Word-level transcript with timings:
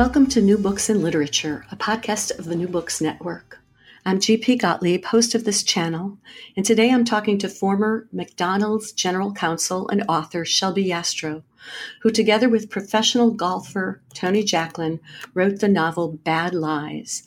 Welcome 0.00 0.28
to 0.28 0.40
New 0.40 0.56
Books 0.56 0.88
in 0.88 1.02
Literature, 1.02 1.66
a 1.70 1.76
podcast 1.76 2.38
of 2.38 2.46
the 2.46 2.56
New 2.56 2.68
Books 2.68 3.02
Network. 3.02 3.58
I'm 4.06 4.18
GP 4.18 4.58
Gottlieb, 4.58 5.04
host 5.04 5.34
of 5.34 5.44
this 5.44 5.62
channel, 5.62 6.16
and 6.56 6.64
today 6.64 6.90
I'm 6.90 7.04
talking 7.04 7.36
to 7.36 7.50
former 7.50 8.08
McDonald's 8.10 8.92
General 8.92 9.30
Counsel 9.34 9.86
and 9.90 10.02
author 10.08 10.46
Shelby 10.46 10.86
Yastrow, 10.86 11.42
who, 12.00 12.10
together 12.10 12.48
with 12.48 12.70
professional 12.70 13.30
golfer 13.30 14.00
Tony 14.14 14.42
Jacklin, 14.42 15.00
wrote 15.34 15.60
the 15.60 15.68
novel 15.68 16.12
Bad 16.24 16.54
Lies. 16.54 17.22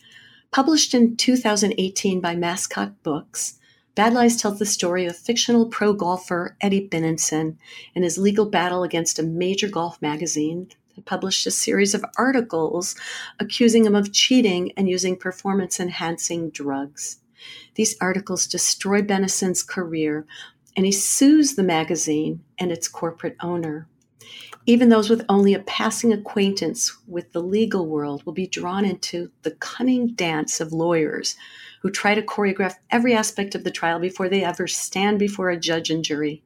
Published 0.50 0.96
in 0.96 1.16
2018 1.16 2.22
by 2.22 2.36
Mascot 2.36 3.04
Books, 3.04 3.60
Bad 3.94 4.16
Lies 4.16 4.42
tells 4.42 4.58
the 4.58 4.66
story 4.66 5.06
of 5.06 5.16
fictional 5.16 5.68
pro 5.68 5.94
golfer 5.94 6.58
Eddie 6.60 6.90
Benenson 6.90 7.58
and 7.94 8.04
his 8.04 8.18
legal 8.18 8.48
battle 8.48 8.82
against 8.82 9.20
a 9.20 9.24
major 9.24 9.70
golf 9.70 10.02
magazine 10.02 10.70
published 11.02 11.48
a 11.48 11.52
series 11.52 11.94
of 11.94 12.06
articles 12.18 12.96
accusing 13.40 13.86
him 13.86 13.96
of 13.96 14.14
cheating 14.14 14.72
and 14.78 14.90
using 14.90 15.18
performance 15.18 15.80
enhancing 15.80 16.50
drugs. 16.50 17.20
These 17.76 17.98
articles 18.00 18.48
destroy 18.48 19.02
Benenson's 19.02 19.64
career, 19.64 20.26
and 20.78 20.86
he 20.86 20.92
sues 20.92 21.56
the 21.56 21.64
magazine 21.64 22.44
and 22.58 22.72
its 22.72 22.88
corporate 22.88 23.36
owner. 23.42 23.88
Even 24.66 24.88
those 24.88 25.10
with 25.10 25.26
only 25.28 25.54
a 25.54 25.60
passing 25.60 26.14
acquaintance 26.14 26.98
with 27.06 27.34
the 27.34 27.42
legal 27.42 27.86
world 27.86 28.26
will 28.26 28.34
be 28.34 28.48
drawn 28.48 28.86
into 28.86 29.30
the 29.42 29.52
cunning 29.52 30.14
dance 30.14 30.62
of 30.62 30.72
lawyers 30.72 31.36
who 31.82 31.92
try 31.92 32.16
to 32.16 32.22
choreograph 32.22 32.76
every 32.90 33.14
aspect 33.14 33.56
of 33.56 33.66
the 33.66 33.72
trial 33.72 34.00
before 34.00 34.30
they 34.30 34.42
ever 34.42 34.68
stand 34.68 35.20
before 35.20 35.50
a 35.50 35.60
judge 35.60 35.90
and 35.90 36.06
jury. 36.06 36.42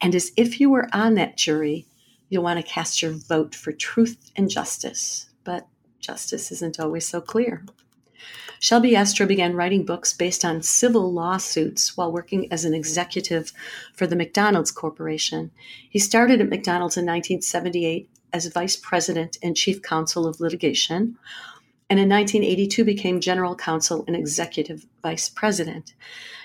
And 0.00 0.14
as 0.14 0.30
if 0.36 0.60
you 0.60 0.70
were 0.70 0.88
on 0.92 1.14
that 1.14 1.36
jury, 1.36 1.86
You'll 2.28 2.42
want 2.42 2.58
to 2.58 2.72
cast 2.72 3.02
your 3.02 3.12
vote 3.12 3.54
for 3.54 3.72
truth 3.72 4.30
and 4.36 4.50
justice, 4.50 5.30
but 5.44 5.66
justice 6.00 6.50
isn't 6.52 6.80
always 6.80 7.06
so 7.06 7.20
clear. 7.20 7.64
Shelby 8.58 8.92
Yastrow 8.92 9.28
began 9.28 9.54
writing 9.54 9.84
books 9.84 10.12
based 10.12 10.44
on 10.44 10.62
civil 10.62 11.12
lawsuits 11.12 11.96
while 11.96 12.10
working 12.10 12.50
as 12.50 12.64
an 12.64 12.74
executive 12.74 13.52
for 13.94 14.06
the 14.06 14.16
McDonald's 14.16 14.70
Corporation. 14.70 15.50
He 15.88 15.98
started 15.98 16.40
at 16.40 16.48
McDonald's 16.48 16.96
in 16.96 17.04
1978 17.04 18.08
as 18.32 18.46
vice 18.46 18.76
president 18.76 19.36
and 19.42 19.56
chief 19.56 19.82
counsel 19.82 20.26
of 20.26 20.40
litigation, 20.40 21.16
and 21.88 22.00
in 22.00 22.08
1982 22.08 22.84
became 22.84 23.20
general 23.20 23.54
counsel 23.54 24.04
and 24.06 24.16
executive 24.16 24.86
vice 25.02 25.28
president. 25.28 25.94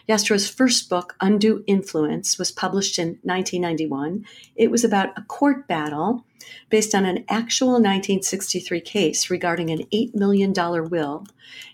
Yastrow's 0.08 0.50
first 0.50 0.89
book, 0.89 1.16
Undue 1.22 1.64
Influence, 1.67 2.38
was 2.38 2.52
published 2.52 3.00
in 3.00 3.20
1991. 3.23 4.25
It 4.56 4.70
was 4.70 4.83
about 4.83 5.17
a 5.17 5.23
court 5.23 5.67
battle 5.67 6.25
based 6.70 6.94
on 6.94 7.06
an 7.06 7.23
actual 7.30 7.73
1963 7.73 8.81
case 8.81 9.30
regarding 9.30 9.70
an 9.70 9.86
$8 9.94 10.16
million 10.16 10.53
will 10.89 11.25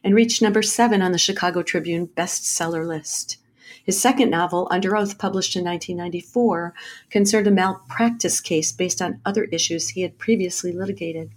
and 0.04 0.16
reached 0.16 0.42
number 0.42 0.62
seven 0.62 1.02
on 1.02 1.12
the 1.12 1.18
Chicago 1.18 1.62
Tribune 1.62 2.08
bestseller 2.08 2.86
list. 2.86 3.38
His 3.84 4.00
second 4.00 4.30
novel, 4.30 4.68
Under 4.70 4.98
Oath, 4.98 5.18
published 5.18 5.56
in 5.56 5.64
1994, 5.64 6.74
concerned 7.10 7.48
a 7.48 7.52
malpractice 7.52 8.42
case 8.42 8.72
based 8.74 9.02
on 9.02 9.22
other 9.26 9.46
issues 9.46 9.90
he 9.90 10.02
had 10.02 10.18
previously 10.18 10.74
litigated. 10.74 11.32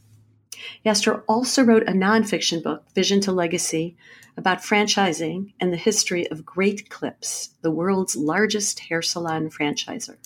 Yastrow 0.84 1.22
also 1.28 1.62
wrote 1.62 1.88
a 1.88 1.92
nonfiction 1.92 2.62
book, 2.62 2.84
Vision 2.94 3.20
to 3.20 3.32
Legacy, 3.32 3.96
about 4.36 4.62
franchising 4.62 5.52
and 5.60 5.72
the 5.72 5.76
history 5.76 6.26
of 6.30 6.46
Great 6.46 6.88
Clips, 6.88 7.50
the 7.62 7.70
world's 7.70 8.16
largest 8.16 8.80
hair 8.80 9.02
salon 9.02 9.50
franchisor. 9.50 10.16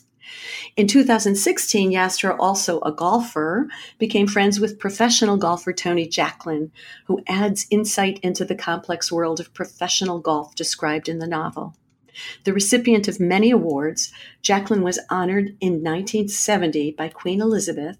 In 0.76 0.86
2016, 0.86 1.92
Yastrow, 1.92 2.36
also 2.38 2.80
a 2.80 2.92
golfer, 2.92 3.68
became 3.98 4.26
friends 4.26 4.58
with 4.58 4.78
professional 4.78 5.36
golfer 5.36 5.72
Tony 5.72 6.06
Jacklin, 6.06 6.72
who 7.06 7.22
adds 7.26 7.66
insight 7.70 8.18
into 8.20 8.44
the 8.44 8.54
complex 8.54 9.12
world 9.12 9.38
of 9.38 9.52
professional 9.52 10.18
golf 10.18 10.54
described 10.54 11.08
in 11.08 11.18
the 11.18 11.26
novel. 11.26 11.76
The 12.44 12.52
recipient 12.52 13.08
of 13.08 13.20
many 13.20 13.50
awards, 13.50 14.12
Jacklin 14.40 14.82
was 14.82 15.00
honored 15.10 15.56
in 15.60 15.82
1970 15.82 16.92
by 16.92 17.08
Queen 17.08 17.40
Elizabeth, 17.40 17.98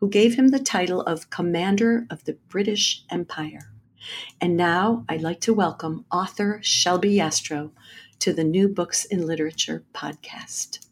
who 0.00 0.08
gave 0.08 0.36
him 0.36 0.48
the 0.48 0.58
title 0.58 1.00
of 1.02 1.30
Commander 1.30 2.06
of 2.10 2.24
the 2.24 2.34
British 2.48 3.04
Empire. 3.10 3.72
And 4.40 4.56
now 4.56 5.04
I'd 5.08 5.22
like 5.22 5.40
to 5.42 5.54
welcome 5.54 6.04
author 6.10 6.60
Shelby 6.62 7.16
Yastrow 7.16 7.70
to 8.20 8.32
the 8.32 8.44
New 8.44 8.68
Books 8.68 9.04
in 9.04 9.26
Literature 9.26 9.84
podcast. 9.92 10.86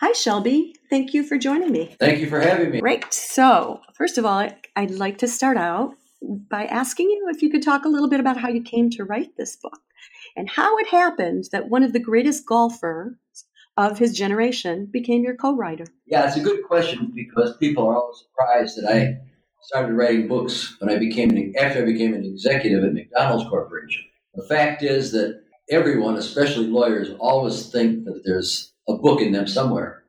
Hi, 0.00 0.12
Shelby. 0.12 0.76
Thank 0.88 1.12
you 1.12 1.24
for 1.24 1.36
joining 1.36 1.72
me. 1.72 1.96
Thank 1.98 2.20
you 2.20 2.28
for 2.28 2.40
having 2.40 2.70
me. 2.70 2.80
Great. 2.80 3.12
So, 3.12 3.80
first 3.94 4.16
of 4.16 4.24
all, 4.24 4.48
I'd 4.76 4.90
like 4.92 5.18
to 5.18 5.28
start 5.28 5.56
out 5.56 5.94
by 6.22 6.64
asking 6.66 7.10
you 7.10 7.26
if 7.30 7.42
you 7.42 7.50
could 7.50 7.62
talk 7.62 7.84
a 7.84 7.88
little 7.88 8.08
bit 8.08 8.20
about 8.20 8.36
how 8.36 8.48
you 8.48 8.62
came 8.62 8.90
to 8.90 9.04
write 9.04 9.36
this 9.36 9.56
book 9.56 9.80
and 10.36 10.48
how 10.48 10.78
it 10.78 10.88
happened 10.88 11.46
that 11.50 11.68
one 11.68 11.82
of 11.82 11.92
the 11.92 11.98
greatest 11.98 12.46
golfers 12.46 13.14
of 13.78 13.96
his 13.96 14.12
generation 14.12 14.86
became 14.86 15.22
your 15.22 15.36
co 15.36 15.54
writer. 15.54 15.86
Yeah, 16.06 16.26
it's 16.26 16.36
a 16.36 16.42
good 16.42 16.64
question 16.64 17.12
because 17.14 17.56
people 17.58 17.86
are 17.86 17.96
always 17.96 18.18
surprised 18.18 18.76
that 18.76 18.92
I 18.92 19.18
started 19.62 19.94
writing 19.94 20.26
books 20.26 20.76
when 20.80 20.90
I 20.90 20.98
became 20.98 21.30
an, 21.30 21.54
after 21.58 21.82
I 21.82 21.86
became 21.86 22.12
an 22.12 22.24
executive 22.24 22.84
at 22.84 22.92
McDonald's 22.92 23.48
Corporation. 23.48 24.02
The 24.34 24.44
fact 24.46 24.82
is 24.82 25.12
that 25.12 25.40
everyone, 25.70 26.16
especially 26.16 26.66
lawyers, 26.66 27.10
always 27.20 27.70
think 27.70 28.04
that 28.04 28.22
there's 28.24 28.72
a 28.88 28.94
book 28.94 29.20
in 29.20 29.32
them 29.32 29.46
somewhere. 29.46 30.02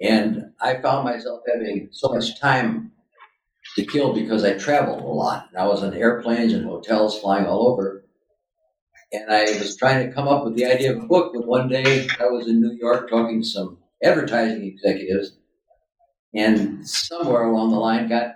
And 0.00 0.52
I 0.60 0.80
found 0.80 1.04
myself 1.04 1.42
having 1.46 1.88
so 1.92 2.08
much 2.08 2.40
time 2.40 2.92
to 3.76 3.84
kill 3.84 4.12
because 4.12 4.44
I 4.44 4.54
traveled 4.54 5.02
a 5.02 5.06
lot. 5.06 5.48
I 5.56 5.66
was 5.66 5.84
on 5.84 5.94
airplanes 5.94 6.52
and 6.52 6.64
hotels 6.64 7.20
flying 7.20 7.46
all 7.46 7.68
over. 7.68 8.04
And 9.12 9.30
I 9.30 9.42
was 9.58 9.76
trying 9.76 10.06
to 10.06 10.12
come 10.14 10.28
up 10.28 10.44
with 10.44 10.54
the 10.56 10.64
idea 10.66 10.92
of 10.96 11.02
a 11.02 11.06
book, 11.06 11.32
but 11.34 11.46
one 11.46 11.68
day 11.68 12.08
I 12.20 12.26
was 12.26 12.46
in 12.48 12.60
New 12.60 12.72
York 12.72 13.08
talking 13.10 13.42
to 13.42 13.46
some 13.46 13.78
advertising 14.02 14.64
executives, 14.64 15.36
and 16.34 16.86
somewhere 16.88 17.44
along 17.44 17.70
the 17.70 17.78
line 17.78 18.08
got 18.08 18.24
to 18.26 18.34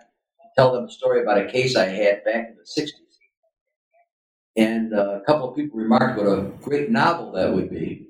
tell 0.57 0.73
them 0.73 0.85
a 0.85 0.91
story 0.91 1.23
about 1.23 1.39
a 1.39 1.51
case 1.51 1.77
I 1.77 1.87
had 1.87 2.25
back 2.25 2.49
in 2.49 2.57
the 2.57 2.67
60s. 2.67 3.19
And 4.57 4.93
uh, 4.95 5.21
a 5.21 5.25
couple 5.25 5.49
of 5.49 5.57
people 5.57 5.79
remarked 5.81 6.19
what 6.19 6.27
a 6.27 6.43
great 6.63 6.91
novel 6.91 7.33
that 7.33 7.53
would 7.53 7.71
be. 7.71 8.09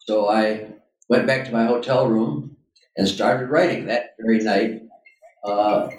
So 0.00 0.28
I 0.28 0.68
went 1.08 1.26
back 1.26 1.46
to 1.46 1.52
my 1.52 1.66
hotel 1.66 2.08
room 2.08 2.56
and 2.96 3.08
started 3.08 3.48
writing 3.50 3.86
that 3.86 4.16
very 4.20 4.38
night 4.40 4.82
uh, 5.44 5.90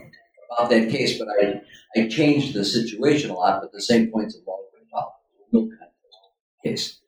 about 0.58 0.70
that 0.72 0.90
case. 0.92 1.20
But 1.20 1.30
I, 1.42 1.62
I 1.98 2.08
changed 2.10 2.54
the 2.56 2.66
situation 2.66 3.32
a 3.32 3.36
lot, 3.36 3.62
but 3.62 3.72
the 3.74 3.82
same 3.82 4.12
points 4.12 4.36
involved. 4.38 4.71
Milk 5.52 5.70
case. 6.64 7.00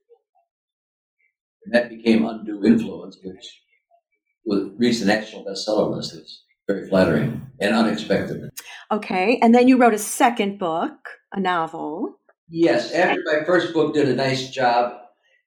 And 1.66 1.74
that 1.74 1.90
became 1.90 2.26
Undue 2.26 2.66
Influence, 2.66 3.18
which 3.24 4.74
reached 4.78 5.00
the 5.00 5.06
national 5.06 5.46
bestseller 5.46 5.96
list. 5.96 6.14
It 6.14 6.20
was 6.20 6.44
very 6.68 6.90
flattering 6.90 7.48
and 7.60 7.76
unexpected. 7.76 8.50
Okay, 8.92 9.40
and 9.42 9.56
then 9.56 9.68
you 9.68 9.78
wrote 9.78 9.94
a 9.94 10.00
second 10.00 10.60
book, 10.60 10.94
a 11.32 11.40
novel. 11.40 12.20
Yes, 12.50 12.92
after 12.92 13.22
my 13.26 13.44
first 13.46 13.74
book 13.74 13.94
did 13.94 14.10
a 14.10 14.16
nice 14.16 14.50
job 14.50 14.94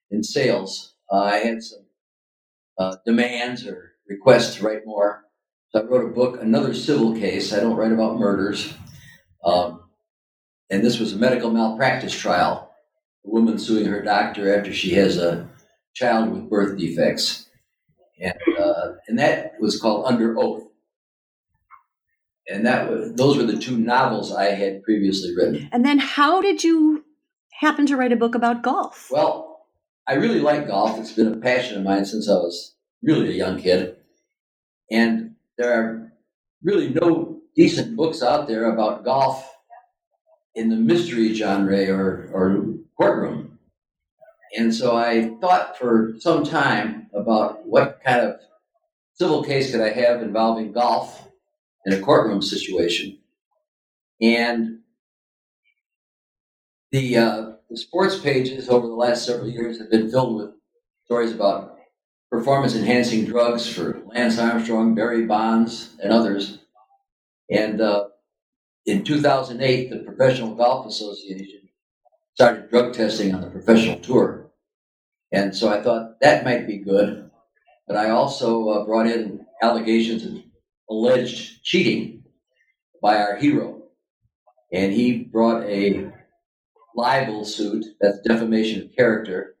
in 0.09 0.23
sales, 0.23 0.95
uh, 1.11 1.21
I 1.21 1.37
had 1.37 1.61
some 1.61 1.85
uh, 2.77 2.95
demands 3.05 3.65
or 3.65 3.93
requests 4.09 4.55
to 4.55 4.65
write 4.65 4.85
more. 4.85 5.23
So 5.69 5.81
I 5.81 5.83
wrote 5.83 6.09
a 6.09 6.13
book, 6.13 6.41
another 6.41 6.73
civil 6.73 7.13
case. 7.13 7.53
I 7.53 7.59
don't 7.59 7.75
write 7.75 7.91
about 7.91 8.17
murders. 8.17 8.73
Um, 9.43 9.81
and 10.69 10.83
this 10.83 10.99
was 10.99 11.13
a 11.13 11.17
medical 11.17 11.51
malpractice 11.51 12.17
trial. 12.17 12.66
A 13.27 13.29
woman 13.29 13.59
suing 13.59 13.85
her 13.85 14.01
doctor 14.01 14.57
after 14.57 14.73
she 14.73 14.93
has 14.93 15.17
a 15.17 15.49
child 15.93 16.31
with 16.31 16.49
birth 16.49 16.77
defects. 16.77 17.49
And, 18.19 18.33
uh, 18.57 18.93
and 19.07 19.19
that 19.19 19.53
was 19.59 19.79
called 19.79 20.05
Under 20.07 20.39
Oath 20.39 20.67
and 22.47 22.65
that 22.65 22.89
was 22.89 23.13
those 23.13 23.37
were 23.37 23.43
the 23.43 23.57
two 23.57 23.77
novels 23.77 24.33
I 24.33 24.45
had 24.45 24.83
previously 24.83 25.35
written. 25.35 25.69
And 25.71 25.85
then, 25.85 25.99
how 25.99 26.41
did 26.41 26.63
you 26.63 27.03
happen 27.51 27.85
to 27.87 27.97
write 27.97 28.11
a 28.11 28.17
book 28.17 28.35
about 28.35 28.63
golf? 28.63 29.09
Well, 29.11 29.65
I 30.07 30.13
really 30.13 30.39
like 30.39 30.67
golf. 30.67 30.97
It's 30.99 31.11
been 31.11 31.33
a 31.33 31.37
passion 31.37 31.77
of 31.77 31.83
mine 31.83 32.05
since 32.05 32.29
I 32.29 32.35
was 32.35 32.75
really 33.03 33.29
a 33.29 33.37
young 33.37 33.59
kid, 33.59 33.97
and 34.89 35.35
there 35.57 35.73
are 35.73 36.13
really 36.63 36.89
no 36.89 37.39
decent 37.55 37.95
books 37.95 38.21
out 38.21 38.47
there 38.47 38.71
about 38.71 39.03
golf 39.03 39.53
in 40.55 40.69
the 40.69 40.75
mystery 40.75 41.33
genre 41.33 41.87
or, 41.89 42.29
or 42.33 42.66
courtroom. 42.97 43.59
And 44.57 44.73
so 44.73 44.97
I 44.97 45.35
thought 45.39 45.77
for 45.77 46.15
some 46.19 46.43
time 46.43 47.07
about 47.13 47.65
what 47.65 47.99
kind 48.05 48.21
of 48.21 48.39
civil 49.13 49.43
case 49.43 49.71
could 49.71 49.81
I 49.81 49.89
have 49.89 50.21
involving 50.21 50.71
golf 50.71 51.27
in 51.85 51.93
a 51.93 51.99
courtroom 51.99 52.41
situation. 52.41 53.19
And 54.21 54.79
the, 56.91 57.17
uh, 57.17 57.51
the 57.69 57.77
sports 57.77 58.17
pages 58.19 58.69
over 58.69 58.87
the 58.87 58.93
last 58.93 59.25
several 59.25 59.49
years 59.49 59.79
have 59.79 59.91
been 59.91 60.09
filled 60.09 60.35
with 60.37 60.51
stories 61.05 61.33
about 61.33 61.77
performance 62.31 62.75
enhancing 62.75 63.25
drugs 63.25 63.67
for 63.67 64.01
Lance 64.07 64.39
Armstrong, 64.39 64.95
Barry 64.95 65.25
Bonds, 65.25 65.95
and 66.01 66.11
others. 66.11 66.59
And 67.49 67.79
uh, 67.79 68.05
in 68.85 69.03
2008, 69.03 69.89
the 69.89 69.99
Professional 69.99 70.55
Golf 70.55 70.85
Association 70.85 71.66
started 72.37 72.69
drug 72.69 72.93
testing 72.93 73.33
on 73.33 73.41
the 73.41 73.49
professional 73.49 73.97
tour. 73.97 74.51
And 75.31 75.55
so 75.55 75.69
I 75.69 75.81
thought 75.81 76.19
that 76.21 76.45
might 76.45 76.67
be 76.67 76.77
good. 76.77 77.31
But 77.87 77.97
I 77.97 78.11
also 78.11 78.69
uh, 78.69 78.85
brought 78.85 79.07
in 79.07 79.43
allegations 79.63 80.23
of 80.23 80.43
alleged 80.87 81.63
cheating 81.63 82.25
by 83.01 83.17
our 83.17 83.37
hero. 83.37 83.85
And 84.71 84.93
he 84.93 85.23
brought 85.23 85.63
a 85.63 86.11
libel 86.95 87.43
suit, 87.43 87.83
that's 87.99 88.19
defamation 88.19 88.83
of 88.83 88.95
character. 88.95 89.55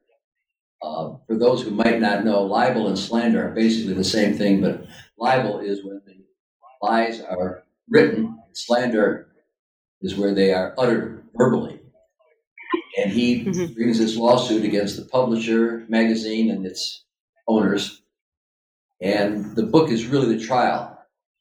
Uh, 0.79 1.15
for 1.25 1.35
those 1.35 1.63
who 1.63 1.71
might 1.71 1.99
not 1.99 2.23
know, 2.25 2.43
libel 2.43 2.89
and 2.89 2.99
slander 2.99 3.47
are 3.47 3.55
basically 3.55 3.95
the 3.95 4.03
same 4.03 4.37
thing, 4.37 4.61
but 4.61 4.85
libel 5.17 5.57
is 5.61 5.83
when 5.83 5.99
the 6.05 6.13
lies 6.83 7.21
are 7.21 7.63
written, 7.89 8.37
slander 8.53 9.29
is 9.99 10.15
where 10.15 10.35
they 10.35 10.53
are 10.53 10.75
uttered 10.77 11.23
verbally. 11.35 11.76
And 12.97 13.11
he 13.11 13.45
mm-hmm. 13.45 13.73
brings 13.73 13.99
this 13.99 14.17
lawsuit 14.17 14.65
against 14.65 14.97
the 14.97 15.05
publisher, 15.05 15.85
magazine, 15.87 16.49
and 16.49 16.65
its 16.65 17.05
owners. 17.47 18.01
And 19.01 19.55
the 19.55 19.63
book 19.63 19.91
is 19.91 20.07
really 20.07 20.35
the 20.35 20.43
trial. 20.43 20.97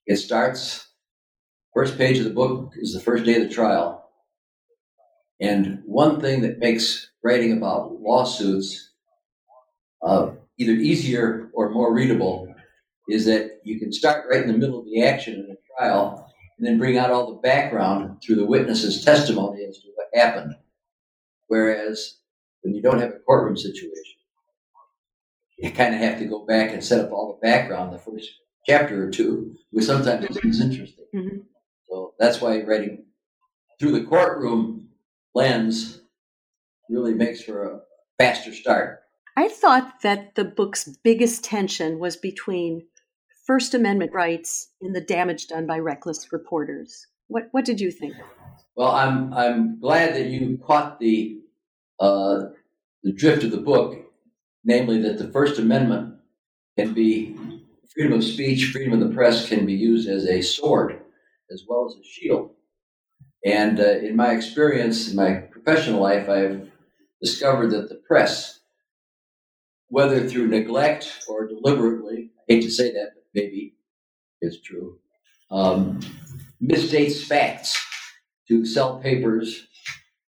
It 0.07 0.17
starts, 0.17 0.87
first 1.73 1.97
page 1.97 2.19
of 2.19 2.25
the 2.25 2.31
book 2.31 2.75
is 2.77 2.93
the 2.93 3.01
first 3.01 3.25
day 3.25 3.41
of 3.41 3.49
the 3.49 3.55
trial. 3.55 4.11
And 5.41 5.83
one 5.87 6.21
thing 6.21 6.43
that 6.43 6.59
makes 6.59 7.11
writing 7.23 7.57
about 7.57 8.01
lawsuits 8.01 8.93
uh, 10.03 10.33
either 10.59 10.73
easier 10.73 11.51
or 11.55 11.71
more 11.71 11.93
readable 11.93 12.55
is 13.09 13.25
that 13.27 13.61
you 13.65 13.79
can 13.79 13.93
start 13.93 14.27
right 14.31 14.43
in 14.43 14.49
the 14.49 14.59
middle 14.59 14.81
of 14.81 14.87
the 14.87 15.03
action 15.03 15.35
in 15.35 15.51
a 15.51 15.79
trial 15.79 16.31
and 16.59 16.67
then 16.67 16.79
bring 16.79 16.99
out 16.99 17.11
all 17.11 17.35
the 17.35 17.41
background 17.41 18.23
through 18.23 18.37
the 18.37 18.47
witness's 18.47 19.05
testimony 19.05 19.65
as 19.65 19.79
to 19.79 19.89
what 19.95 20.09
happened. 20.15 20.55
Whereas 21.49 22.19
when 22.63 22.75
you 22.75 22.83
don't 22.83 23.01
have 23.01 23.11
a 23.11 23.19
courtroom 23.21 23.57
situation, 23.57 24.17
you 25.59 25.71
kind 25.71 25.95
of 25.95 26.01
have 26.01 26.19
to 26.19 26.27
go 26.27 26.45
back 26.45 26.73
and 26.73 26.85
set 26.85 27.01
up 27.05 27.13
all 27.13 27.39
the 27.41 27.47
background 27.47 27.93
the 27.93 27.99
first 27.99 28.31
chapter 28.67 29.07
or 29.07 29.11
two, 29.11 29.55
which 29.71 29.87
sometimes 29.87 30.27
is 30.37 30.61
interesting. 30.61 31.07
Mm-hmm. 31.15 31.37
So 31.89 32.15
that's 32.19 32.41
why 32.41 32.63
writing 32.63 33.05
through 33.79 33.93
the 33.93 34.05
courtroom 34.05 34.89
lens 35.35 36.01
really 36.91 37.15
makes 37.15 37.43
for 37.43 37.65
a 37.65 37.81
faster 38.19 38.53
start. 38.53 39.01
I 39.37 39.49
thought 39.49 40.01
that 40.03 40.35
the 40.35 40.45
book's 40.45 40.89
biggest 41.05 41.45
tension 41.45 41.99
was 41.99 42.17
between 42.17 42.87
First 43.47 43.75
Amendment 43.75 44.13
rights 44.13 44.71
and 44.81 44.95
the 44.95 45.01
damage 45.01 45.47
done 45.47 45.67
by 45.67 45.79
reckless 45.79 46.33
reporters. 46.33 47.07
What 47.29 47.49
what 47.53 47.65
did 47.65 47.81
you 47.81 47.91
think? 47.91 48.15
Well, 48.77 48.91
I'm 48.91 49.33
I'm 49.33 49.81
glad 49.81 50.15
that 50.15 50.27
you 50.27 50.59
caught 50.59 51.01
the 51.01 51.39
uh, 51.99 52.41
the 53.03 53.13
drift 53.13 53.43
of 53.43 53.51
the 53.51 53.57
book, 53.57 53.97
namely 54.65 55.01
that 55.03 55.17
the 55.17 55.29
First 55.29 55.59
Amendment 55.59 56.17
can 56.79 56.93
be 56.93 57.37
freedom 57.95 58.13
of 58.19 58.25
speech, 58.25 58.73
freedom 58.73 58.93
of 58.93 59.09
the 59.09 59.15
press 59.15 59.49
can 59.49 59.65
be 59.65 59.73
used 59.73 60.09
as 60.09 60.27
a 60.27 60.43
sword 60.43 61.01
as 61.51 61.65
well 61.67 61.87
as 61.87 61.95
a 61.95 62.05
shield. 62.05 62.51
And 63.47 63.81
uh, 63.81 63.99
in 63.99 64.15
my 64.15 64.33
experience, 64.33 65.09
in 65.09 65.17
my 65.17 65.35
professional 65.35 66.03
life, 66.03 66.29
I've 66.29 66.71
discovered 67.23 67.71
that 67.71 67.89
the 67.89 67.95
press, 67.95 68.61
whether 69.89 70.29
through 70.29 70.49
neglect 70.49 71.25
or 71.29 71.47
deliberately, 71.47 72.31
I 72.41 72.55
hate 72.55 72.63
to 72.65 72.71
say 72.71 72.93
that, 72.93 73.13
but 73.15 73.25
maybe 73.35 73.75
it's 74.43 74.61
true, 74.61 74.99
um, 75.51 76.01
misstates 76.63 77.25
facts 77.25 77.79
to 78.49 78.65
sell 78.65 78.99
papers 78.99 79.67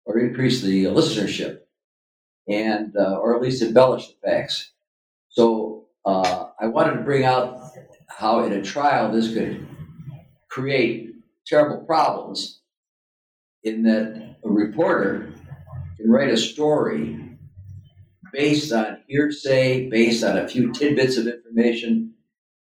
or 0.05 0.19
increase 0.19 0.63
the 0.63 0.85
listenership, 0.85 1.61
and 2.49 2.95
uh, 2.97 3.17
or 3.17 3.35
at 3.35 3.43
least 3.43 3.63
embellish 3.63 4.09
the 4.09 4.15
facts. 4.25 4.73
So 5.29 5.87
uh, 6.05 6.51
I 6.61 6.67
wanted 6.67 6.95
to 6.95 7.03
bring 7.03 7.25
out 7.25 7.61
how 8.09 8.45
in 8.45 8.53
a 8.53 8.63
trial 8.63 9.13
this 9.13 9.33
could 9.35 9.67
create 10.49 11.13
terrible 11.47 11.85
problems 11.85 12.61
in 13.63 13.83
that 13.83 14.37
a 14.45 14.49
reporter 14.49 15.33
can 15.97 16.11
write 16.11 16.31
a 16.31 16.37
story 16.37 17.21
based 18.33 18.73
on 18.73 18.99
hearsay, 19.09 19.89
based 19.91 20.23
on 20.23 20.39
a 20.39 20.49
few 20.49 20.73
tidbits 20.73 21.17
of 21.17 21.27
information, 21.27 22.15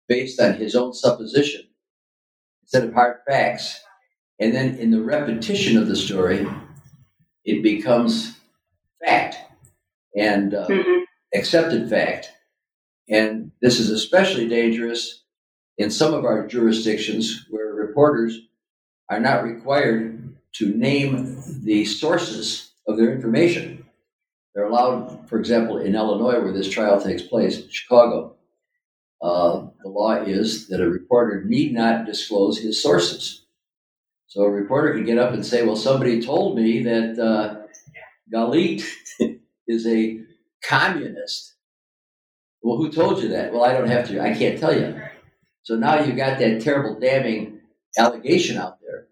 based 0.08 0.40
on 0.40 0.54
his 0.54 0.76
own 0.76 0.94
supposition 0.94 1.62
instead 2.64 2.86
of 2.86 2.94
hard 2.94 3.18
facts. 3.28 3.83
And 4.40 4.54
then 4.54 4.76
in 4.76 4.92
the 4.92 5.02
repetition 5.02 5.78
of 5.78 5.88
the 5.88 5.96
story, 5.96 6.48
it 7.46 7.62
becomes 7.62 8.38
fact 9.06 9.38
and 10.16 10.54
uh, 10.54 10.68
mm-hmm. 10.68 11.04
accepted 11.34 11.90
fact. 11.90 12.32
And 13.10 13.52
this 13.62 13.80
is 13.80 13.90
especially 13.90 14.48
dangerous 14.48 15.24
in 15.78 15.92
some 15.92 16.14
of 16.14 16.26
our 16.26 16.48
jurisdictions 16.48 17.46
where 17.50 17.74
reporters 17.74 18.40
are 19.10 19.20
not 19.20 19.44
required 19.44 20.36
to 20.54 20.74
name 20.74 21.42
the 21.64 21.86
sources 21.86 22.72
of 22.88 22.98
their 22.98 23.14
information. 23.14 23.86
They're 24.54 24.68
allowed, 24.68 25.28
for 25.28 25.40
example, 25.40 25.80
in 25.80 25.96
Illinois, 25.96 26.40
where 26.40 26.54
this 26.54 26.70
trial 26.70 27.02
takes 27.02 27.24
place, 27.24 27.68
Chicago, 27.70 28.36
uh, 29.22 29.68
the 29.82 29.90
law 29.90 30.16
is 30.16 30.68
that 30.68 30.82
a 30.82 30.90
reporter 30.90 31.44
need 31.46 31.74
not 31.74 32.06
disclose 32.06 32.60
his 32.60 32.82
sources. 32.82 33.43
So 34.34 34.42
a 34.42 34.50
reporter 34.50 34.96
can 34.96 35.06
get 35.06 35.20
up 35.20 35.32
and 35.32 35.46
say, 35.46 35.64
well, 35.64 35.76
somebody 35.76 36.20
told 36.20 36.58
me 36.58 36.82
that 36.82 37.20
uh, 37.20 37.68
Galit 38.34 38.84
is 39.68 39.86
a 39.86 40.22
communist. 40.66 41.54
Well, 42.64 42.78
who 42.78 42.92
told 42.92 43.22
you 43.22 43.30
that? 43.30 43.54
Well, 43.54 43.64
I 43.64 43.74
don't 43.74 43.90
have 43.90 44.08
to. 44.08 44.20
I 44.20 44.34
can't 44.34 44.60
tell 44.60 44.76
you. 44.76 45.00
So 45.62 45.76
now 45.76 46.04
you've 46.04 46.18
got 46.18 46.40
that 46.40 46.62
terrible, 46.64 47.00
damning 47.00 47.60
allegation 47.96 48.58
out 48.58 48.80
there 48.82 49.06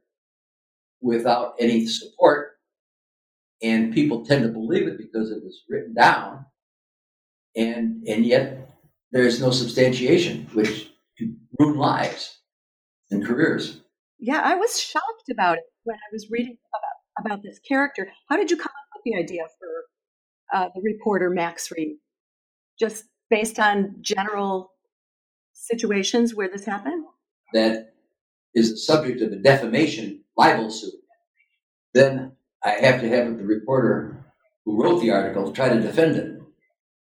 without 1.01 1.53
any 1.59 1.85
support. 1.85 2.53
And 3.61 3.93
people 3.93 4.25
tend 4.25 4.41
to 4.41 4.49
believe 4.49 4.87
it 4.87 4.97
because 4.97 5.29
it 5.29 5.43
was 5.43 5.61
written 5.69 5.93
down. 5.93 6.47
And, 7.55 8.07
and 8.07 8.25
yet 8.25 8.71
there's 9.11 9.39
no 9.39 9.51
substantiation, 9.51 10.47
which 10.53 10.89
could 11.19 11.37
ruin 11.59 11.77
lives 11.77 12.39
and 13.11 13.23
careers. 13.23 13.81
Yeah, 14.21 14.39
I 14.43 14.55
was 14.55 14.79
shocked 14.79 15.29
about 15.31 15.57
it 15.57 15.63
when 15.83 15.95
I 15.95 16.09
was 16.13 16.29
reading 16.29 16.57
about, 17.17 17.25
about 17.25 17.43
this 17.43 17.59
character. 17.59 18.07
How 18.29 18.37
did 18.37 18.51
you 18.51 18.55
come 18.57 18.67
up 18.67 18.89
with 18.95 19.03
the 19.03 19.19
idea 19.19 19.41
for 19.59 20.57
uh, 20.57 20.69
the 20.75 20.81
reporter 20.83 21.31
Max 21.31 21.71
Reed? 21.71 21.97
Just 22.79 23.05
based 23.31 23.59
on 23.59 23.95
general 24.01 24.73
situations 25.53 26.35
where 26.35 26.47
this 26.47 26.65
happened? 26.65 27.03
That 27.53 27.93
is 28.53 28.71
the 28.71 28.77
subject 28.77 29.21
of 29.21 29.31
a 29.31 29.37
defamation 29.37 30.23
libel 30.37 30.69
suit. 30.69 30.93
Then 31.95 32.33
I 32.63 32.71
have 32.71 33.01
to 33.01 33.09
have 33.09 33.37
the 33.37 33.43
reporter 33.43 34.23
who 34.65 34.81
wrote 34.81 35.01
the 35.01 35.09
article 35.09 35.51
try 35.51 35.69
to 35.69 35.81
defend 35.81 36.15
it. 36.17 36.41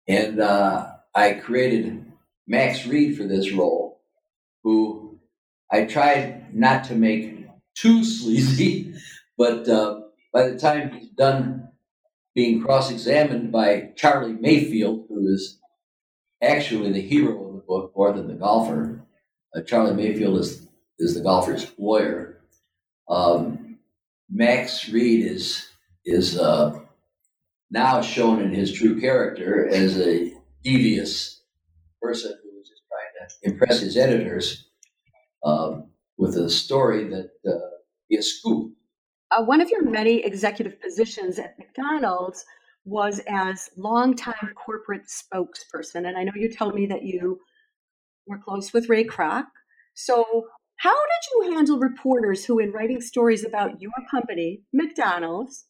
And 0.06 0.40
uh, 0.40 0.88
I 1.14 1.32
created 1.34 2.04
Max 2.46 2.86
Reed 2.86 3.16
for 3.16 3.24
this 3.24 3.50
role, 3.52 4.02
who 4.62 4.97
I 5.70 5.84
tried 5.84 6.54
not 6.54 6.84
to 6.84 6.94
make 6.94 7.46
too 7.74 8.04
sleazy, 8.04 8.94
but 9.38 9.68
uh, 9.68 10.00
by 10.32 10.48
the 10.48 10.58
time 10.58 10.92
he's 10.92 11.10
done 11.10 11.68
being 12.34 12.62
cross 12.62 12.90
examined 12.90 13.50
by 13.50 13.90
Charlie 13.96 14.32
Mayfield, 14.32 15.06
who 15.08 15.26
is 15.34 15.58
actually 16.42 16.92
the 16.92 17.00
hero 17.00 17.48
of 17.48 17.54
the 17.54 17.62
book 17.62 17.92
more 17.96 18.12
than 18.12 18.28
the 18.28 18.34
golfer, 18.34 19.04
uh, 19.54 19.62
Charlie 19.62 19.94
Mayfield 19.94 20.38
is, 20.38 20.68
is 20.98 21.14
the 21.14 21.20
golfer's 21.20 21.72
lawyer. 21.78 22.40
Um, 23.08 23.78
Max 24.30 24.88
Reed 24.88 25.24
is, 25.24 25.68
is 26.04 26.38
uh, 26.38 26.78
now 27.70 28.00
shown 28.02 28.40
in 28.40 28.52
his 28.52 28.72
true 28.72 29.00
character 29.00 29.68
as 29.68 29.98
a 29.98 30.32
devious 30.62 31.42
person 32.00 32.38
who 32.42 32.60
is 32.60 32.68
just 32.68 32.82
trying 32.88 33.28
to 33.28 33.50
impress 33.50 33.80
his 33.80 33.96
editors. 33.96 34.67
Um, 35.44 35.90
with 36.18 36.36
a 36.36 36.50
story 36.50 37.04
that 37.08 37.30
uh, 37.48 37.58
be 38.10 38.16
a 38.16 38.22
scoop. 38.22 38.72
Uh, 39.30 39.44
one 39.44 39.60
of 39.60 39.70
your 39.70 39.88
many 39.88 40.24
executive 40.24 40.80
positions 40.80 41.38
at 41.38 41.58
McDonald's 41.58 42.44
was 42.84 43.20
as 43.28 43.70
longtime 43.76 44.52
corporate 44.54 45.06
spokesperson, 45.06 46.06
and 46.06 46.16
I 46.16 46.24
know 46.24 46.32
you 46.34 46.52
told 46.52 46.74
me 46.74 46.86
that 46.86 47.04
you 47.04 47.40
were 48.26 48.38
close 48.38 48.72
with 48.72 48.88
Ray 48.88 49.04
Kroc. 49.04 49.44
So, 49.94 50.46
how 50.76 50.94
did 50.94 51.46
you 51.48 51.54
handle 51.54 51.78
reporters 51.78 52.44
who, 52.44 52.58
in 52.58 52.72
writing 52.72 53.00
stories 53.00 53.44
about 53.44 53.80
your 53.80 53.92
company, 54.10 54.62
McDonald's, 54.72 55.66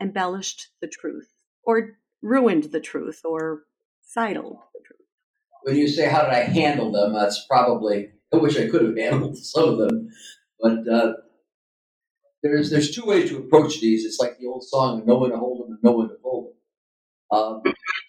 embellished 0.00 0.68
the 0.80 0.88
truth 0.88 1.28
or 1.62 1.98
ruined 2.22 2.64
the 2.64 2.80
truth 2.80 3.20
or 3.24 3.62
sidled 4.02 4.58
the 4.74 4.80
truth? 4.84 5.00
When 5.62 5.76
you 5.76 5.88
say 5.88 6.08
how 6.08 6.22
did 6.22 6.32
I 6.32 6.44
handle 6.44 6.90
them, 6.90 7.12
that's 7.12 7.46
probably 7.46 8.10
I 8.32 8.36
wish 8.38 8.58
I 8.58 8.68
could 8.68 8.82
have 8.84 8.96
handled 8.98 9.38
some 9.38 9.68
of 9.70 9.78
them, 9.78 10.10
but 10.60 10.88
uh, 10.88 11.14
there's 12.42 12.70
there's 12.70 12.94
two 12.94 13.04
ways 13.06 13.30
to 13.30 13.38
approach 13.38 13.80
these. 13.80 14.04
It's 14.04 14.20
like 14.20 14.38
the 14.38 14.46
old 14.46 14.64
song, 14.64 15.04
"No 15.06 15.18
one 15.18 15.30
to 15.30 15.38
hold 15.38 15.60
them 15.66 15.72
and 15.72 15.80
no 15.82 15.92
one 15.92 16.08
to 16.10 16.16
fold 16.22 16.48
them." 17.32 17.38
Um, 17.38 17.62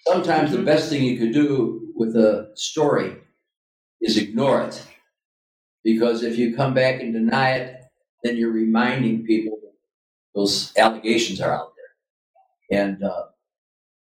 sometimes 0.07 0.51
the 0.51 0.63
best 0.63 0.89
thing 0.89 1.03
you 1.03 1.17
could 1.19 1.33
do 1.33 1.93
with 1.95 2.15
a 2.15 2.51
story 2.55 3.17
is 4.01 4.17
ignore 4.17 4.63
it, 4.63 4.83
because 5.83 6.23
if 6.23 6.37
you 6.37 6.55
come 6.55 6.73
back 6.73 7.01
and 7.01 7.13
deny 7.13 7.51
it, 7.57 7.81
then 8.23 8.37
you're 8.37 8.51
reminding 8.51 9.25
people 9.25 9.59
those 10.35 10.73
allegations 10.77 11.41
are 11.41 11.53
out 11.53 11.73
there, 12.71 12.81
and 12.83 13.03
uh, 13.03 13.25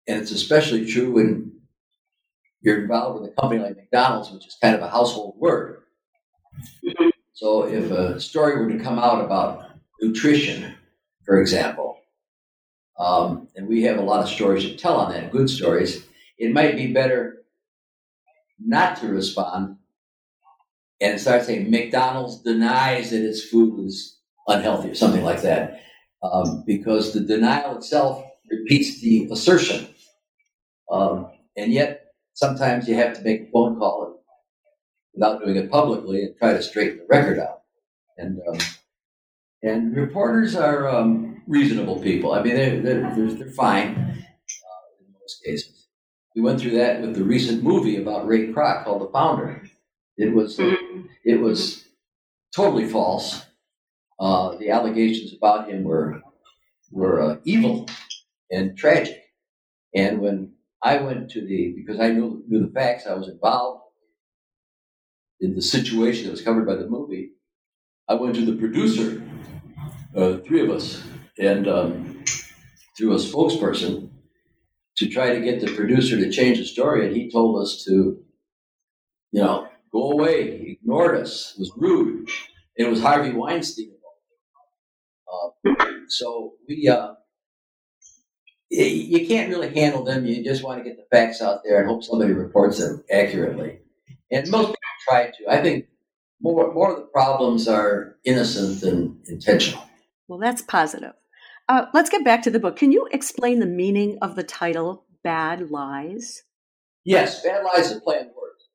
and 0.07 0.21
it's 0.21 0.31
especially 0.31 0.85
true 0.85 1.13
when 1.13 1.53
you're 2.61 2.81
involved 2.83 3.21
with 3.21 3.31
a 3.31 3.41
company 3.41 3.61
like 3.61 3.77
McDonald's, 3.77 4.31
which 4.31 4.47
is 4.47 4.57
kind 4.61 4.75
of 4.75 4.83
a 4.83 4.89
household 4.89 5.35
word. 5.39 5.83
So 7.33 7.67
if 7.67 7.91
a 7.91 8.19
story 8.19 8.57
were 8.57 8.71
to 8.71 8.83
come 8.83 8.97
out 8.97 9.23
about 9.23 9.65
nutrition, 10.01 10.75
for 11.25 11.41
example, 11.41 11.97
um, 12.97 13.49
and 13.55 13.67
we 13.67 13.83
have 13.83 13.97
a 13.97 14.01
lot 14.01 14.21
of 14.21 14.29
stories 14.29 14.63
to 14.63 14.77
tell 14.77 14.97
on 14.97 15.11
that, 15.11 15.31
good 15.31 15.49
stories, 15.49 16.05
it 16.37 16.53
might 16.53 16.75
be 16.77 16.93
better 16.93 17.43
not 18.59 18.97
to 19.01 19.07
respond 19.07 19.77
and 21.01 21.19
start 21.19 21.43
saying 21.43 21.69
McDonald's 21.69 22.41
denies 22.41 23.11
that 23.11 23.21
its 23.27 23.43
food 23.43 23.85
is 23.85 24.17
unhealthy 24.47 24.89
or 24.89 24.95
something 24.95 25.23
like 25.23 25.41
that, 25.41 25.81
um, 26.23 26.63
because 26.65 27.13
the 27.13 27.19
denial 27.19 27.77
itself 27.77 28.23
repeats 28.49 29.01
the 29.01 29.27
assertion. 29.31 29.87
Um, 30.89 31.31
and 31.57 31.73
yet, 31.73 32.13
sometimes 32.33 32.87
you 32.87 32.95
have 32.95 33.15
to 33.17 33.21
make 33.23 33.41
a 33.41 33.51
phone 33.51 33.77
call 33.77 34.14
without 35.15 35.43
doing 35.43 35.55
it 35.55 35.71
publicly 35.71 36.23
and 36.23 36.37
try 36.37 36.53
to 36.53 36.61
straighten 36.61 36.99
the 36.99 37.05
record 37.09 37.39
out. 37.39 37.61
And 38.17 38.39
um, 38.47 38.57
and 39.63 39.95
reporters 39.95 40.55
are 40.55 40.87
um, 40.87 41.41
reasonable 41.47 41.99
people. 41.99 42.33
I 42.33 42.43
mean, 42.43 42.55
they're 42.55 42.81
they're, 42.81 43.29
they're 43.33 43.49
fine 43.49 43.95
uh, 43.97 45.01
in 45.01 45.13
most 45.19 45.43
cases. 45.43 45.87
We 46.35 46.41
went 46.41 46.59
through 46.59 46.77
that 46.77 47.01
with 47.01 47.15
the 47.15 47.23
recent 47.23 47.63
movie 47.63 48.01
about 48.01 48.27
Ray 48.27 48.47
Kroc 48.47 48.83
called 48.83 49.01
The 49.01 49.11
Founder. 49.11 49.63
It 50.17 50.33
was 50.33 50.57
mm-hmm. 50.57 51.07
it 51.23 51.39
was 51.41 51.85
totally 52.55 52.87
false. 52.87 53.41
Uh, 54.17 54.55
the 54.57 54.69
allegations 54.69 55.33
about 55.33 55.69
him 55.69 55.83
were 55.83 56.21
were 56.91 57.21
uh, 57.21 57.37
evil 57.43 57.87
and 58.51 58.77
tragic. 58.77 59.23
And 59.93 60.19
when 60.19 60.53
I 60.81 60.97
went 60.97 61.31
to 61.31 61.41
the 61.41 61.73
because 61.75 61.99
I 61.99 62.09
knew 62.09 62.43
knew 62.47 62.65
the 62.65 62.71
facts, 62.71 63.07
I 63.07 63.13
was 63.13 63.27
involved 63.27 63.74
in 65.41 65.55
the 65.55 65.61
situation 65.61 66.25
that 66.25 66.31
was 66.31 66.41
covered 66.41 66.65
by 66.65 66.75
the 66.75 66.87
movie, 66.87 67.31
I 68.07 68.13
went 68.15 68.35
to 68.35 68.45
the 68.45 68.55
producer, 68.55 69.21
uh, 70.15 70.37
three 70.37 70.61
of 70.61 70.69
us, 70.69 71.03
and 71.39 71.67
um, 71.67 72.23
through 72.97 73.13
a 73.13 73.17
spokesperson 73.17 74.09
to 74.97 75.09
try 75.09 75.33
to 75.33 75.41
get 75.41 75.59
the 75.59 75.75
producer 75.75 76.17
to 76.17 76.31
change 76.31 76.57
the 76.57 76.65
story. 76.65 77.07
And 77.07 77.15
he 77.15 77.29
told 77.29 77.61
us 77.61 77.83
to, 77.85 78.23
you 79.31 79.41
know, 79.41 79.67
go 79.91 80.11
away. 80.11 80.57
He 80.57 80.71
ignored 80.73 81.17
us. 81.17 81.53
It 81.55 81.59
was 81.59 81.71
rude. 81.75 82.29
It 82.77 82.89
was 82.89 83.01
Harvey 83.01 83.31
Weinstein. 83.31 83.91
Uh, 85.31 85.73
so 86.07 86.53
we, 86.67 86.87
uh, 86.87 87.13
you 88.69 89.27
can't 89.27 89.49
really 89.49 89.73
handle 89.73 90.03
them. 90.03 90.25
You 90.25 90.43
just 90.43 90.63
want 90.63 90.79
to 90.79 90.89
get 90.89 90.97
the 90.97 91.05
facts 91.15 91.41
out 91.41 91.61
there 91.63 91.79
and 91.79 91.89
hope 91.89 92.03
somebody 92.03 92.33
reports 92.33 92.79
them 92.79 93.03
accurately. 93.11 93.79
And 94.31 94.49
most 94.49 94.75
try 95.07 95.27
to. 95.27 95.49
I 95.49 95.61
think 95.61 95.87
more 96.41 96.73
more 96.73 96.91
of 96.91 96.97
the 96.97 97.05
problems 97.05 97.67
are 97.67 98.17
innocent 98.25 98.81
than 98.81 99.19
intentional. 99.27 99.83
Well, 100.27 100.39
that's 100.39 100.61
positive. 100.61 101.13
Uh, 101.67 101.85
let's 101.93 102.09
get 102.09 102.23
back 102.23 102.43
to 102.43 102.51
the 102.51 102.59
book. 102.59 102.75
Can 102.75 102.91
you 102.91 103.07
explain 103.11 103.59
the 103.59 103.65
meaning 103.65 104.17
of 104.21 104.35
the 104.35 104.43
title 104.43 105.05
"Bad 105.23 105.71
Lies"? 105.71 106.43
Yes, 107.03 107.43
"Bad 107.43 107.63
Lies" 107.63 107.91
is 107.91 107.97
a 107.97 108.01
play 108.01 108.17
on 108.17 108.25
words. 108.27 108.69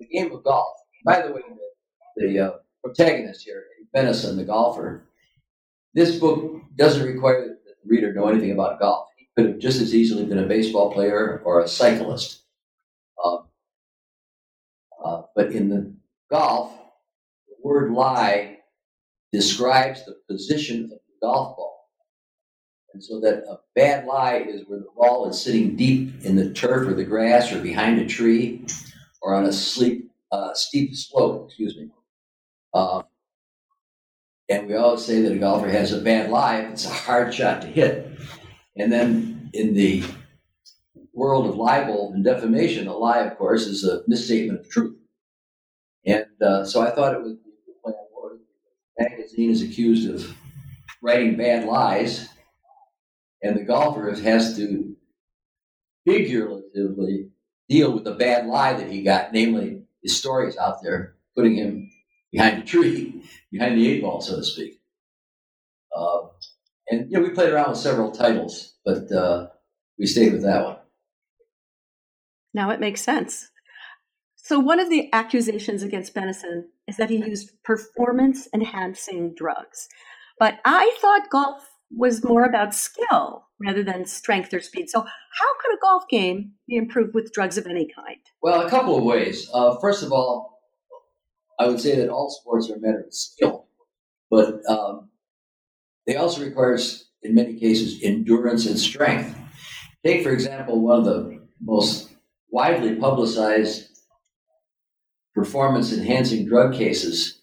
The 0.00 0.06
game 0.06 0.32
of 0.32 0.44
golf. 0.44 0.74
By 1.04 1.22
the 1.22 1.32
way, 1.32 1.40
the, 2.16 2.26
the 2.26 2.38
uh, 2.38 2.50
protagonist 2.84 3.42
here, 3.42 3.64
Benison, 3.94 4.36
the 4.36 4.44
golfer. 4.44 5.04
This 5.94 6.18
book 6.18 6.62
doesn't 6.76 7.06
require 7.06 7.48
that 7.48 7.58
the 7.64 7.74
reader 7.84 8.12
know 8.14 8.28
anything 8.28 8.52
about 8.52 8.80
golf. 8.80 9.08
He 9.18 9.28
could 9.36 9.50
have 9.50 9.58
just 9.58 9.80
as 9.80 9.94
easily 9.94 10.24
been 10.24 10.38
a 10.38 10.46
baseball 10.46 10.92
player 10.92 11.42
or 11.44 11.60
a 11.60 11.68
cyclist. 11.68 12.42
Um, 13.22 13.34
uh, 13.34 13.42
but 15.34 15.52
in 15.52 15.68
the 15.68 15.92
golf, 16.30 16.72
the 17.48 17.54
word 17.62 17.92
lie 17.92 18.58
describes 19.32 20.04
the 20.04 20.16
position 20.28 20.84
of 20.84 20.90
the 20.90 21.26
golf 21.26 21.56
ball. 21.56 21.88
And 22.94 23.02
so 23.02 23.20
that 23.20 23.44
a 23.48 23.58
bad 23.74 24.06
lie 24.06 24.44
is 24.46 24.62
where 24.66 24.78
the 24.78 24.86
ball 24.96 25.28
is 25.28 25.40
sitting 25.40 25.76
deep 25.76 26.24
in 26.24 26.36
the 26.36 26.52
turf 26.52 26.86
or 26.86 26.94
the 26.94 27.04
grass 27.04 27.52
or 27.52 27.60
behind 27.60 27.98
a 27.98 28.06
tree 28.06 28.66
or 29.22 29.34
on 29.34 29.46
a 29.46 29.52
sleep, 29.52 30.10
uh, 30.30 30.52
steep 30.54 30.94
slope, 30.94 31.46
excuse 31.46 31.76
me. 31.76 31.88
Uh, 32.74 33.02
and 34.48 34.66
we 34.66 34.74
always 34.74 35.04
say 35.04 35.22
that 35.22 35.32
a 35.32 35.38
golfer 35.38 35.68
has 35.68 35.92
a 35.92 36.00
bad 36.00 36.30
lie 36.30 36.58
if 36.60 36.72
it's 36.72 36.84
a 36.84 36.90
hard 36.90 37.32
shot 37.32 37.62
to 37.62 37.68
hit. 37.68 38.10
And 38.76 38.92
then 38.92 39.50
in 39.54 39.72
the 39.74 40.04
world 41.14 41.46
of 41.46 41.56
libel 41.56 42.12
and 42.12 42.24
defamation, 42.24 42.88
a 42.88 42.96
lie, 42.96 43.20
of 43.20 43.38
course, 43.38 43.66
is 43.66 43.84
a 43.84 44.02
misstatement 44.06 44.60
of 44.60 44.68
truth. 44.70 44.96
Uh, 46.42 46.64
so 46.64 46.80
I 46.80 46.90
thought 46.90 47.14
it 47.14 47.22
was 47.22 47.36
the 47.84 49.08
magazine 49.08 49.50
is 49.50 49.62
accused 49.62 50.10
of 50.10 50.36
writing 51.00 51.36
bad 51.36 51.66
lies, 51.66 52.28
and 53.42 53.56
the 53.56 53.64
golfer 53.64 54.14
has 54.14 54.56
to 54.56 54.96
figuratively 56.06 57.30
deal 57.68 57.92
with 57.92 58.04
the 58.04 58.14
bad 58.14 58.46
lie 58.46 58.74
that 58.74 58.90
he 58.90 59.02
got, 59.02 59.32
namely 59.32 59.82
his 60.02 60.16
stories 60.16 60.56
out 60.56 60.82
there, 60.82 61.14
putting 61.36 61.54
him 61.54 61.90
behind 62.30 62.62
the 62.62 62.66
tree, 62.66 63.22
behind 63.52 63.78
the 63.78 63.88
eight 63.88 64.02
ball, 64.02 64.20
so 64.20 64.36
to 64.36 64.44
speak. 64.44 64.80
Uh, 65.96 66.28
and 66.90 67.10
you 67.10 67.18
know, 67.18 67.22
we 67.22 67.30
played 67.30 67.52
around 67.52 67.70
with 67.70 67.78
several 67.78 68.10
titles, 68.10 68.74
but 68.84 69.10
uh, 69.12 69.48
we 69.98 70.06
stayed 70.06 70.32
with 70.32 70.42
that 70.42 70.64
one. 70.64 70.76
Now 72.54 72.70
it 72.70 72.80
makes 72.80 73.00
sense. 73.00 73.51
So, 74.44 74.58
one 74.58 74.80
of 74.80 74.90
the 74.90 75.08
accusations 75.12 75.84
against 75.84 76.14
Benison 76.14 76.64
is 76.88 76.96
that 76.96 77.10
he 77.10 77.16
used 77.16 77.62
performance 77.62 78.48
enhancing 78.52 79.34
drugs. 79.34 79.88
But 80.36 80.58
I 80.64 80.96
thought 81.00 81.30
golf 81.30 81.64
was 81.92 82.24
more 82.24 82.44
about 82.44 82.74
skill 82.74 83.44
rather 83.64 83.84
than 83.84 84.04
strength 84.04 84.52
or 84.52 84.58
speed. 84.58 84.90
So, 84.90 85.00
how 85.00 85.58
could 85.60 85.76
a 85.76 85.80
golf 85.80 86.08
game 86.08 86.54
be 86.66 86.74
improved 86.74 87.14
with 87.14 87.32
drugs 87.32 87.56
of 87.56 87.68
any 87.68 87.86
kind? 87.86 88.18
Well, 88.42 88.66
a 88.66 88.68
couple 88.68 88.98
of 88.98 89.04
ways. 89.04 89.48
Uh, 89.54 89.76
first 89.80 90.02
of 90.02 90.10
all, 90.10 90.60
I 91.60 91.68
would 91.68 91.80
say 91.80 91.94
that 91.94 92.08
all 92.08 92.28
sports 92.28 92.68
are 92.68 92.74
a 92.74 92.80
matter 92.80 93.04
of 93.06 93.14
skill, 93.14 93.66
but 94.28 94.68
um, 94.68 95.10
they 96.04 96.16
also 96.16 96.44
require, 96.44 96.76
in 97.22 97.36
many 97.36 97.54
cases, 97.60 98.02
endurance 98.02 98.66
and 98.66 98.76
strength. 98.76 99.38
Take, 100.04 100.24
for 100.24 100.30
example, 100.30 100.80
one 100.80 100.98
of 100.98 101.04
the 101.04 101.40
most 101.60 102.10
widely 102.50 102.96
publicized 102.96 103.91
performance 105.34 105.92
enhancing 105.92 106.46
drug 106.46 106.74
cases 106.74 107.42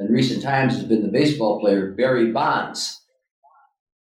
in 0.00 0.06
recent 0.06 0.42
times 0.42 0.74
has 0.74 0.84
been 0.84 1.02
the 1.02 1.08
baseball 1.08 1.60
player 1.60 1.92
Barry 1.92 2.32
Bonds. 2.32 3.02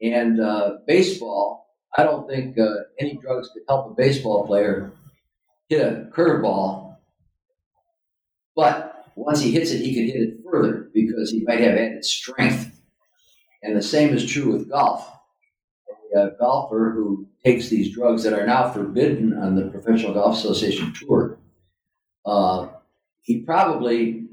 And 0.02 0.40
uh, 0.40 0.78
baseball, 0.88 1.68
I 1.98 2.04
don't 2.04 2.28
think 2.28 2.58
uh, 2.58 2.68
any 3.00 3.18
drugs 3.18 3.50
could 3.54 3.64
help 3.68 3.92
a 3.92 3.94
baseball 3.96 4.48
player 4.48 4.94
hit 5.68 5.82
a 5.82 6.08
curveball. 6.12 6.96
But 8.56 9.06
once 9.16 9.42
he 9.42 9.52
hits 9.52 9.72
it, 9.72 9.82
he 9.82 9.94
can 9.94 10.06
hit 10.06 10.16
it 10.16 10.38
further 10.50 10.90
because 10.94 11.32
he 11.32 11.44
might 11.44 11.60
have 11.60 11.76
added 11.76 12.06
strength. 12.06 12.80
And 13.62 13.76
the 13.76 13.82
same 13.82 14.14
is 14.14 14.26
true 14.26 14.54
with 14.54 14.70
golf. 14.70 15.06
A 16.16 16.30
golfer 16.40 16.92
who 16.96 17.28
takes 17.46 17.70
these 17.70 17.94
drugs 17.94 18.24
that 18.24 18.34
are 18.34 18.46
now 18.46 18.72
forbidden 18.72 19.38
on 19.38 19.56
the 19.56 19.68
Professional 19.68 20.14
Golf 20.14 20.38
Association 20.38 20.94
tour 20.94 21.38
uh, 22.26 22.68
he 23.22 23.42
probably 23.42 24.26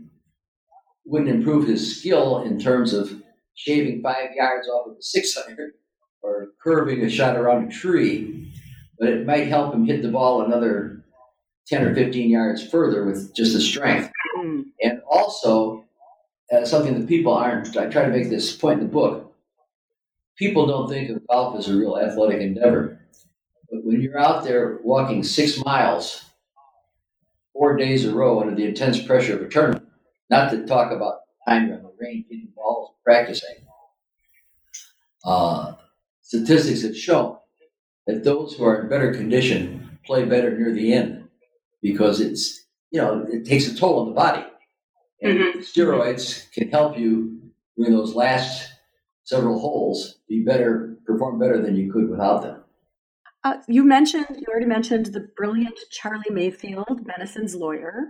wouldn't 1.04 1.30
improve 1.30 1.66
his 1.66 1.98
skill 1.98 2.42
in 2.42 2.58
terms 2.58 2.92
of 2.92 3.22
shaving 3.54 4.02
five 4.02 4.30
yards 4.34 4.68
off 4.68 4.88
of 4.88 4.96
a 4.98 5.02
600 5.02 5.72
or 6.22 6.48
curving 6.62 7.02
a 7.02 7.10
shot 7.10 7.36
around 7.36 7.68
a 7.68 7.74
tree, 7.74 8.52
but 8.98 9.08
it 9.08 9.26
might 9.26 9.48
help 9.48 9.72
him 9.72 9.86
hit 9.86 10.02
the 10.02 10.10
ball 10.10 10.42
another 10.42 11.04
10 11.68 11.84
or 11.84 11.94
15 11.94 12.30
yards 12.30 12.66
further 12.68 13.04
with 13.04 13.34
just 13.34 13.52
the 13.52 13.60
strength. 13.60 14.10
Mm. 14.38 14.64
And 14.82 15.00
also, 15.08 15.84
uh, 16.52 16.64
something 16.64 16.98
that 16.98 17.08
people 17.08 17.32
aren't, 17.32 17.76
I 17.76 17.86
try 17.86 18.04
to 18.04 18.10
make 18.10 18.28
this 18.28 18.54
point 18.54 18.80
in 18.80 18.86
the 18.86 18.92
book, 18.92 19.34
people 20.36 20.66
don't 20.66 20.88
think 20.88 21.10
of 21.10 21.26
golf 21.26 21.58
as 21.58 21.68
a 21.68 21.76
real 21.76 21.96
athletic 21.96 22.40
endeavor. 22.40 23.00
But 23.70 23.84
when 23.84 24.00
you're 24.00 24.18
out 24.18 24.44
there 24.44 24.78
walking 24.84 25.24
six 25.24 25.62
miles, 25.64 26.25
four 27.56 27.76
days 27.76 28.04
a 28.04 28.14
row 28.14 28.40
under 28.40 28.54
the 28.54 28.64
intense 28.64 29.00
pressure 29.02 29.36
of 29.36 29.42
a 29.42 29.48
tournament, 29.48 29.86
not 30.30 30.50
to 30.50 30.66
talk 30.66 30.92
about 30.92 31.20
time 31.48 31.72
on 31.72 31.82
the 31.82 31.92
range 31.98 32.26
hitting 32.28 32.52
balls, 32.54 32.94
practicing, 33.04 33.56
uh, 35.24 35.74
statistics 36.22 36.82
have 36.82 36.96
shown 36.96 37.36
that 38.06 38.24
those 38.24 38.54
who 38.54 38.64
are 38.64 38.82
in 38.82 38.88
better 38.88 39.12
condition 39.12 39.98
play 40.04 40.24
better 40.24 40.56
near 40.56 40.72
the 40.72 40.92
end 40.92 41.28
because 41.82 42.20
it's, 42.20 42.66
you 42.90 43.00
know, 43.00 43.26
it 43.28 43.44
takes 43.44 43.66
a 43.66 43.76
toll 43.76 44.00
on 44.00 44.08
the 44.08 44.14
body. 44.14 44.44
And 45.22 45.38
mm-hmm. 45.38 45.58
steroids 45.60 46.50
can 46.52 46.70
help 46.70 46.98
you 46.98 47.40
during 47.76 47.92
those 47.92 48.14
last 48.14 48.68
several 49.24 49.58
holes 49.58 50.18
be 50.28 50.44
better, 50.44 50.96
perform 51.04 51.38
better 51.38 51.60
than 51.60 51.74
you 51.74 51.92
could 51.92 52.08
without 52.08 52.42
them. 52.42 52.62
Uh, 53.46 53.58
you 53.68 53.84
mentioned, 53.84 54.26
you 54.30 54.44
already 54.48 54.66
mentioned 54.66 55.06
the 55.06 55.20
brilliant 55.36 55.78
Charlie 55.92 56.32
Mayfield, 56.32 57.06
Benenson's 57.06 57.54
lawyer. 57.54 58.08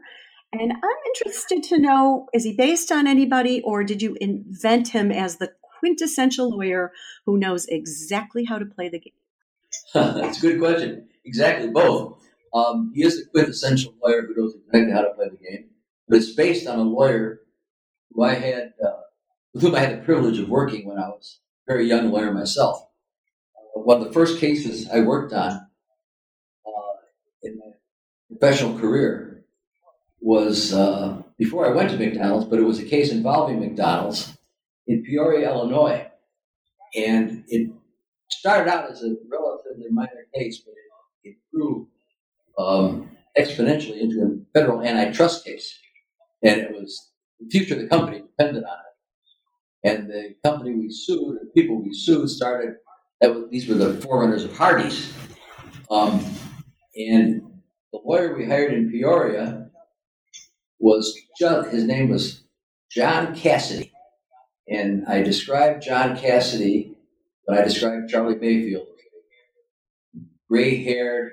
And 0.50 0.72
I'm 0.72 1.00
interested 1.14 1.62
to 1.64 1.78
know 1.78 2.26
is 2.32 2.44
he 2.44 2.54
based 2.54 2.90
on 2.90 3.06
anybody 3.06 3.60
or 3.60 3.84
did 3.84 4.00
you 4.00 4.16
invent 4.18 4.88
him 4.88 5.12
as 5.12 5.36
the 5.36 5.52
quintessential 5.78 6.48
lawyer 6.48 6.90
who 7.26 7.36
knows 7.36 7.66
exactly 7.66 8.46
how 8.46 8.58
to 8.58 8.64
play 8.64 8.88
the 8.88 8.98
game? 8.98 9.12
That's 9.92 10.38
a 10.38 10.40
good 10.40 10.58
question. 10.58 11.06
Exactly 11.26 11.68
both. 11.68 12.18
Um, 12.54 12.92
he 12.94 13.04
is 13.04 13.18
the 13.18 13.26
quintessential 13.26 13.92
lawyer 14.02 14.22
who 14.22 14.40
knows 14.40 14.54
exactly 14.54 14.90
how 14.90 15.02
to 15.02 15.10
play 15.10 15.28
the 15.28 15.36
game, 15.36 15.66
but 16.08 16.16
it's 16.16 16.32
based 16.32 16.66
on 16.66 16.78
a 16.78 16.82
lawyer 16.82 17.42
who 18.14 18.22
I 18.22 18.36
had, 18.36 18.72
uh, 18.82 19.00
with 19.52 19.64
whom 19.64 19.74
I 19.74 19.80
had 19.80 19.98
the 19.98 20.02
privilege 20.02 20.38
of 20.38 20.48
working 20.48 20.88
when 20.88 20.98
I 20.98 21.08
was 21.08 21.40
a 21.68 21.72
very 21.72 21.86
young 21.86 22.10
lawyer 22.10 22.32
myself. 22.32 22.86
One 23.84 24.00
of 24.00 24.06
the 24.06 24.12
first 24.12 24.40
cases 24.40 24.88
I 24.88 25.00
worked 25.00 25.32
on 25.32 25.52
uh, 26.66 26.96
in 27.42 27.58
my 27.58 27.72
professional 28.28 28.78
career 28.78 29.44
was 30.20 30.72
uh, 30.72 31.22
before 31.38 31.66
I 31.66 31.70
went 31.70 31.90
to 31.90 31.96
McDonald's, 31.96 32.46
but 32.46 32.58
it 32.58 32.62
was 32.62 32.80
a 32.80 32.84
case 32.84 33.12
involving 33.12 33.60
McDonald's 33.60 34.36
in 34.86 35.04
Peoria, 35.04 35.50
Illinois. 35.50 36.06
And 36.96 37.44
it 37.48 37.70
started 38.30 38.70
out 38.70 38.90
as 38.90 39.02
a 39.02 39.14
relatively 39.30 39.90
minor 39.90 40.26
case, 40.34 40.62
but 40.64 40.72
it, 41.24 41.30
it 41.30 41.36
grew 41.52 41.88
um, 42.58 43.10
exponentially 43.38 44.00
into 44.00 44.22
a 44.22 44.58
federal 44.58 44.82
antitrust 44.82 45.44
case. 45.44 45.78
And 46.42 46.60
it 46.60 46.72
was 46.72 47.10
the 47.38 47.48
future 47.50 47.74
of 47.74 47.80
the 47.80 47.88
company 47.88 48.22
depended 48.22 48.64
on 48.64 48.78
it. 48.78 49.88
And 49.88 50.10
the 50.10 50.34
company 50.42 50.74
we 50.74 50.90
sued, 50.90 51.38
the 51.40 51.50
people 51.54 51.82
we 51.82 51.92
sued, 51.92 52.30
started. 52.30 52.76
That 53.20 53.34
was, 53.34 53.44
these 53.50 53.68
were 53.68 53.74
the 53.74 54.00
forerunners 54.00 54.44
of 54.44 54.56
Hardee's. 54.56 55.12
Um, 55.90 56.24
and 56.96 57.42
the 57.92 58.00
lawyer 58.04 58.36
we 58.36 58.46
hired 58.46 58.74
in 58.74 58.90
Peoria 58.90 59.70
was 60.78 61.16
John, 61.38 61.68
his 61.70 61.84
name 61.84 62.10
was 62.10 62.44
John 62.90 63.34
Cassidy. 63.34 63.92
And 64.68 65.06
I 65.06 65.22
described 65.22 65.82
John 65.82 66.16
Cassidy, 66.16 66.96
but 67.46 67.58
I 67.58 67.62
described 67.62 68.10
Charlie 68.10 68.36
Mayfield. 68.36 68.88
Gray 70.48 70.82
haired, 70.82 71.32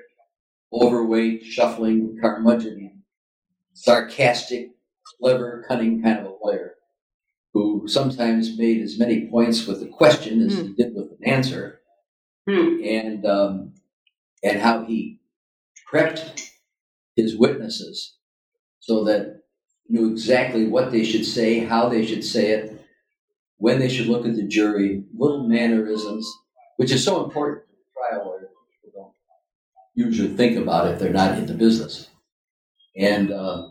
overweight, 0.72 1.44
shuffling, 1.44 2.18
curmudgeon, 2.20 3.02
sarcastic, 3.74 4.70
clever, 5.20 5.64
cunning 5.68 6.02
kind 6.02 6.20
of 6.20 6.26
a 6.26 6.36
lawyer 6.42 6.74
who 7.52 7.86
sometimes 7.86 8.58
made 8.58 8.80
as 8.82 8.98
many 8.98 9.28
points 9.28 9.66
with 9.66 9.82
a 9.82 9.86
question 9.86 10.42
as 10.42 10.54
mm. 10.54 10.56
he 10.56 10.66
hmm. 10.68 10.74
did 10.74 10.94
with 10.94 11.12
an 11.12 11.24
answer. 11.24 11.73
Mm. 12.48 12.86
And, 12.86 13.26
um, 13.26 13.72
and 14.42 14.60
how 14.60 14.84
he 14.84 15.20
prepped 15.90 16.50
his 17.16 17.36
witnesses 17.36 18.16
so 18.80 19.04
that 19.04 19.42
knew 19.88 20.10
exactly 20.10 20.66
what 20.66 20.90
they 20.90 21.04
should 21.04 21.24
say, 21.24 21.60
how 21.60 21.88
they 21.88 22.04
should 22.04 22.24
say 22.24 22.50
it, 22.50 22.84
when 23.56 23.78
they 23.78 23.88
should 23.88 24.06
look 24.06 24.26
at 24.26 24.34
the 24.34 24.46
jury, 24.46 25.04
little 25.16 25.48
mannerisms, 25.48 26.30
which 26.76 26.92
is 26.92 27.04
so 27.04 27.24
important 27.24 27.66
to 27.66 27.72
the 27.72 28.16
trial 28.16 28.26
lawyer. 28.26 28.48
People 28.84 29.14
don't 29.96 30.06
usually 30.06 30.36
think 30.36 30.58
about 30.58 30.88
if 30.88 30.98
they're 30.98 31.12
not 31.12 31.38
in 31.38 31.46
the 31.46 31.54
business. 31.54 32.08
And 32.96 33.32
uh, 33.32 33.68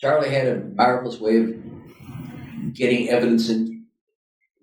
Charlie 0.00 0.30
had 0.30 0.46
a 0.46 0.64
marvelous 0.74 1.18
way 1.18 1.38
of 1.38 2.74
getting 2.74 3.08
evidence 3.08 3.48
in 3.48 3.86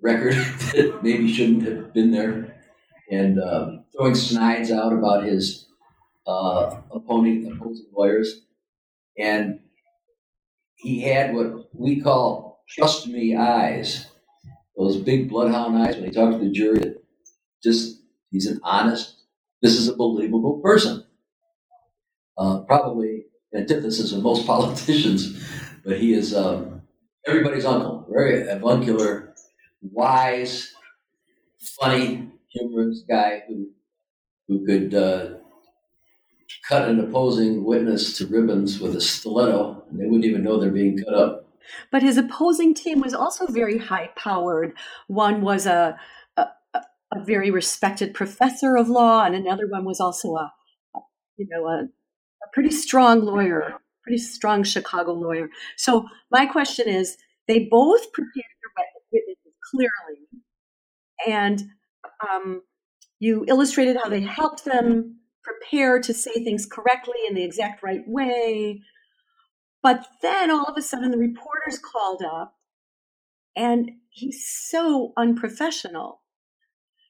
record 0.02 0.34
that 0.74 1.00
maybe 1.02 1.32
shouldn't 1.32 1.64
have 1.64 1.94
been 1.94 2.12
there, 2.12 2.51
and 3.12 3.40
uh, 3.40 3.72
throwing 3.92 4.16
snides 4.16 4.72
out 4.72 4.94
about 4.94 5.26
his 5.26 5.68
uh, 6.26 6.78
opposing 6.92 7.52
opposing 7.52 7.88
lawyers. 7.94 8.42
And 9.18 9.60
he 10.76 11.02
had 11.02 11.36
what 11.36 11.70
we 11.74 12.02
call 12.02 12.64
trust 12.68 13.08
me 13.08 13.36
eyes 13.36 14.08
those 14.78 14.98
big 14.98 15.30
bloodhound 15.30 15.78
eyes 15.78 15.96
when 15.96 16.06
he 16.06 16.12
talks 16.12 16.36
to 16.36 16.44
the 16.44 16.50
jury. 16.50 16.96
Just 17.64 18.02
he's 18.32 18.48
an 18.48 18.60
honest. 18.64 19.18
This 19.62 19.78
is 19.78 19.88
a 19.88 19.96
believable 19.96 20.60
person. 20.60 21.06
Uh, 22.38 22.62
probably 22.62 23.26
antithesis 23.54 24.14
of 24.14 24.24
most 24.24 24.48
politicians, 24.48 25.46
but 25.86 26.00
he 26.00 26.14
is 26.14 26.36
um, 26.36 26.82
everybody's 27.28 27.66
uncle. 27.66 28.08
Very 28.10 28.48
avuncular, 28.48 29.36
wise, 29.82 30.74
funny, 31.60 32.32
humorous 32.52 33.04
guy 33.08 33.44
who 33.48 33.70
who 34.48 34.66
could 34.66 34.94
uh, 34.94 35.38
cut 36.68 36.90
an 36.90 37.00
opposing 37.00 37.64
witness 37.64 38.18
to 38.18 38.28
ribbons 38.28 38.80
with 38.80 38.96
a 38.96 39.02
stiletto, 39.02 39.84
and 39.90 40.00
they 40.00 40.06
wouldn't 40.06 40.26
even 40.26 40.44
know 40.44 40.60
they're 40.60 40.72
being 40.72 40.98
cut 40.98 41.14
up. 41.14 41.48
But 41.92 42.04
his 42.04 42.18
opposing 42.18 42.74
team 42.74 43.00
was 43.00 43.14
also 43.14 43.48
very 43.48 43.78
high 43.78 44.10
powered. 44.16 44.74
One 45.08 45.42
was 45.42 45.66
a, 45.66 45.98
a, 46.36 46.48
a, 46.74 47.24
very 47.24 47.52
respected 47.52 48.14
professor 48.14 48.76
of 48.76 48.90
law, 48.90 49.24
and 49.24 49.36
another 49.36 49.68
one 49.68 49.86
was 49.86 50.02
also 50.02 50.36
a, 50.36 50.52
you 51.38 51.48
know, 51.50 51.68
a, 51.68 51.84
a 51.84 52.48
pretty 52.52 52.72
strong 52.72 53.22
lawyer, 53.22 53.76
pretty 54.04 54.18
strong 54.18 54.64
Chicago 54.64 55.14
lawyer. 55.14 55.50
So 55.78 56.08
my 56.30 56.46
question 56.46 56.90
is, 56.90 57.18
they 57.48 57.68
both 57.70 58.12
prepared 58.12 58.34
their 58.36 58.86
witnesses 59.12 59.54
clearly, 59.72 60.28
and 61.28 61.70
um, 62.30 62.62
you 63.20 63.46
illustrated 63.48 63.98
how 64.02 64.10
they 64.10 64.22
helped 64.22 64.66
them 64.66 65.20
prepare 65.44 66.00
to 66.00 66.14
say 66.14 66.34
things 66.44 66.66
correctly 66.66 67.16
in 67.28 67.36
the 67.36 67.44
exact 67.44 67.84
right 67.84 68.04
way. 68.08 68.82
But 69.84 70.06
then 70.22 70.52
all 70.52 70.66
of 70.66 70.78
a 70.78 70.82
sudden 70.82 71.12
the 71.12 71.18
reporters 71.18 71.80
called 71.80 72.22
up 72.24 72.56
and 73.56 73.92
he's 74.10 74.46
so 74.48 75.14
unprofessional. 75.18 76.22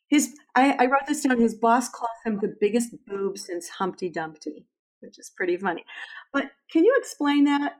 His 0.10 0.34
I, 0.56 0.76
I 0.80 0.86
wrote 0.86 1.08
this 1.08 1.24
down, 1.24 1.40
his 1.40 1.56
boss 1.56 1.90
calls 1.90 2.10
him 2.26 2.40
the 2.42 2.56
biggest 2.60 2.94
boob 3.08 3.38
since 3.38 3.70
Humpty 3.70 4.10
Dumpty, 4.10 4.66
which 5.00 5.18
is 5.18 5.32
pretty 5.36 5.58
funny. 5.58 5.86
But 6.34 6.52
can 6.72 6.84
you 6.84 6.96
explain 7.00 7.46
that? 7.46 7.78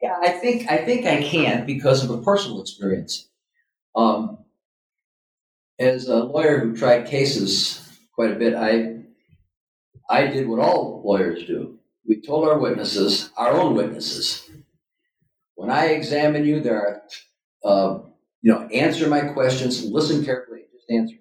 Yeah, 0.00 0.16
I 0.20 0.30
think 0.30 0.70
I 0.70 0.78
think 0.78 1.06
I 1.06 1.22
can 1.22 1.66
because 1.66 2.02
of 2.02 2.10
a 2.10 2.22
personal 2.22 2.60
experience. 2.60 3.28
Um, 3.94 4.38
as 5.78 6.08
a 6.08 6.24
lawyer 6.24 6.58
who 6.58 6.76
tried 6.76 7.06
cases 7.06 7.98
quite 8.14 8.32
a 8.32 8.36
bit, 8.36 8.54
I 8.54 9.02
I 10.10 10.26
did 10.26 10.48
what 10.48 10.60
all 10.60 11.02
lawyers 11.04 11.44
do 11.46 11.78
we 12.06 12.20
told 12.20 12.48
our 12.48 12.58
witnesses, 12.58 13.30
our 13.36 13.52
own 13.52 13.74
witnesses, 13.74 14.50
when 15.54 15.70
I 15.70 15.86
examine 15.86 16.44
you, 16.44 16.60
there 16.60 16.80
are, 16.80 17.02
uh, 17.64 17.98
you 18.40 18.52
know, 18.52 18.66
answer 18.68 19.08
my 19.08 19.20
questions 19.20 19.84
listen 19.84 20.24
carefully 20.24 20.62
just 20.72 20.90
answer. 20.90 21.16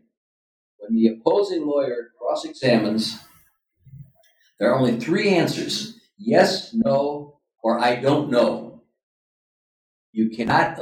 When 0.77 0.95
the 0.95 1.07
opposing 1.07 1.67
lawyer 1.67 2.11
cross 2.17 2.45
examines, 2.45 3.19
there 4.59 4.71
are 4.71 4.79
only 4.79 4.99
three 4.99 5.29
answers 5.29 5.99
yes, 6.17 6.73
no, 6.73 7.39
or 7.63 7.79
I 7.79 7.95
don't 7.95 8.31
know. 8.31 8.81
You 10.11 10.29
cannot 10.29 10.79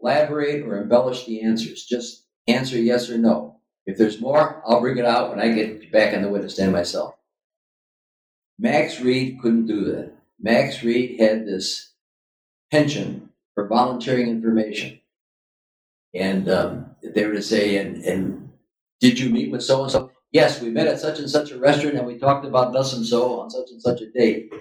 elaborate 0.00 0.62
or 0.62 0.80
embellish 0.80 1.26
the 1.26 1.42
answers. 1.42 1.84
Just 1.84 2.23
answer 2.46 2.78
yes 2.78 3.10
or 3.10 3.18
no. 3.18 3.56
If 3.86 3.98
there's 3.98 4.20
more, 4.20 4.62
I'll 4.66 4.80
bring 4.80 4.98
it 4.98 5.04
out 5.04 5.30
when 5.30 5.40
I 5.40 5.52
get 5.52 5.92
back 5.92 6.14
on 6.14 6.22
the 6.22 6.28
witness 6.28 6.54
stand 6.54 6.72
myself. 6.72 7.14
Max 8.58 9.00
Reed 9.00 9.40
couldn't 9.40 9.66
do 9.66 9.84
that. 9.84 10.12
Max 10.40 10.82
Reed 10.82 11.20
had 11.20 11.46
this 11.46 11.92
penchant 12.70 13.30
for 13.54 13.68
volunteering 13.68 14.28
information. 14.28 15.00
And 16.14 16.48
um, 16.48 16.96
they 17.02 17.26
were 17.26 17.34
to 17.34 17.42
say, 17.42 17.76
and, 17.76 18.02
and 18.04 18.50
did 19.00 19.18
you 19.18 19.30
meet 19.30 19.50
with 19.50 19.62
so 19.62 19.82
and 19.82 19.92
so? 19.92 20.10
Yes, 20.32 20.60
we 20.60 20.70
met 20.70 20.86
at 20.86 21.00
such 21.00 21.18
and 21.18 21.30
such 21.30 21.50
a 21.50 21.58
restaurant 21.58 21.96
and 21.96 22.06
we 22.06 22.18
talked 22.18 22.44
about 22.44 22.72
thus 22.72 22.94
and 22.94 23.06
so 23.06 23.40
on 23.40 23.50
such 23.50 23.70
and 23.70 23.80
such 23.80 24.00
a 24.00 24.10
date. 24.10 24.52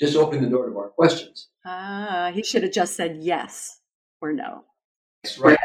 Just 0.00 0.16
open 0.16 0.42
the 0.42 0.50
door 0.50 0.66
to 0.66 0.72
more 0.72 0.90
questions. 0.90 1.48
Ah, 1.64 2.30
he 2.34 2.42
should 2.42 2.62
have 2.62 2.72
just 2.72 2.96
said 2.96 3.18
yes 3.20 3.80
or 4.20 4.32
no. 4.32 4.64
That's 5.22 5.38
right. 5.38 5.58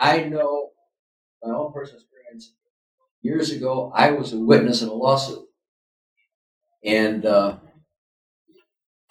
I 0.00 0.24
know 0.24 0.69
my 1.42 1.54
own 1.54 1.72
personal 1.72 2.00
experience. 2.00 2.54
Years 3.22 3.50
ago, 3.52 3.92
I 3.94 4.12
was 4.12 4.32
a 4.32 4.38
witness 4.38 4.82
in 4.82 4.88
a 4.88 4.94
lawsuit. 4.94 5.46
And 6.84 7.26
uh, 7.26 7.56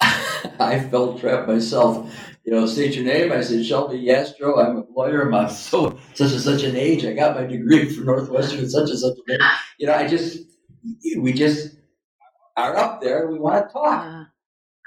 I 0.00 0.80
felt 0.90 1.20
trapped 1.20 1.48
myself. 1.48 2.12
You 2.44 2.52
know, 2.52 2.66
state 2.66 2.94
your 2.96 3.04
name. 3.04 3.32
I 3.32 3.42
said, 3.42 3.64
Shelby 3.64 3.98
Yastrow. 4.02 4.58
I'm 4.64 4.78
a 4.78 4.84
lawyer. 4.96 5.32
I'm 5.32 5.50
so 5.50 5.98
such 6.14 6.32
and 6.32 6.40
such 6.40 6.62
an 6.62 6.76
age. 6.76 7.04
I 7.04 7.12
got 7.12 7.36
my 7.36 7.46
degree 7.46 7.88
from 7.88 8.06
Northwestern 8.06 8.68
such 8.68 8.90
and 8.90 8.98
such 8.98 9.16
a 9.28 9.38
You 9.78 9.86
know, 9.86 9.94
I 9.94 10.08
just, 10.08 10.38
we 11.18 11.32
just 11.32 11.76
are 12.56 12.76
up 12.76 13.00
there. 13.00 13.28
We 13.30 13.38
want 13.38 13.68
to 13.68 13.72
talk. 13.72 14.26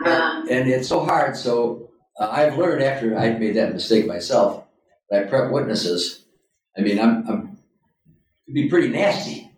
Uh, 0.05 0.45
and 0.49 0.69
it's 0.69 0.87
so 0.89 1.05
hard. 1.05 1.37
So 1.37 1.91
uh, 2.19 2.29
I've 2.31 2.57
learned 2.57 2.83
after 2.83 3.17
I 3.17 3.31
made 3.31 3.55
that 3.55 3.73
mistake 3.73 4.07
myself, 4.07 4.65
that 5.09 5.25
I 5.25 5.29
prep 5.29 5.51
witnesses. 5.51 6.22
I 6.77 6.81
mean, 6.81 6.99
I'm, 6.99 7.27
I'm 7.27 7.57
could 8.45 8.53
be 8.53 8.69
pretty 8.69 8.89
nasty, 8.89 9.51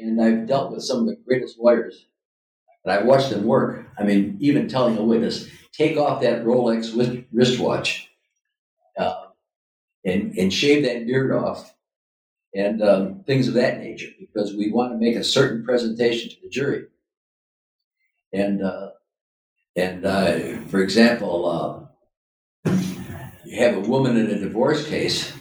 and 0.00 0.20
I've 0.20 0.46
dealt 0.46 0.72
with 0.72 0.82
some 0.82 1.00
of 1.00 1.06
the 1.06 1.16
greatest 1.24 1.58
lawyers 1.58 2.06
and 2.84 2.92
I've 2.92 3.06
watched 3.06 3.30
them 3.30 3.44
work. 3.44 3.86
I 3.98 4.04
mean, 4.04 4.36
even 4.40 4.68
telling 4.68 4.96
a 4.96 5.02
witness, 5.02 5.48
take 5.72 5.96
off 5.96 6.22
that 6.22 6.44
Rolex 6.44 7.26
wristwatch 7.32 8.10
uh, 8.98 9.26
and, 10.04 10.36
and 10.36 10.52
shave 10.52 10.84
that 10.84 11.06
beard 11.06 11.32
off 11.32 11.74
and 12.54 12.82
um, 12.82 13.22
things 13.24 13.48
of 13.48 13.54
that 13.54 13.78
nature 13.78 14.08
because 14.18 14.54
we 14.54 14.72
want 14.72 14.92
to 14.92 14.98
make 14.98 15.16
a 15.16 15.24
certain 15.24 15.64
presentation 15.64 16.30
to 16.30 16.36
the 16.42 16.48
jury. 16.48 16.86
And, 18.32 18.62
uh, 18.62 18.90
and 19.76 20.04
uh, 20.04 20.58
for 20.68 20.80
example, 20.80 21.88
uh, 22.64 22.70
you 23.44 23.58
have 23.58 23.76
a 23.76 23.88
woman 23.88 24.16
in 24.16 24.26
a 24.26 24.38
divorce 24.38 24.86
case 24.86 25.32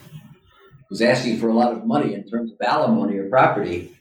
who's 0.90 1.02
asking 1.02 1.38
for 1.38 1.50
a 1.50 1.54
lot 1.54 1.72
of 1.72 1.86
money 1.86 2.14
in 2.14 2.28
terms 2.28 2.52
of 2.52 2.58
alimony 2.62 3.18
or 3.18 3.30
property 3.30 3.96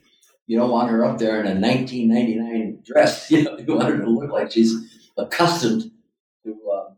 you 0.49 0.57
don't 0.57 0.71
want 0.71 0.89
her 0.89 1.05
up 1.05 1.19
there 1.19 1.39
in 1.39 1.45
a 1.45 1.53
1999 1.53 2.81
dress. 2.83 3.29
You 3.31 3.43
know, 3.43 3.57
you 3.59 3.75
want 3.75 3.87
her 3.87 3.97
to 3.99 4.09
look 4.09 4.31
like 4.31 4.51
she's 4.51 4.73
accustomed 5.15 5.91
to 6.43 6.59
uh, 6.73 6.89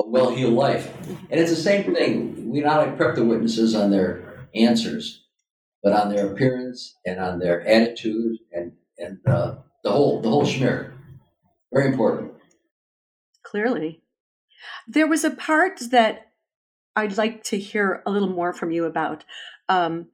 a 0.00 0.08
well-heeled 0.08 0.52
life. 0.52 0.92
And 1.30 1.40
it's 1.40 1.50
the 1.50 1.56
same 1.56 1.94
thing. 1.94 2.50
We 2.50 2.60
not 2.60 2.80
only 2.80 2.96
prep 2.96 3.14
the 3.14 3.24
witnesses 3.24 3.76
on 3.76 3.92
their 3.92 4.48
answers, 4.52 5.22
but 5.80 5.92
on 5.92 6.12
their 6.12 6.26
appearance 6.26 6.96
and 7.06 7.20
on 7.20 7.38
their 7.38 7.64
attitude 7.66 8.38
and 8.52 8.72
and 8.98 9.18
uh, 9.26 9.56
the 9.84 9.92
whole 9.92 10.20
the 10.20 10.28
whole 10.28 10.44
schmear. 10.44 10.92
Very 11.72 11.86
important. 11.86 12.32
Clearly, 13.44 14.02
there 14.88 15.06
was 15.06 15.22
a 15.22 15.30
part 15.30 15.78
that 15.90 16.32
I'd 16.96 17.16
like 17.16 17.42
to 17.44 17.58
hear 17.58 18.02
a 18.06 18.10
little 18.10 18.28
more 18.28 18.52
from 18.52 18.70
you 18.70 18.84
about 18.84 19.24
um, 19.68 20.08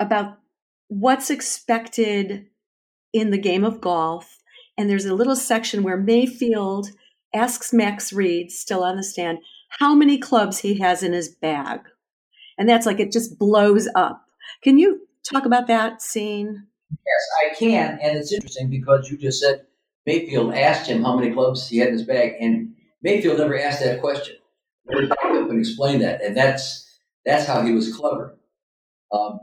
about 0.00 0.38
what's 0.88 1.30
expected 1.30 2.46
in 3.12 3.30
the 3.30 3.38
game 3.38 3.64
of 3.64 3.80
golf. 3.80 4.38
And 4.76 4.88
there's 4.88 5.06
a 5.06 5.14
little 5.14 5.36
section 5.36 5.82
where 5.82 5.96
Mayfield 5.96 6.90
asks 7.34 7.72
Max 7.72 8.12
Reed, 8.12 8.50
still 8.50 8.84
on 8.84 8.96
the 8.96 9.02
stand, 9.02 9.38
how 9.80 9.94
many 9.94 10.18
clubs 10.18 10.60
he 10.60 10.78
has 10.78 11.02
in 11.02 11.12
his 11.12 11.28
bag. 11.28 11.80
And 12.56 12.68
that's 12.68 12.86
like 12.86 13.00
it 13.00 13.12
just 13.12 13.38
blows 13.38 13.88
up. 13.94 14.24
Can 14.62 14.78
you 14.78 15.06
talk 15.30 15.46
about 15.46 15.66
that 15.66 16.00
scene? 16.02 16.66
Yes, 16.90 17.52
I 17.52 17.54
can. 17.54 17.98
And 18.02 18.16
it's 18.16 18.32
interesting 18.32 18.70
because 18.70 19.10
you 19.10 19.18
just 19.18 19.40
said 19.40 19.66
Mayfield 20.06 20.54
asked 20.54 20.88
him 20.88 21.02
how 21.02 21.16
many 21.16 21.32
clubs 21.32 21.68
he 21.68 21.78
had 21.78 21.88
in 21.88 21.94
his 21.94 22.04
bag, 22.04 22.32
and 22.40 22.74
Mayfield 23.02 23.38
never 23.38 23.58
asked 23.58 23.80
that 23.80 24.00
question. 24.00 24.36
And 24.88 25.58
explain 25.58 26.00
that, 26.00 26.22
and 26.22 26.36
that's 26.36 27.00
that's 27.24 27.46
how 27.46 27.62
he 27.62 27.72
was 27.72 27.94
clever. 27.94 28.38
Um, 29.12 29.40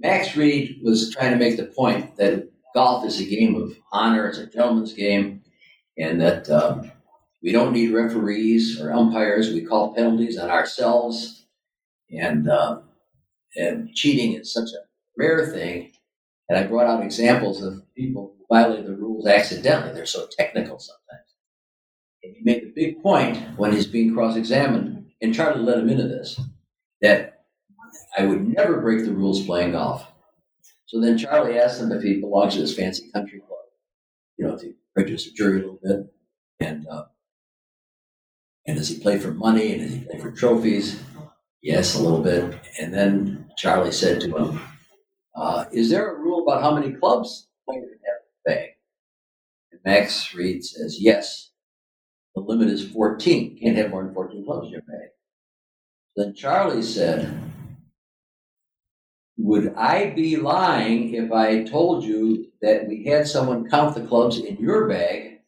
Max 0.00 0.36
Reed 0.36 0.80
was 0.82 1.14
trying 1.14 1.32
to 1.32 1.38
make 1.38 1.56
the 1.56 1.64
point 1.66 2.16
that 2.16 2.50
golf 2.74 3.04
is 3.04 3.20
a 3.20 3.24
game 3.24 3.54
of 3.56 3.76
honor, 3.92 4.28
it's 4.28 4.38
a 4.38 4.46
gentleman's 4.46 4.92
game, 4.92 5.42
and 5.98 6.20
that 6.20 6.48
um, 6.50 6.90
we 7.42 7.52
don't 7.52 7.72
need 7.72 7.92
referees 7.92 8.80
or 8.80 8.92
umpires. 8.92 9.52
We 9.52 9.62
call 9.62 9.94
penalties 9.94 10.38
on 10.38 10.50
ourselves, 10.50 11.46
and 12.10 12.48
uh, 12.48 12.80
and 13.56 13.94
cheating 13.94 14.34
is 14.34 14.52
such 14.52 14.68
a 14.68 14.84
rare 15.18 15.46
thing. 15.46 15.92
And 16.48 16.58
I 16.58 16.66
brought 16.66 16.86
out 16.86 17.02
examples 17.02 17.62
of 17.62 17.82
people 17.96 18.36
who 18.38 18.82
the 18.82 18.96
rules 18.96 19.26
accidentally. 19.26 19.92
They're 19.92 20.06
so 20.06 20.28
technical 20.38 20.78
sometimes. 20.78 21.25
And 22.26 22.36
he 22.36 22.42
made 22.42 22.62
the 22.62 22.72
big 22.74 23.02
point 23.02 23.38
when 23.56 23.72
he's 23.72 23.86
being 23.86 24.14
cross-examined, 24.14 25.06
and 25.22 25.34
Charlie 25.34 25.62
let 25.62 25.78
him 25.78 25.88
into 25.88 26.08
this, 26.08 26.40
that 27.00 27.44
I 28.16 28.24
would 28.24 28.46
never 28.46 28.80
break 28.80 29.04
the 29.04 29.12
rules 29.12 29.44
playing 29.44 29.72
golf. 29.72 30.06
So 30.86 31.00
then 31.00 31.18
Charlie 31.18 31.58
asked 31.58 31.80
him 31.80 31.92
if 31.92 32.02
he 32.02 32.20
belongs 32.20 32.54
to 32.54 32.60
this 32.60 32.76
fancy 32.76 33.10
country 33.12 33.40
club, 33.40 33.58
you 34.38 34.46
know, 34.46 34.56
to 34.58 34.74
prejudice 34.94 35.24
the 35.24 35.32
jury 35.32 35.60
a 35.60 35.60
little 35.60 35.80
bit. 35.82 36.14
And, 36.60 36.86
uh, 36.88 37.04
and 38.66 38.76
does 38.76 38.88
he 38.88 38.98
play 38.98 39.18
for 39.18 39.32
money 39.32 39.72
and 39.72 39.82
does 39.82 39.92
he 39.92 40.00
play 40.00 40.18
for 40.18 40.32
trophies? 40.32 41.02
Yes, 41.62 41.94
a 41.96 42.02
little 42.02 42.22
bit. 42.22 42.58
And 42.80 42.92
then 42.92 43.50
Charlie 43.56 43.92
said 43.92 44.20
to 44.22 44.36
him, 44.36 44.60
uh, 45.34 45.66
Is 45.72 45.90
there 45.90 46.14
a 46.14 46.18
rule 46.18 46.42
about 46.42 46.62
how 46.62 46.74
many 46.74 46.92
clubs 46.92 47.48
players 47.68 47.90
have 47.90 48.22
the 48.44 48.50
bag? 48.50 48.68
And 49.72 49.80
Max 49.84 50.34
Reed 50.34 50.64
says, 50.64 50.98
Yes. 51.00 51.50
The 52.36 52.42
limit 52.42 52.68
is 52.68 52.86
14. 52.90 53.52
You 53.52 53.58
can't 53.58 53.78
have 53.78 53.90
more 53.90 54.04
than 54.04 54.14
14 54.14 54.44
clubs 54.44 54.66
in 54.66 54.72
your 54.74 54.82
bag. 54.82 55.08
Then 56.16 56.34
Charlie 56.34 56.82
said, 56.82 57.42
would 59.38 59.74
I 59.74 60.10
be 60.10 60.36
lying 60.36 61.14
if 61.14 61.32
I 61.32 61.64
told 61.64 62.04
you 62.04 62.48
that 62.60 62.88
we 62.88 63.04
had 63.04 63.26
someone 63.26 63.68
count 63.70 63.94
the 63.94 64.06
clubs 64.06 64.38
in 64.38 64.56
your 64.58 64.86
bag 64.86 65.40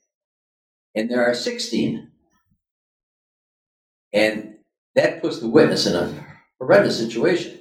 and 0.94 1.11
there 1.11 1.29
are 1.29 1.35
16? 1.35 2.11
And 4.14 4.55
that 4.94 5.20
puts 5.20 5.40
the 5.40 5.48
witness 5.48 5.87
in 5.87 5.94
a 5.94 6.27
horrendous 6.59 6.98
situation. 6.98 7.59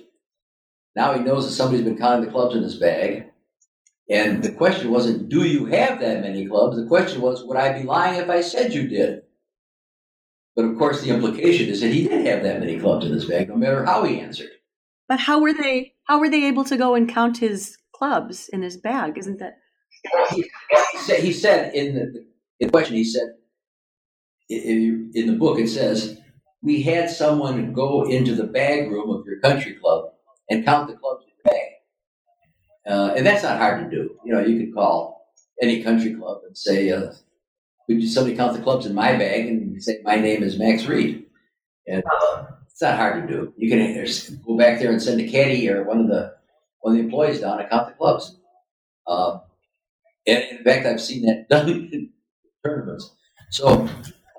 Now 0.95 1.13
he 1.13 1.19
knows 1.19 1.45
that 1.45 1.53
somebody's 1.53 1.85
been 1.85 1.97
counting 1.97 2.25
the 2.25 2.31
clubs 2.31 2.55
in 2.55 2.63
his 2.63 2.75
bag. 2.75 3.25
And 4.09 4.41
the 4.41 4.51
question 4.51 4.89
wasn't, 4.89 5.29
do 5.29 5.43
you 5.43 5.65
have 5.65 5.99
that 5.99 6.21
many 6.21 6.47
clubs? 6.47 6.77
The 6.77 6.85
question 6.85 7.21
was, 7.21 7.43
would 7.43 7.57
I 7.57 7.77
be 7.77 7.83
lying 7.83 8.21
if 8.21 8.29
I 8.29 8.41
said 8.41 8.73
you 8.73 8.87
did? 8.87 9.23
But 10.55 10.65
of 10.65 10.77
course, 10.77 11.01
the 11.01 11.09
implication 11.09 11.69
is 11.69 11.81
that 11.81 11.91
he 11.93 12.03
didn't 12.03 12.25
have 12.25 12.41
that 12.43 12.59
many 12.59 12.79
clubs 12.79 13.05
in 13.05 13.11
his 13.11 13.25
bag, 13.25 13.49
no 13.49 13.55
matter 13.55 13.85
how 13.85 14.03
he 14.03 14.19
answered. 14.19 14.49
But 15.07 15.19
how 15.19 15.39
were 15.39 15.53
they? 15.53 15.93
How 16.05 16.19
were 16.19 16.29
they 16.29 16.45
able 16.47 16.63
to 16.65 16.77
go 16.77 16.95
and 16.95 17.07
count 17.07 17.37
his 17.37 17.77
clubs 17.93 18.49
in 18.49 18.61
his 18.61 18.77
bag? 18.77 19.17
Isn't 19.17 19.39
that? 19.39 19.57
He, 20.31 20.49
he, 20.93 20.97
said, 20.99 21.19
he 21.19 21.33
said 21.33 21.75
in 21.75 21.95
the, 21.95 22.25
in 22.59 22.67
the 22.67 22.71
question, 22.71 22.95
he 22.95 23.03
said 23.03 23.35
in, 24.49 25.11
in 25.13 25.27
the 25.27 25.33
book, 25.33 25.59
it 25.59 25.67
says 25.67 26.19
we 26.61 26.81
had 26.81 27.09
someone 27.09 27.73
go 27.73 28.03
into 28.07 28.35
the 28.35 28.43
bag 28.45 28.89
room 28.89 29.09
of 29.09 29.25
your 29.25 29.39
country 29.39 29.73
club 29.73 30.05
and 30.49 30.65
count 30.65 30.87
the 30.89 30.95
clubs 30.95 31.16
in 31.16 31.16
the 31.16 31.16
bag, 31.16 31.16
uh, 32.87 33.13
and 33.15 33.25
that's 33.25 33.43
not 33.43 33.57
hard 33.59 33.83
to 33.89 33.95
do. 33.95 34.15
You 34.25 34.33
know, 34.33 34.41
you 34.41 34.65
could 34.65 34.73
call 34.73 35.27
any 35.61 35.83
country 35.83 36.15
club 36.15 36.41
and 36.47 36.57
say, 36.57 36.91
uh, 36.91 37.13
"Would 37.87 38.07
somebody 38.09 38.35
count 38.35 38.55
the 38.55 38.63
clubs 38.63 38.85
in 38.85 38.95
my 38.95 39.13
bag?" 39.17 39.47
And 39.47 39.81
say, 39.83 39.99
"My 40.03 40.15
name 40.17 40.43
is 40.43 40.59
Max 40.59 40.85
Reed," 40.85 41.25
and 41.87 42.03
uh, 42.05 42.45
it's 42.71 42.81
not 42.81 42.97
hard 42.97 43.27
to 43.27 43.33
do. 43.33 43.53
You 43.57 43.69
can 43.69 44.05
go 44.45 44.57
back 44.57 44.79
there 44.79 44.91
and 44.91 45.01
send 45.01 45.21
a 45.21 45.29
caddy 45.29 45.69
or 45.69 45.83
one 45.83 45.99
of 46.01 46.07
the 46.07 46.35
one 46.81 46.93
of 46.93 46.99
the 46.99 47.03
employees 47.05 47.41
down 47.41 47.57
to 47.59 47.67
count 47.67 47.87
the 47.89 47.93
clubs. 47.95 48.37
Um, 49.07 49.41
and 50.27 50.43
in 50.43 50.63
fact, 50.63 50.85
I've 50.85 51.01
seen 51.01 51.25
that 51.25 51.49
done 51.49 51.69
in 51.69 52.11
tournaments. 52.65 53.15
So 53.51 53.89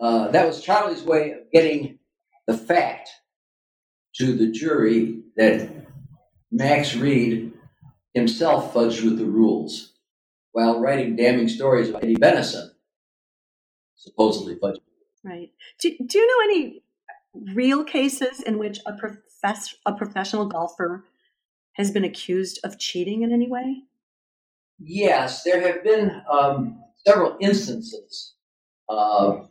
uh, 0.00 0.28
that 0.28 0.46
was 0.46 0.62
Charlie's 0.62 1.02
way 1.02 1.32
of 1.32 1.38
getting 1.52 1.98
the 2.46 2.56
fact 2.56 3.11
to 4.16 4.34
the 4.34 4.50
jury 4.50 5.20
that 5.37 5.70
Max 6.50 6.94
Reed 6.96 7.52
himself 8.18 8.74
fudged 8.74 9.02
with 9.04 9.18
the 9.18 9.24
rules 9.24 9.94
while 10.52 10.81
writing 10.81 11.16
damning 11.16 11.48
stories 11.48 11.88
about 11.88 12.02
Eddie 12.02 12.16
Bennison, 12.16 12.70
supposedly 13.96 14.57
fudged. 14.57 14.81
Right. 15.24 15.50
Do, 15.81 15.94
do 16.04 16.18
you 16.18 16.26
know 16.26 16.52
any 16.52 16.83
real 17.54 17.85
cases 17.85 18.40
in 18.40 18.59
which 18.59 18.78
a, 18.87 18.92
profess- 18.94 19.74
a 19.87 19.92
professional 19.94 20.46
golfer 20.46 21.04
has 21.72 21.90
been 21.90 22.04
accused 22.04 22.61
of 22.64 22.78
cheating 22.78 23.22
in 23.22 23.33
any 23.33 23.48
way? 23.48 23.83
Yes, 24.81 25.42
there 25.42 25.61
have 25.61 25.83
been 25.85 26.22
um, 26.31 26.83
several 27.07 27.37
instances 27.40 28.35
of 28.88 29.48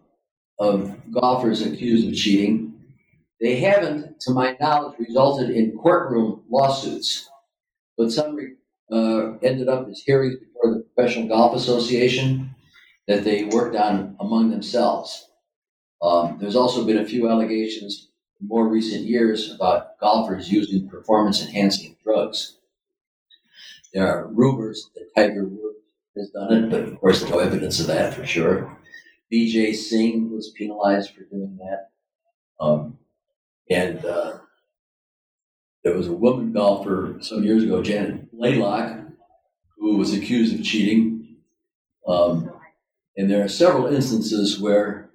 of 0.59 0.95
golfers 1.11 1.61
accused 1.61 2.07
of 2.07 2.15
cheating. 2.15 2.73
They 3.39 3.59
haven't, 3.59 4.19
to 4.21 4.31
my 4.31 4.57
knowledge, 4.59 4.97
resulted 4.97 5.51
in 5.51 5.77
courtroom 5.77 6.41
lawsuits, 6.49 7.29
but 7.95 8.11
some 8.11 8.35
uh, 8.91 9.37
ended 9.43 9.67
up 9.67 9.87
as 9.89 9.99
hearings 9.99 10.37
before 10.37 10.73
the 10.73 10.85
Professional 10.95 11.27
Golf 11.27 11.55
Association 11.55 12.55
that 13.07 13.23
they 13.23 13.45
worked 13.45 13.75
on 13.75 14.15
among 14.19 14.49
themselves. 14.49 15.29
Um, 16.01 16.37
there's 16.39 16.55
also 16.55 16.85
been 16.85 16.97
a 16.97 17.05
few 17.05 17.29
allegations 17.29 18.09
in 18.39 18.47
more 18.47 18.67
recent 18.67 19.05
years 19.05 19.51
about 19.51 19.99
golfers 19.99 20.51
using 20.51 20.87
performance 20.87 21.41
enhancing 21.41 21.95
drugs. 22.03 22.57
There 23.93 24.07
are 24.07 24.27
rumors 24.27 24.89
that 24.95 25.09
Tiger 25.15 25.45
Woods 25.45 25.77
has 26.15 26.29
done 26.29 26.53
it, 26.53 26.69
but 26.69 26.81
of 26.81 26.99
course, 26.99 27.27
no 27.29 27.39
evidence 27.39 27.79
of 27.79 27.87
that 27.87 28.13
for 28.13 28.25
sure. 28.25 28.77
Vijay 29.31 29.73
Singh 29.75 30.31
was 30.31 30.51
penalized 30.51 31.11
for 31.11 31.23
doing 31.23 31.57
that. 31.57 31.89
Um, 32.59 32.97
and 33.69 34.03
uh, 34.05 34.36
there 35.87 35.95
was 35.95 36.07
a 36.07 36.13
woman 36.13 36.51
golfer 36.51 37.15
some 37.21 37.45
years 37.45 37.63
ago, 37.63 37.81
Janet 37.81 38.35
Blalock, 38.35 39.09
who 39.77 39.95
was 39.95 40.13
accused 40.13 40.53
of 40.53 40.65
cheating. 40.65 41.37
Um, 42.05 42.51
and 43.15 43.31
there 43.31 43.41
are 43.41 43.47
several 43.47 43.87
instances 43.87 44.59
where 44.59 45.11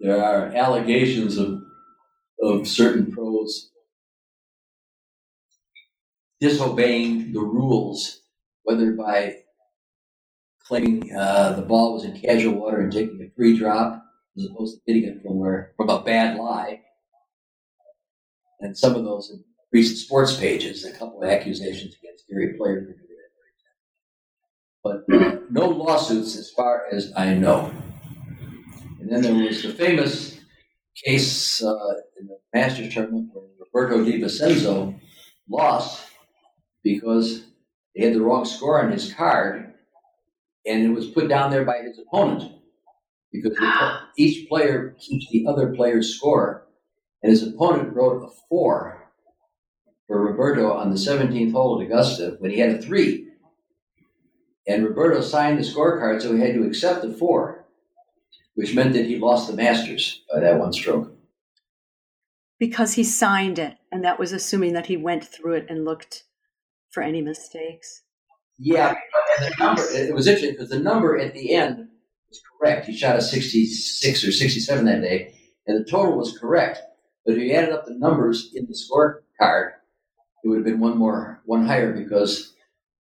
there 0.00 0.20
are 0.20 0.46
allegations 0.56 1.38
of, 1.38 1.62
of 2.42 2.66
certain 2.66 3.12
pros 3.12 3.70
disobeying 6.40 7.32
the 7.32 7.40
rules, 7.40 8.22
whether 8.64 8.90
by 8.90 9.36
claiming 10.66 11.14
uh, 11.14 11.52
the 11.52 11.62
ball 11.62 11.94
was 11.94 12.02
in 12.02 12.20
casual 12.20 12.54
water 12.54 12.80
and 12.80 12.92
taking 12.92 13.22
a 13.22 13.30
free 13.36 13.56
drop 13.56 14.04
as 14.36 14.46
opposed 14.46 14.74
to 14.74 14.82
hitting 14.84 15.08
it 15.08 15.22
from 15.22 15.38
where 15.38 15.74
from 15.76 15.88
a 15.90 16.02
bad 16.02 16.36
lie. 16.36 16.80
And 18.60 18.76
some 18.76 18.96
of 18.96 19.04
those 19.04 19.32
recent 19.78 19.98
sports 19.98 20.36
pages, 20.36 20.84
a 20.84 20.90
couple 20.90 21.22
of 21.22 21.28
accusations 21.28 21.94
against 22.02 22.26
Gary 22.28 22.54
Player. 22.58 22.96
But 24.82 25.04
uh, 25.12 25.36
no 25.50 25.68
lawsuits 25.68 26.36
as 26.36 26.50
far 26.50 26.86
as 26.90 27.12
I 27.16 27.34
know. 27.34 27.72
And 29.00 29.08
then 29.08 29.22
there 29.22 29.34
was 29.34 29.62
the 29.62 29.72
famous 29.72 30.40
case 31.04 31.62
uh, 31.62 31.94
in 32.18 32.26
the 32.26 32.38
Masters 32.52 32.92
tournament 32.92 33.30
where 33.32 33.44
Roberto 33.60 34.04
De 34.04 34.20
Vicenzo 34.20 34.94
lost 35.48 36.10
because 36.82 37.46
he 37.94 38.02
had 38.02 38.14
the 38.14 38.20
wrong 38.20 38.44
score 38.44 38.82
on 38.82 38.90
his 38.90 39.12
card 39.12 39.74
and 40.66 40.84
it 40.84 40.90
was 40.90 41.06
put 41.06 41.28
down 41.28 41.52
there 41.52 41.64
by 41.64 41.78
his 41.82 42.00
opponent 42.00 42.52
because 43.32 43.56
each 44.16 44.48
player 44.48 44.96
keeps 44.98 45.30
the 45.30 45.46
other 45.46 45.74
player's 45.74 46.16
score, 46.16 46.66
and 47.22 47.30
his 47.30 47.46
opponent 47.46 47.94
wrote 47.94 48.24
a 48.24 48.28
four 48.48 48.97
for 50.08 50.24
Roberto 50.24 50.72
on 50.72 50.90
the 50.90 50.96
17th 50.96 51.52
hole 51.52 51.80
at 51.80 51.86
Augusta 51.86 52.36
when 52.40 52.50
he 52.50 52.58
had 52.58 52.70
a 52.70 52.82
three. 52.82 53.26
And 54.66 54.84
Roberto 54.84 55.20
signed 55.20 55.58
the 55.58 55.62
scorecard, 55.62 56.20
so 56.20 56.34
he 56.34 56.40
had 56.40 56.54
to 56.54 56.66
accept 56.66 57.02
the 57.02 57.12
four, 57.12 57.66
which 58.54 58.74
meant 58.74 58.94
that 58.94 59.06
he 59.06 59.18
lost 59.18 59.48
the 59.48 59.56
Masters 59.56 60.22
by 60.32 60.40
that 60.40 60.58
one 60.58 60.72
stroke. 60.72 61.14
Because 62.58 62.94
he 62.94 63.04
signed 63.04 63.58
it, 63.58 63.76
and 63.92 64.04
that 64.04 64.18
was 64.18 64.32
assuming 64.32 64.72
that 64.72 64.86
he 64.86 64.96
went 64.96 65.24
through 65.24 65.54
it 65.54 65.66
and 65.68 65.84
looked 65.84 66.24
for 66.90 67.02
any 67.02 67.22
mistakes. 67.22 68.02
Yeah, 68.58 68.88
and 68.88 69.52
the 69.52 69.64
number 69.64 69.82
it 69.90 70.12
was 70.12 70.26
interesting 70.26 70.52
because 70.52 70.70
the 70.70 70.80
number 70.80 71.16
at 71.16 71.32
the 71.32 71.54
end 71.54 71.88
was 72.28 72.40
correct. 72.58 72.86
He 72.86 72.96
shot 72.96 73.16
a 73.16 73.22
66 73.22 74.24
or 74.24 74.32
67 74.32 74.84
that 74.84 75.02
day, 75.02 75.34
and 75.66 75.78
the 75.78 75.88
total 75.88 76.16
was 76.16 76.36
correct. 76.36 76.80
But 77.24 77.36
if 77.36 77.42
you 77.42 77.52
added 77.52 77.70
up 77.70 77.86
the 77.86 77.94
numbers 77.94 78.50
in 78.54 78.66
the 78.66 78.74
scorecard, 78.74 79.74
it 80.42 80.48
would 80.48 80.56
have 80.56 80.64
been 80.64 80.80
one 80.80 80.96
more, 80.96 81.42
one 81.44 81.66
higher 81.66 81.92
because 81.92 82.54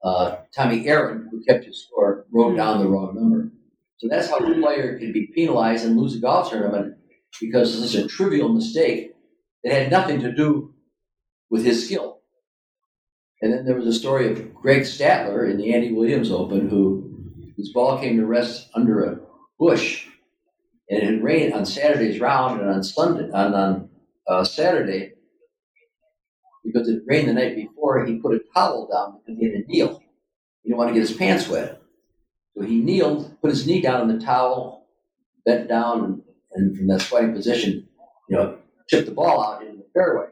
uh, 0.03 0.37
Tommy 0.55 0.87
Aaron, 0.89 1.29
who 1.31 1.43
kept 1.45 1.65
his 1.65 1.85
score, 1.85 2.27
wrote 2.31 2.49
mm-hmm. 2.49 2.57
down 2.57 2.79
the 2.81 2.89
wrong 2.89 3.15
number. 3.15 3.51
So 3.99 4.09
that's 4.09 4.29
how 4.29 4.39
a 4.39 4.55
player 4.55 4.99
can 4.99 5.13
be 5.13 5.31
penalized 5.35 5.85
and 5.85 5.97
lose 5.97 6.15
a 6.15 6.21
golf 6.21 6.51
tournament 6.51 6.97
because 7.41 7.83
it's 7.83 7.93
such 7.93 8.05
a 8.05 8.07
trivial 8.07 8.49
mistake 8.49 9.15
that 9.65 9.73
had 9.73 9.91
nothing 9.91 10.21
to 10.21 10.33
do 10.33 10.75
with 11.51 11.65
his 11.65 11.87
skill. 11.87 12.21
And 13.41 13.53
then 13.53 13.65
there 13.65 13.77
was 13.77 13.87
a 13.87 13.93
story 13.93 14.31
of 14.31 14.55
Craig 14.55 14.83
Stadler 14.83 15.51
in 15.51 15.59
the 15.59 15.75
Andy 15.75 15.93
Williams 15.93 16.31
Open, 16.31 16.69
who 16.69 17.07
his 17.57 17.73
ball 17.73 17.99
came 17.99 18.17
to 18.17 18.27
rest 18.27 18.69
under 18.75 19.05
a 19.05 19.19
bush, 19.59 20.07
and 20.89 21.03
it 21.03 21.07
had 21.07 21.23
rained 21.23 21.53
on 21.53 21.67
Saturday's 21.67 22.21
round 22.21 22.61
and 22.61 22.71
on 22.71 22.83
Sunday 22.83 23.31
on, 23.33 23.55
on 23.55 23.89
uh, 24.29 24.45
Saturday 24.45 25.13
because 26.67 26.89
it 26.89 27.03
rained 27.07 27.29
the 27.29 27.33
night 27.33 27.57
before. 27.57 28.05
He 28.05 28.17
put 28.17 28.35
a 28.35 28.41
towel 28.55 28.89
down 28.93 29.19
because 29.19 29.39
he 29.39 29.47
had 29.47 29.55
to 29.55 29.65
kneel. 29.67 30.03
He 30.63 30.71
didn't 30.71 30.79
want 30.79 30.91
to 30.91 30.95
get 30.95 31.09
his 31.09 31.17
pants 31.17 31.49
wet, 31.49 31.81
so 32.57 32.65
he 32.65 32.81
kneeled, 32.81 33.41
put 33.41 33.51
his 33.51 33.67
knee 33.67 33.81
down 33.81 34.01
on 34.01 34.09
the 34.09 34.25
towel, 34.25 34.87
bent 35.45 35.69
down, 35.69 36.23
and, 36.55 36.77
from 36.77 36.89
that 36.89 37.03
sweating 37.03 37.35
position, 37.35 37.87
you 38.29 38.37
know, 38.37 38.59
chipped 38.89 39.07
the 39.07 39.15
ball 39.15 39.45
out 39.45 39.63
into 39.63 39.77
the 39.77 39.87
fairway. 39.95 40.27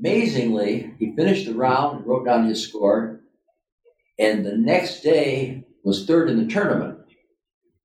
Amazingly, 0.00 0.94
he 0.98 1.14
finished 1.14 1.46
the 1.46 1.54
round 1.54 1.98
and 1.98 2.06
wrote 2.06 2.24
down 2.24 2.46
his 2.46 2.66
score, 2.66 3.20
and 4.18 4.44
the 4.44 4.56
next 4.56 5.02
day 5.02 5.64
was 5.82 6.06
third 6.06 6.30
in 6.30 6.38
the 6.38 6.52
tournament. 6.52 6.98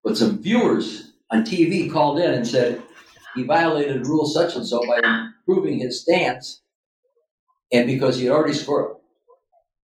But 0.03 0.17
some 0.17 0.41
viewers 0.41 1.13
on 1.31 1.43
TV 1.43 1.91
called 1.91 2.19
in 2.19 2.31
and 2.31 2.47
said 2.47 2.81
he 3.35 3.43
violated 3.43 4.07
rule 4.07 4.25
such 4.25 4.55
and 4.55 4.65
so 4.65 4.81
by 4.87 4.99
improving 5.47 5.79
his 5.79 6.01
stance, 6.01 6.61
and 7.71 7.87
because 7.87 8.17
he 8.17 8.25
had 8.25 8.33
already 8.33 8.53
scored, 8.53 8.97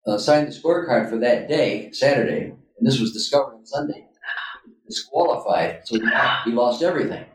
uh, 0.08 0.18
signed 0.18 0.48
the 0.48 0.52
scorecard 0.52 1.10
for 1.10 1.18
that 1.18 1.48
day, 1.48 1.92
Saturday, 1.92 2.46
and 2.78 2.88
this 2.88 3.00
was 3.00 3.14
discovered 3.14 3.56
on 3.56 3.66
Sunday, 3.66 4.06
disqualified, 4.88 5.82
so 5.86 5.98
he 6.46 6.52
lost 6.52 6.84
everything. 6.84 7.26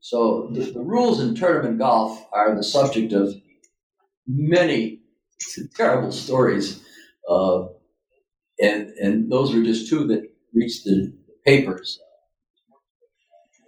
So 0.00 0.48
the, 0.52 0.62
the, 0.62 0.80
rules 0.80 1.20
in 1.20 1.34
tournament 1.34 1.78
golf 1.78 2.26
are 2.32 2.54
the 2.54 2.62
subject 2.62 3.12
of 3.12 3.34
many 4.26 5.00
terrible 5.76 6.10
stories, 6.10 6.82
uh, 7.28 7.66
and 8.60 8.88
and 8.98 9.30
those 9.30 9.54
are 9.54 9.62
just 9.62 9.88
two 9.90 10.06
that 10.08 10.22
reached 10.54 10.84
the, 10.84 11.12
papers, 11.44 11.98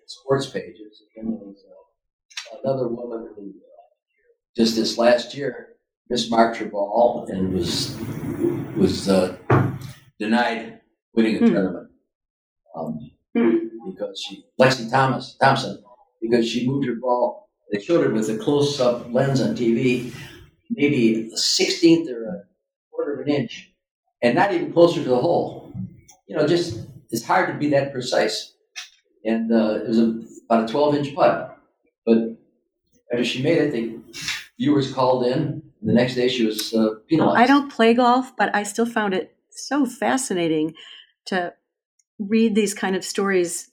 sports 0.06 0.46
pages. 0.46 1.02
And 1.16 1.38
was 1.40 1.64
uh, 1.66 2.58
another 2.62 2.88
woman 2.88 3.30
who 3.34 3.54
just 4.56 4.76
this 4.76 4.98
last 4.98 5.34
year 5.34 5.68
mismarked 6.10 6.56
her 6.56 6.66
ball 6.66 7.26
and 7.30 7.52
was 7.52 7.96
was 8.76 9.08
uh, 9.08 9.36
denied 10.18 10.80
winning 11.14 11.36
a 11.36 11.38
hmm. 11.38 11.52
tournament 11.52 11.90
um, 12.76 13.10
hmm. 13.36 13.56
because 13.90 14.20
she 14.20 14.44
Lexi 14.60 14.90
Thomas 14.90 15.36
Thompson 15.40 15.82
because 16.20 16.48
she 16.48 16.66
moved 16.66 16.86
her 16.86 16.96
ball. 16.96 17.48
They 17.70 17.80
showed 17.80 18.04
it 18.04 18.12
with 18.12 18.28
a 18.28 18.36
close-up 18.36 19.12
lens 19.12 19.40
on 19.40 19.56
TV 19.56 20.12
maybe 20.74 21.30
a 21.32 21.36
sixteenth 21.36 22.08
or 22.08 22.24
a 22.24 22.42
quarter 22.90 23.14
of 23.14 23.26
an 23.26 23.32
inch, 23.32 23.72
and 24.22 24.34
not 24.34 24.52
even 24.52 24.72
closer 24.72 25.02
to 25.02 25.08
the 25.08 25.16
hole. 25.16 25.72
You 26.26 26.36
know, 26.36 26.46
just 26.46 26.86
it's 27.10 27.24
hard 27.24 27.48
to 27.48 27.54
be 27.54 27.68
that 27.70 27.92
precise. 27.92 28.54
And 29.24 29.52
uh, 29.52 29.80
it 29.82 29.88
was 29.88 29.98
a, 30.00 30.20
about 30.46 30.68
a 30.68 30.72
12 30.72 30.94
inch 30.96 31.14
putt. 31.14 31.56
But 32.04 32.36
after 33.12 33.24
she 33.24 33.42
made 33.42 33.58
it, 33.58 33.72
the 33.72 34.00
viewers 34.62 34.92
called 34.92 35.26
in. 35.26 35.60
the 35.82 35.92
next 35.92 36.14
day, 36.14 36.28
she 36.28 36.46
was 36.46 36.72
uh, 36.72 36.90
penalized. 37.08 37.42
I 37.42 37.46
don't 37.46 37.68
play 37.70 37.94
golf, 37.94 38.36
but 38.36 38.54
I 38.54 38.62
still 38.62 38.86
found 38.86 39.12
it 39.12 39.34
so 39.50 39.84
fascinating 39.84 40.74
to 41.26 41.52
read 42.20 42.54
these 42.54 42.72
kind 42.72 42.94
of 42.94 43.04
stories 43.04 43.70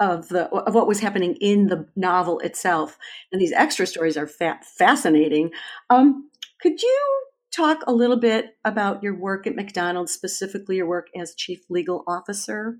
of 0.00 0.28
the 0.28 0.48
of 0.48 0.74
what 0.74 0.86
was 0.86 1.00
happening 1.00 1.36
in 1.40 1.66
the 1.66 1.86
novel 1.94 2.38
itself 2.38 2.96
and 3.30 3.40
these 3.40 3.52
extra 3.52 3.86
stories 3.86 4.16
are 4.16 4.26
fa- 4.26 4.60
fascinating 4.78 5.50
um, 5.90 6.30
could 6.62 6.80
you 6.80 7.24
talk 7.52 7.82
a 7.86 7.92
little 7.92 8.16
bit 8.16 8.56
about 8.64 9.02
your 9.02 9.14
work 9.14 9.46
at 9.46 9.56
mcdonald's 9.56 10.12
specifically 10.12 10.76
your 10.76 10.86
work 10.86 11.08
as 11.14 11.34
chief 11.34 11.64
legal 11.68 12.02
officer 12.06 12.78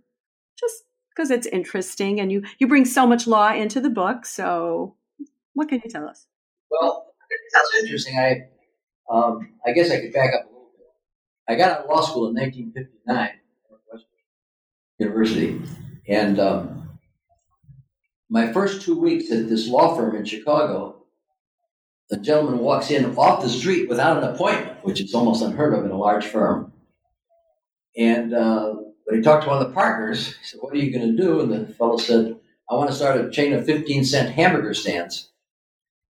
just 0.58 0.84
because 1.10 1.30
it's 1.30 1.48
interesting 1.48 2.20
and 2.20 2.32
you 2.32 2.42
you 2.58 2.66
bring 2.66 2.86
so 2.86 3.06
much 3.06 3.26
law 3.26 3.52
into 3.52 3.80
the 3.80 3.90
book 3.90 4.24
so 4.24 4.96
what 5.52 5.68
can 5.68 5.82
you 5.84 5.90
tell 5.90 6.08
us 6.08 6.26
well 6.70 7.13
that's 7.54 7.74
interesting 7.82 8.18
i 8.18 8.42
um, 9.10 9.50
i 9.66 9.72
guess 9.72 9.90
i 9.90 10.00
could 10.00 10.12
back 10.12 10.34
up 10.34 10.44
a 10.44 10.48
little 10.48 10.70
bit 10.76 10.86
i 11.48 11.54
got 11.54 11.70
out 11.70 11.84
of 11.84 11.90
law 11.90 12.02
school 12.02 12.28
in 12.28 12.34
1959 12.34 13.16
at 13.16 13.34
Northwestern 13.70 14.10
University, 14.98 15.62
and 16.08 16.38
um, 16.40 16.84
my 18.28 18.52
first 18.52 18.82
two 18.82 18.98
weeks 18.98 19.30
at 19.30 19.48
this 19.48 19.68
law 19.68 19.94
firm 19.96 20.16
in 20.16 20.24
Chicago, 20.24 20.96
a 22.10 22.16
gentleman 22.16 22.58
walks 22.58 22.90
in 22.90 23.16
off 23.16 23.42
the 23.42 23.48
street 23.48 23.88
without 23.88 24.22
an 24.22 24.24
appointment, 24.24 24.84
which 24.84 25.00
is 25.00 25.14
almost 25.14 25.42
unheard 25.42 25.74
of 25.74 25.84
in 25.84 25.90
a 25.90 25.96
large 25.96 26.26
firm. 26.26 26.72
And 27.96 28.34
uh, 28.34 28.74
when 29.04 29.16
he 29.16 29.22
talked 29.22 29.44
to 29.44 29.50
one 29.50 29.62
of 29.62 29.68
the 29.68 29.74
partners, 29.74 30.28
he 30.28 30.44
said, 30.44 30.60
What 30.60 30.74
are 30.74 30.78
you 30.78 30.92
going 30.92 31.16
to 31.16 31.22
do? 31.22 31.40
And 31.40 31.52
the 31.52 31.72
fellow 31.74 31.96
said, 31.96 32.36
I 32.68 32.74
want 32.74 32.90
to 32.90 32.96
start 32.96 33.20
a 33.20 33.30
chain 33.30 33.52
of 33.52 33.64
15 33.66 34.04
cent 34.04 34.34
hamburger 34.34 34.74
stands. 34.74 35.30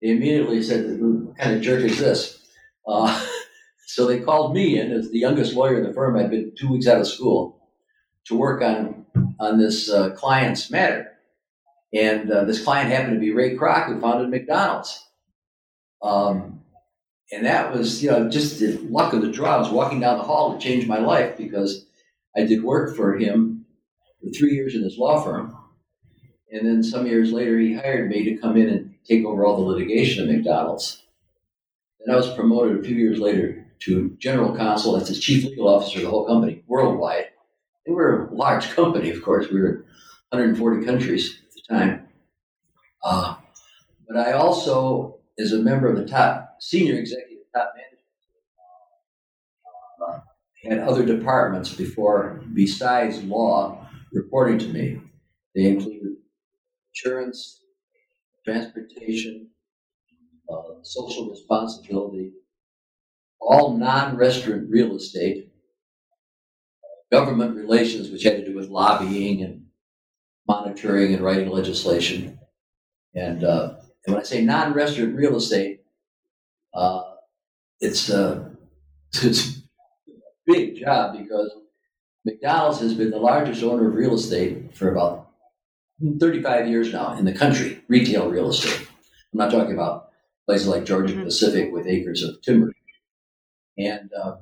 They 0.05 0.11
immediately 0.11 0.63
said, 0.63 1.01
What 1.01 1.39
kind 1.39 1.57
of 1.57 1.63
jerk 1.63 1.81
is 1.81 1.99
this? 1.99 2.39
Uh, 2.87 3.27
so 3.87 4.07
they 4.07 4.21
called 4.21 4.53
me 4.53 4.79
in 4.79 4.93
as 4.93 5.11
the 5.11 5.19
youngest 5.19 5.55
lawyer 5.55 5.79
in 5.79 5.85
the 5.85 5.95
firm. 5.95 6.19
I'd 6.19 6.31
been 6.31 6.53
two 6.59 6.69
weeks 6.69 6.87
out 6.87 7.01
of 7.01 7.07
school 7.07 7.71
to 8.27 8.37
work 8.37 8.61
on, 8.61 9.07
on 9.41 9.59
this 9.59 9.91
uh, 9.91 10.11
client's 10.11 10.71
matter. 10.71 11.11
And 11.95 12.31
uh, 12.31 12.45
this 12.45 12.63
client 12.63 12.91
happened 12.91 13.15
to 13.15 13.21
be 13.21 13.33
Ray 13.33 13.57
Kroc, 13.57 13.87
who 13.87 13.99
founded 13.99 14.29
McDonald's. 14.29 15.09
Um, 16.03 16.61
and 17.33 17.47
that 17.47 17.73
was, 17.73 18.03
you 18.03 18.11
know, 18.11 18.29
just 18.29 18.61
the 18.61 18.77
luck 18.91 19.15
of 19.15 19.23
the 19.23 19.33
draw. 19.33 19.55
I 19.55 19.59
was 19.59 19.71
walking 19.71 20.01
down 20.01 20.19
the 20.19 20.25
hall 20.25 20.53
to 20.53 20.63
change 20.63 20.87
my 20.87 20.99
life 20.99 21.39
because 21.39 21.87
I 22.37 22.45
did 22.45 22.63
work 22.63 22.95
for 22.95 23.17
him 23.17 23.65
for 24.21 24.29
three 24.33 24.53
years 24.53 24.75
in 24.75 24.83
his 24.83 24.99
law 24.99 25.25
firm. 25.25 25.57
And 26.53 26.67
then 26.67 26.83
some 26.83 27.07
years 27.07 27.33
later, 27.33 27.59
he 27.59 27.73
hired 27.73 28.11
me 28.11 28.23
to 28.25 28.37
come 28.37 28.59
in 28.59 28.69
and 28.69 28.94
take 29.07 29.25
over 29.25 29.45
all 29.45 29.57
the 29.57 29.63
litigation 29.63 30.29
at 30.29 30.35
McDonald's. 30.35 31.03
And 32.01 32.13
I 32.13 32.17
was 32.17 32.33
promoted 32.35 32.79
a 32.79 32.83
few 32.83 32.97
years 32.97 33.19
later 33.19 33.67
to 33.81 34.17
general 34.19 34.57
counsel, 34.57 34.93
that's 34.93 35.11
the 35.11 35.15
chief 35.15 35.45
legal 35.45 35.69
officer 35.69 35.99
of 35.99 36.05
the 36.05 36.11
whole 36.11 36.27
company 36.27 36.63
worldwide. 36.67 37.27
And 37.87 37.95
we're 37.95 38.29
a 38.29 38.35
large 38.35 38.71
company, 38.71 39.11
of 39.11 39.23
course. 39.23 39.49
We 39.51 39.61
were 39.61 39.69
in 39.69 39.85
140 40.31 40.87
countries 40.87 41.41
at 41.47 41.53
the 41.53 41.75
time. 41.75 42.09
Uh, 43.05 43.37
but 44.09 44.17
I 44.17 44.33
also, 44.33 45.19
as 45.39 45.53
a 45.53 45.59
member 45.59 45.89
of 45.89 45.97
the 45.97 46.07
top 46.07 46.57
senior 46.61 46.95
executive 46.95 47.45
top 47.55 47.73
management, 47.75 48.01
uh, 50.09 50.21
had 50.69 50.89
other 50.89 51.05
departments 51.05 51.75
before, 51.75 52.43
besides 52.55 53.23
law, 53.25 53.87
reporting 54.13 54.59
to 54.59 54.69
me. 54.69 55.01
They 55.55 55.67
included 55.67 56.17
insurance, 56.91 57.64
transportation, 58.45 59.49
uh, 60.53 60.83
social 60.83 61.31
responsibility, 61.31 62.33
all 63.41 63.77
non-restaurant 63.77 64.69
real 64.71 64.97
estate, 64.97 65.51
government 67.11 67.57
relations, 67.57 68.11
which 68.11 68.25
had 68.25 68.37
to 68.37 68.45
do 68.45 68.55
with 68.55 68.69
lobbying 68.69 69.43
and 69.43 69.67
monitoring 70.47 71.15
and 71.15 71.23
writing 71.23 71.49
legislation. 71.49 72.39
And, 73.15 73.45
uh, 73.45 73.77
and 74.07 74.15
when 74.15 74.23
I 74.23 74.27
say 74.27 74.43
non-restaurant 74.43 75.15
real 75.15 75.37
estate, 75.37 75.83
uh, 76.75 77.03
it's, 77.81 78.11
uh, 78.11 78.51
it's 79.15 79.59
a 79.59 80.13
big 80.47 80.77
job 80.77 81.17
because 81.19 81.53
McDonald's 82.25 82.81
has 82.81 82.95
been 82.95 83.11
the 83.11 83.19
largest 83.19 83.63
owner 83.63 83.89
of 83.89 83.95
real 83.95 84.15
estate 84.15 84.77
for 84.77 84.91
about 84.91 85.24
35 86.19 86.69
years 86.69 86.93
now 86.93 87.17
in 87.17 87.25
the 87.25 87.33
country, 87.33 87.83
retail 87.89 88.31
real 88.31 88.51
estate. 88.51 88.87
I'm 89.33 89.39
not 89.39 89.51
talking 89.51 89.73
about 89.73 90.11
places 90.47 90.69
like 90.69 90.85
Georgia 90.85 91.15
mm-hmm. 91.15 91.25
Pacific 91.25 91.73
with 91.73 91.87
acres 91.87 92.23
of 92.23 92.41
timber. 92.43 92.73
And 93.79 94.11
uh, 94.13 94.37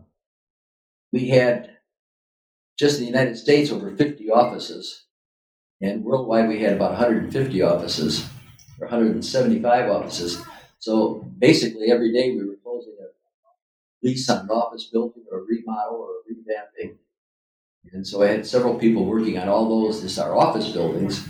we 1.12 1.28
had 1.28 1.78
just 2.78 2.98
in 2.98 3.02
the 3.02 3.10
United 3.10 3.36
States 3.36 3.70
over 3.70 3.94
50 3.94 4.30
offices, 4.30 5.06
and 5.80 6.04
worldwide 6.04 6.48
we 6.48 6.60
had 6.60 6.74
about 6.74 6.92
150 6.92 7.62
offices 7.62 8.26
or 8.80 8.86
175 8.88 9.90
offices. 9.90 10.42
So 10.78 11.26
basically, 11.38 11.90
every 11.90 12.12
day 12.12 12.32
we 12.32 12.44
were 12.44 12.56
closing 12.62 12.94
a 13.00 14.06
lease 14.06 14.28
on 14.28 14.40
an 14.44 14.50
office 14.50 14.88
building 14.92 15.24
or 15.30 15.38
a 15.38 15.42
remodel 15.42 15.96
or 15.96 16.10
a 16.10 16.32
revamping. 16.32 16.96
And 17.92 18.06
so 18.06 18.22
I 18.22 18.28
had 18.28 18.46
several 18.46 18.78
people 18.78 19.04
working 19.04 19.38
on 19.38 19.48
all 19.48 19.68
those, 19.68 20.02
this 20.02 20.18
our 20.18 20.36
office 20.36 20.70
buildings, 20.70 21.28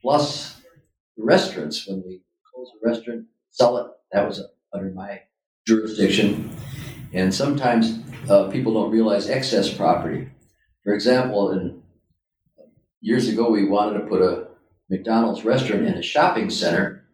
plus 0.00 0.60
the 1.16 1.24
restaurants. 1.24 1.86
When 1.86 2.02
we 2.06 2.22
close 2.52 2.70
a 2.74 2.88
restaurant, 2.88 3.26
sell 3.50 3.78
it, 3.78 3.86
that 4.12 4.26
was 4.26 4.42
under 4.72 4.90
my 4.90 5.22
jurisdiction. 5.66 6.50
And 7.12 7.34
sometimes 7.34 7.98
uh, 8.28 8.48
people 8.48 8.74
don't 8.74 8.90
realize 8.90 9.28
excess 9.28 9.72
property. 9.72 10.28
For 10.84 10.94
example, 10.94 11.50
in, 11.52 11.82
years 13.00 13.28
ago, 13.28 13.50
we 13.50 13.68
wanted 13.68 13.98
to 13.98 14.06
put 14.06 14.22
a 14.22 14.48
McDonald's 14.88 15.44
restaurant 15.44 15.86
in 15.86 15.94
a 15.94 16.02
shopping 16.02 16.50
center, 16.50 17.04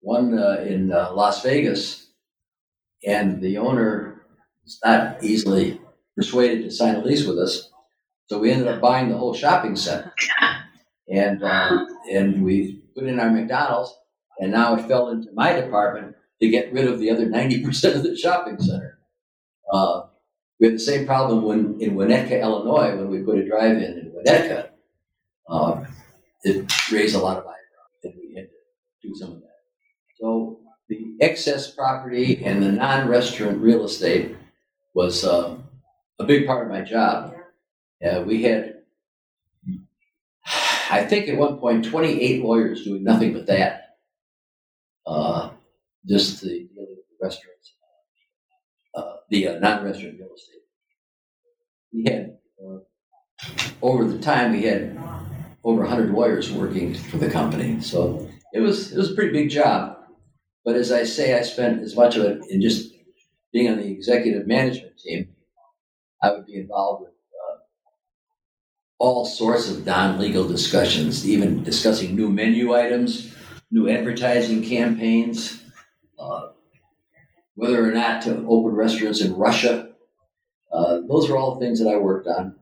one 0.00 0.38
uh, 0.38 0.64
in 0.66 0.92
uh, 0.92 1.12
Las 1.12 1.42
Vegas, 1.42 2.08
and 3.06 3.40
the 3.40 3.58
owner 3.58 4.22
was 4.64 4.78
not 4.84 5.22
easily 5.22 5.80
persuaded 6.16 6.62
to 6.64 6.70
sign 6.70 6.96
a 6.96 7.00
lease 7.00 7.26
with 7.26 7.38
us. 7.38 7.70
So 8.28 8.38
we 8.38 8.50
ended 8.50 8.68
up 8.68 8.80
buying 8.80 9.08
the 9.08 9.16
whole 9.16 9.34
shopping 9.34 9.76
center, 9.76 10.12
and 11.08 11.42
uh, 11.42 11.86
and 12.12 12.44
we 12.44 12.82
put 12.94 13.04
in 13.04 13.20
our 13.20 13.30
McDonald's, 13.30 13.94
and 14.38 14.52
now 14.52 14.76
it 14.76 14.86
fell 14.86 15.10
into 15.10 15.28
my 15.34 15.52
department 15.52 16.16
to 16.40 16.48
get 16.48 16.72
rid 16.72 16.86
of 16.86 16.98
the 16.98 17.10
other 17.10 17.26
ninety 17.26 17.62
percent 17.62 17.96
of 17.96 18.02
the 18.02 18.16
shopping 18.16 18.60
center. 18.60 18.98
Uh, 19.72 20.02
we 20.60 20.66
had 20.66 20.76
the 20.76 20.80
same 20.80 21.06
problem 21.06 21.42
when 21.42 21.80
in 21.80 21.96
Winnetka, 21.96 22.40
Illinois, 22.40 22.96
when 22.96 23.08
we 23.08 23.22
put 23.22 23.38
a 23.38 23.46
drive-in 23.46 23.82
in 23.82 24.12
Winnetka. 24.16 24.70
Uh, 25.48 25.84
it 26.42 26.90
raised 26.90 27.14
a 27.14 27.18
lot 27.18 27.36
of 27.36 27.44
eyebrows, 27.44 28.04
and 28.04 28.14
we 28.18 28.34
had 28.34 28.46
to 28.46 29.08
do 29.08 29.14
some 29.14 29.32
of 29.32 29.40
that. 29.40 29.56
So 30.20 30.60
the 30.88 31.16
excess 31.20 31.70
property 31.70 32.44
and 32.44 32.62
the 32.62 32.72
non-restaurant 32.72 33.58
real 33.58 33.84
estate 33.84 34.36
was 34.94 35.24
uh, 35.24 35.56
a 36.18 36.24
big 36.24 36.46
part 36.46 36.64
of 36.66 36.72
my 36.72 36.80
job. 36.80 37.34
Uh, 38.04 38.22
we 38.26 38.42
had, 38.42 38.75
I 40.90 41.04
think 41.04 41.28
at 41.28 41.36
one 41.36 41.58
point, 41.58 41.84
28 41.84 42.44
lawyers 42.44 42.84
doing 42.84 43.04
nothing 43.04 43.32
but 43.32 43.46
that. 43.46 43.96
Uh, 45.06 45.50
just 46.06 46.42
the, 46.42 46.68
the 46.74 46.86
restaurants 47.20 47.74
uh, 48.96 49.16
the 49.30 49.48
uh, 49.48 49.58
non-restaurant 49.58 50.16
real 50.18 50.28
estate. 50.34 50.62
We 51.92 52.04
had 52.04 52.38
uh, 52.64 52.78
over 53.82 54.04
the 54.04 54.18
time 54.18 54.52
we 54.52 54.62
had 54.62 54.98
over 55.64 55.82
100 55.82 56.10
lawyers 56.10 56.50
working 56.50 56.94
for 56.94 57.18
the 57.18 57.30
company, 57.30 57.80
so 57.80 58.28
it 58.52 58.60
was 58.60 58.92
it 58.92 58.96
was 58.96 59.12
a 59.12 59.14
pretty 59.14 59.32
big 59.32 59.50
job. 59.50 59.98
But 60.64 60.76
as 60.76 60.90
I 60.90 61.04
say, 61.04 61.38
I 61.38 61.42
spent 61.42 61.82
as 61.82 61.94
much 61.94 62.16
of 62.16 62.24
it 62.24 62.40
in 62.50 62.60
just 62.60 62.92
being 63.52 63.70
on 63.70 63.78
the 63.78 63.86
executive 63.86 64.46
management 64.46 64.98
team. 64.98 65.28
I 66.22 66.30
would 66.32 66.46
be 66.46 66.58
involved 66.58 67.02
with 67.02 67.10
uh, 67.10 67.15
all 68.98 69.24
sorts 69.24 69.70
of 69.70 69.84
non-legal 69.84 70.48
discussions, 70.48 71.28
even 71.28 71.62
discussing 71.62 72.16
new 72.16 72.30
menu 72.30 72.74
items, 72.74 73.34
new 73.70 73.88
advertising 73.88 74.62
campaigns, 74.62 75.62
uh, 76.18 76.48
whether 77.54 77.86
or 77.86 77.92
not 77.92 78.22
to 78.22 78.46
open 78.48 78.72
restaurants 78.72 79.20
in 79.20 79.34
Russia. 79.34 79.90
Uh, 80.72 81.00
those 81.08 81.30
are 81.30 81.36
all 81.36 81.58
things 81.58 81.78
that 81.78 81.88
I 81.88 81.96
worked 81.96 82.26
on. 82.26 82.56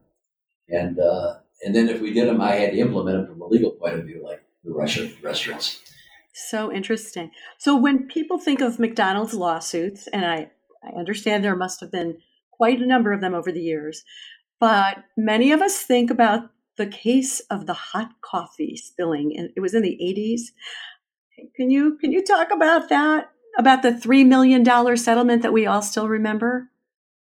And, 0.69 0.99
uh, 0.99 1.35
and 1.63 1.73
then 1.75 1.89
if 1.89 2.01
we 2.01 2.13
did 2.13 2.27
them, 2.27 2.41
I 2.41 2.55
had 2.55 2.71
to 2.71 2.77
implement 2.77 3.17
them 3.17 3.27
from 3.27 3.41
a 3.41 3.47
legal 3.47 3.71
point 3.71 3.95
of 3.95 4.05
view, 4.05 4.21
like 4.23 4.43
the 4.63 4.73
Russian 4.73 5.13
restaurants. 5.21 5.79
So 6.33 6.71
interesting. 6.71 7.31
So 7.57 7.77
when 7.77 8.07
people 8.07 8.39
think 8.39 8.59
of 8.59 8.77
McDonald's 8.77 9.33
lawsuits, 9.33 10.07
and 10.07 10.25
I, 10.25 10.51
I 10.83 10.99
understand 10.99 11.43
there 11.43 11.55
must 11.55 11.79
have 11.79 11.91
been 11.91 12.17
quite 12.51 12.81
a 12.81 12.85
number 12.85 13.13
of 13.13 13.21
them 13.21 13.33
over 13.33 13.51
the 13.51 13.61
years, 13.61 14.03
but 14.59 15.03
many 15.17 15.51
of 15.51 15.61
us 15.61 15.79
think 15.81 16.09
about 16.09 16.49
the 16.77 16.87
case 16.87 17.39
of 17.49 17.65
the 17.65 17.73
hot 17.73 18.09
coffee 18.21 18.75
spilling. 18.75 19.35
And 19.37 19.49
it 19.55 19.61
was 19.61 19.73
in 19.73 19.81
the 19.81 19.97
80s. 20.01 20.51
Can 21.55 21.69
you 21.69 21.97
can 21.97 22.11
you 22.11 22.23
talk 22.23 22.49
about 22.51 22.89
that? 22.89 23.29
about 23.57 23.81
the 23.81 23.91
$3 23.91 24.25
million 24.25 24.65
settlement 24.97 25.41
that 25.41 25.53
we 25.53 25.65
all 25.65 25.81
still 25.81 26.07
remember? 26.07 26.69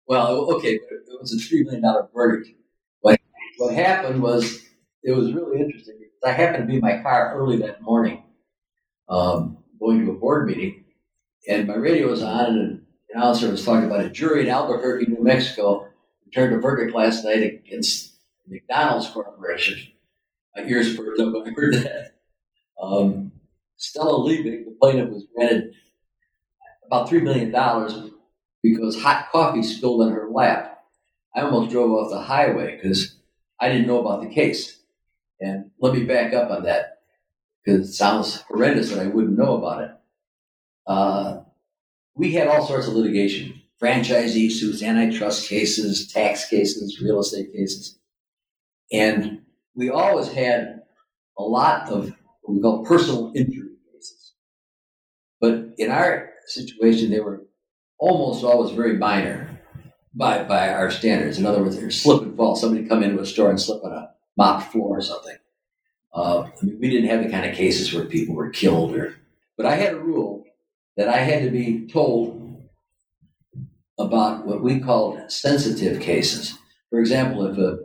Well, 0.06 0.52
okay, 0.54 0.74
it 0.74 1.20
was 1.20 1.32
a 1.32 1.36
$3 1.36 1.64
million 1.64 2.08
verdict. 2.14 2.50
What, 3.00 3.18
what 3.58 3.74
happened 3.74 4.22
was, 4.22 4.62
it 5.02 5.12
was 5.12 5.32
really 5.32 5.60
interesting 5.60 5.96
because 5.98 6.18
I 6.24 6.32
happened 6.32 6.64
to 6.64 6.66
be 6.66 6.76
in 6.76 6.80
my 6.80 7.00
car 7.02 7.34
early 7.36 7.58
that 7.58 7.82
morning 7.82 8.22
um, 9.08 9.58
going 9.80 10.04
to 10.04 10.12
a 10.12 10.14
board 10.14 10.48
meeting, 10.48 10.84
and 11.48 11.68
my 11.68 11.74
radio 11.74 12.08
was 12.08 12.22
on, 12.22 12.46
and 12.46 12.58
an 12.58 12.86
announcer 13.14 13.50
was 13.50 13.64
talking 13.64 13.86
about 13.86 14.04
a 14.04 14.10
jury 14.10 14.42
in 14.42 14.48
Albuquerque, 14.48 15.06
New 15.06 15.22
Mexico, 15.22 15.88
returned 16.36 16.54
a 16.54 16.60
verdict 16.60 16.94
last 16.94 17.24
night 17.24 17.42
against 17.42 18.14
McDonald's 18.46 19.08
Corporation. 19.08 19.78
My 20.54 20.64
ears 20.64 20.94
perked 20.94 21.18
up 21.18 21.32
when 21.32 21.48
I 21.48 21.50
heard 21.50 21.74
that. 21.74 22.14
Um, 22.80 23.32
Stella 23.76 24.18
Liebeck, 24.18 24.64
the 24.64 24.76
plaintiff, 24.78 25.08
was 25.08 25.26
granted 25.34 25.72
about 26.86 27.08
$3 27.08 27.22
million 27.22 27.50
because 28.62 29.00
hot 29.00 29.28
coffee 29.32 29.62
spilled 29.62 30.02
on 30.02 30.12
her 30.12 30.28
lap. 30.30 30.84
I 31.34 31.40
almost 31.40 31.70
drove 31.70 31.90
off 31.90 32.10
the 32.10 32.20
highway 32.20 32.76
because 32.76 33.16
I 33.58 33.68
didn't 33.68 33.86
know 33.86 34.00
about 34.00 34.22
the 34.22 34.34
case. 34.34 34.78
And 35.40 35.70
let 35.80 35.94
me 35.94 36.04
back 36.04 36.34
up 36.34 36.50
on 36.50 36.64
that 36.64 36.98
because 37.64 37.88
it 37.88 37.92
sounds 37.92 38.42
horrendous 38.42 38.90
that 38.90 39.00
I 39.00 39.06
wouldn't 39.06 39.38
know 39.38 39.56
about 39.56 39.84
it. 39.84 39.90
Uh, 40.86 41.40
we 42.14 42.32
had 42.32 42.48
all 42.48 42.66
sorts 42.66 42.88
of 42.88 42.94
litigation 42.94 43.60
franchisee 43.82 44.50
suits, 44.50 44.82
antitrust 44.82 45.48
cases, 45.48 46.10
tax 46.12 46.48
cases, 46.48 47.00
real 47.00 47.20
estate 47.20 47.52
cases. 47.52 47.98
And 48.92 49.42
we 49.74 49.90
always 49.90 50.28
had 50.28 50.82
a 51.38 51.42
lot 51.42 51.88
of 51.90 52.14
what 52.42 52.54
we 52.54 52.60
call 52.60 52.84
personal 52.84 53.32
injury 53.34 53.70
cases. 53.92 54.32
But 55.40 55.74
in 55.78 55.90
our 55.90 56.30
situation, 56.46 57.10
they 57.10 57.20
were 57.20 57.44
almost 57.98 58.44
always 58.44 58.74
very 58.74 58.96
minor 58.96 59.60
by, 60.14 60.44
by 60.44 60.70
our 60.70 60.90
standards. 60.90 61.38
In 61.38 61.46
other 61.46 61.62
words, 61.62 61.76
there's 61.76 62.00
slip 62.00 62.22
and 62.22 62.36
fall. 62.36 62.56
Somebody 62.56 62.88
come 62.88 63.02
into 63.02 63.20
a 63.20 63.26
store 63.26 63.50
and 63.50 63.60
slip 63.60 63.84
on 63.84 63.92
a 63.92 64.10
mop 64.36 64.70
floor 64.72 64.98
or 64.98 65.02
something. 65.02 65.36
Uh, 66.14 66.44
I 66.44 66.64
mean, 66.64 66.78
we 66.80 66.88
didn't 66.88 67.10
have 67.10 67.22
the 67.22 67.30
kind 67.30 67.44
of 67.44 67.54
cases 67.54 67.92
where 67.92 68.06
people 68.06 68.34
were 68.34 68.48
killed 68.48 68.94
or, 68.96 69.16
but 69.58 69.66
I 69.66 69.74
had 69.74 69.92
a 69.92 70.00
rule 70.00 70.44
that 70.96 71.08
I 71.08 71.18
had 71.18 71.42
to 71.42 71.50
be 71.50 71.86
told 71.86 72.35
about 73.98 74.46
what 74.46 74.62
we 74.62 74.80
call 74.80 75.22
sensitive 75.28 76.00
cases. 76.00 76.58
For 76.90 76.98
example, 77.00 77.46
if 77.46 77.58
a 77.58 77.78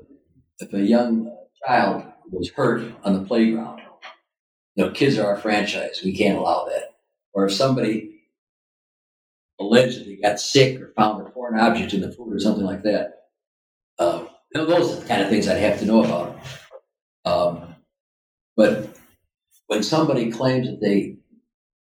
if 0.60 0.74
a 0.74 0.82
young 0.82 1.36
child 1.66 2.04
was 2.30 2.50
hurt 2.52 2.92
on 3.04 3.14
the 3.14 3.26
playground, 3.26 3.82
you 4.76 4.86
know, 4.86 4.92
kids 4.92 5.18
are 5.18 5.28
our 5.28 5.38
franchise. 5.38 6.02
We 6.04 6.16
can't 6.16 6.38
allow 6.38 6.66
that. 6.66 6.96
Or 7.34 7.46
if 7.46 7.54
somebody 7.54 8.22
allegedly 9.60 10.20
got 10.22 10.40
sick 10.40 10.80
or 10.82 10.94
found 10.96 11.26
a 11.26 11.32
foreign 11.32 11.60
object 11.60 11.94
in 11.94 12.02
the 12.02 12.12
food 12.12 12.34
or 12.34 12.40
something 12.40 12.66
like 12.66 12.84
that, 12.84 13.28
uh, 14.00 14.26
you 14.54 14.62
know, 14.62 14.66
those 14.66 14.94
are 14.98 15.02
the 15.02 15.08
kind 15.08 15.22
of 15.22 15.30
things 15.30 15.48
I'd 15.48 15.58
have 15.58 15.80
to 15.80 15.86
know 15.86 16.04
about. 16.04 16.40
Um, 17.26 17.76
but 18.56 18.96
when 19.68 19.84
somebody 19.84 20.32
claims 20.32 20.68
that 20.68 20.82
they 20.82 21.18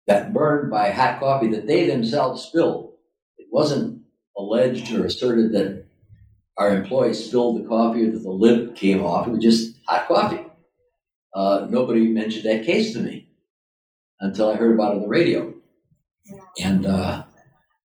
got 0.09 0.33
burned 0.33 0.71
by 0.71 0.91
hot 0.91 1.21
coffee 1.21 1.49
that 1.49 1.67
they 1.67 1.87
themselves 1.87 2.43
spilled, 2.43 2.95
it 3.39 3.47
wasn't 3.51 4.03
alleged 4.39 4.93
or 4.93 5.07
asserted 5.07 5.53
that 5.53 5.85
our 6.59 6.75
employees 6.77 7.25
spilled 7.27 7.63
the 7.63 7.69
coffee 7.69 8.07
or 8.09 8.13
that 8.13 8.23
the 8.23 8.31
lid 8.31 8.75
came 8.75 9.03
off. 9.05 9.27
It 9.27 9.33
was 9.33 9.43
just 9.43 9.77
hot 9.87 10.09
coffee. 10.09 10.45
Uh, 11.35 11.67
nobody 11.71 12.09
mentioned 12.09 12.45
that 12.45 12.65
case 12.65 12.93
to 12.95 13.01
me 13.01 13.29
until 14.21 14.51
I 14.51 14.57
heard 14.57 14.75
about 14.75 14.93
it 14.93 14.97
on 14.97 15.03
the 15.03 15.09
radio. 15.09 15.55
And 16.61 16.87
uh, 16.87 17.25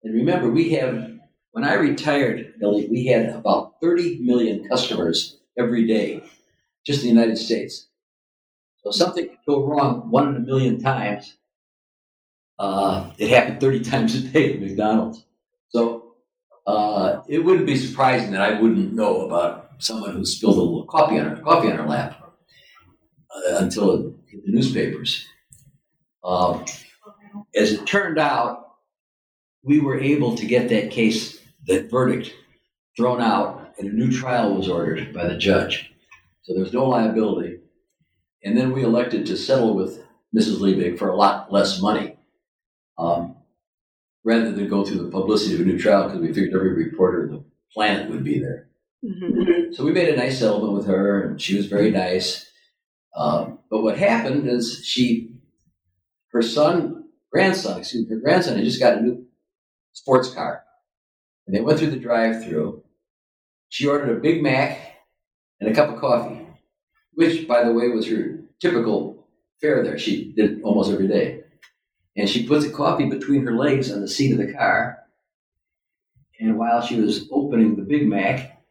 and 0.02 0.14
remember, 0.14 0.50
we 0.50 0.70
have 0.70 1.12
when 1.52 1.64
I 1.64 1.74
retired, 1.74 2.54
Billy, 2.60 2.88
we 2.90 3.06
had 3.06 3.30
about 3.30 3.74
30 3.82 4.20
million 4.20 4.68
customers 4.68 5.38
every 5.58 5.86
day, 5.86 6.22
just 6.86 7.02
in 7.02 7.08
the 7.08 7.14
United 7.20 7.36
States. 7.38 7.88
So 8.84 8.90
something 8.92 9.28
could 9.28 9.38
go 9.46 9.66
wrong 9.66 10.10
one 10.10 10.28
in 10.28 10.36
a 10.36 10.46
million 10.46 10.80
times. 10.80 11.36
Uh, 12.58 13.10
it 13.18 13.30
happened 13.30 13.60
30 13.60 13.80
times 13.90 14.14
a 14.14 14.20
day 14.20 14.54
at 14.54 14.60
McDonald's. 14.60 15.24
So 15.70 16.09
uh, 16.66 17.22
it 17.28 17.38
wouldn't 17.38 17.66
be 17.66 17.76
surprising 17.76 18.32
that 18.32 18.42
I 18.42 18.60
wouldn't 18.60 18.92
know 18.92 19.22
about 19.22 19.70
someone 19.78 20.12
who 20.12 20.24
spilled 20.24 20.56
a 20.56 20.60
little 20.60 20.86
coffee 20.86 21.18
on 21.18 21.26
her 21.26 21.42
coffee 21.42 21.70
on 21.70 21.78
her 21.78 21.86
lap 21.86 22.22
uh, 23.34 23.56
until 23.58 23.92
it 23.92 24.14
hit 24.28 24.44
the 24.44 24.52
newspapers. 24.52 25.26
Um, 26.22 26.64
as 27.54 27.72
it 27.72 27.86
turned 27.86 28.18
out, 28.18 28.76
we 29.62 29.80
were 29.80 29.98
able 29.98 30.36
to 30.36 30.46
get 30.46 30.68
that 30.68 30.90
case, 30.90 31.38
that 31.66 31.90
verdict, 31.90 32.32
thrown 32.96 33.20
out, 33.20 33.74
and 33.78 33.88
a 33.88 33.92
new 33.92 34.10
trial 34.10 34.54
was 34.54 34.68
ordered 34.68 35.12
by 35.12 35.26
the 35.26 35.36
judge. 35.36 35.90
So 36.42 36.54
there 36.54 36.62
was 36.62 36.72
no 36.72 36.86
liability. 36.86 37.58
And 38.44 38.56
then 38.56 38.72
we 38.72 38.82
elected 38.82 39.26
to 39.26 39.36
settle 39.36 39.74
with 39.74 40.02
Mrs. 40.34 40.58
Liebeck 40.58 40.98
for 40.98 41.08
a 41.08 41.16
lot 41.16 41.52
less 41.52 41.80
money, 41.80 42.16
um, 42.98 43.36
rather 44.30 44.52
than 44.52 44.68
go 44.68 44.84
through 44.84 45.02
the 45.02 45.10
publicity 45.10 45.54
of 45.56 45.60
a 45.60 45.64
new 45.64 45.78
trial 45.78 46.04
because 46.04 46.20
we 46.20 46.28
figured 46.28 46.54
every 46.54 46.84
reporter 46.84 47.24
in 47.24 47.32
the 47.32 47.44
planet 47.74 48.08
would 48.08 48.22
be 48.22 48.38
there. 48.38 48.68
Mm-hmm. 49.04 49.72
So 49.72 49.84
we 49.84 49.92
made 49.92 50.08
a 50.08 50.16
nice 50.16 50.38
settlement 50.38 50.74
with 50.74 50.86
her, 50.86 51.22
and 51.26 51.40
she 51.40 51.56
was 51.56 51.66
very 51.66 51.90
nice. 51.90 52.46
Um, 53.16 53.58
but 53.70 53.82
what 53.82 53.98
happened 53.98 54.48
is 54.48 54.82
she, 54.84 55.32
her 56.32 56.42
son, 56.42 57.04
grandson, 57.32 57.78
excuse 57.78 58.08
me, 58.08 58.14
her 58.14 58.20
grandson 58.20 58.54
had 58.54 58.64
just 58.64 58.78
got 58.78 58.98
a 58.98 59.00
new 59.00 59.26
sports 59.92 60.32
car. 60.32 60.62
And 61.46 61.56
they 61.56 61.60
went 61.60 61.80
through 61.80 61.90
the 61.90 61.96
drive 61.96 62.44
through. 62.44 62.84
She 63.68 63.88
ordered 63.88 64.16
a 64.16 64.20
Big 64.20 64.42
Mac 64.42 64.78
and 65.60 65.68
a 65.68 65.74
cup 65.74 65.92
of 65.92 66.00
coffee, 66.00 66.46
which, 67.14 67.48
by 67.48 67.64
the 67.64 67.72
way, 67.72 67.88
was 67.88 68.08
her 68.08 68.40
typical 68.60 69.26
fare 69.60 69.82
there. 69.82 69.98
She 69.98 70.32
did 70.32 70.52
it 70.52 70.62
almost 70.62 70.92
every 70.92 71.08
day. 71.08 71.39
And 72.16 72.28
she 72.28 72.46
put 72.46 72.62
the 72.62 72.70
coffee 72.70 73.06
between 73.06 73.44
her 73.44 73.56
legs 73.56 73.92
on 73.92 74.00
the 74.00 74.08
seat 74.08 74.32
of 74.32 74.38
the 74.38 74.52
car. 74.52 74.98
And 76.40 76.58
while 76.58 76.82
she 76.82 77.00
was 77.00 77.28
opening 77.30 77.76
the 77.76 77.82
Big 77.82 78.06
Mac, 78.06 78.62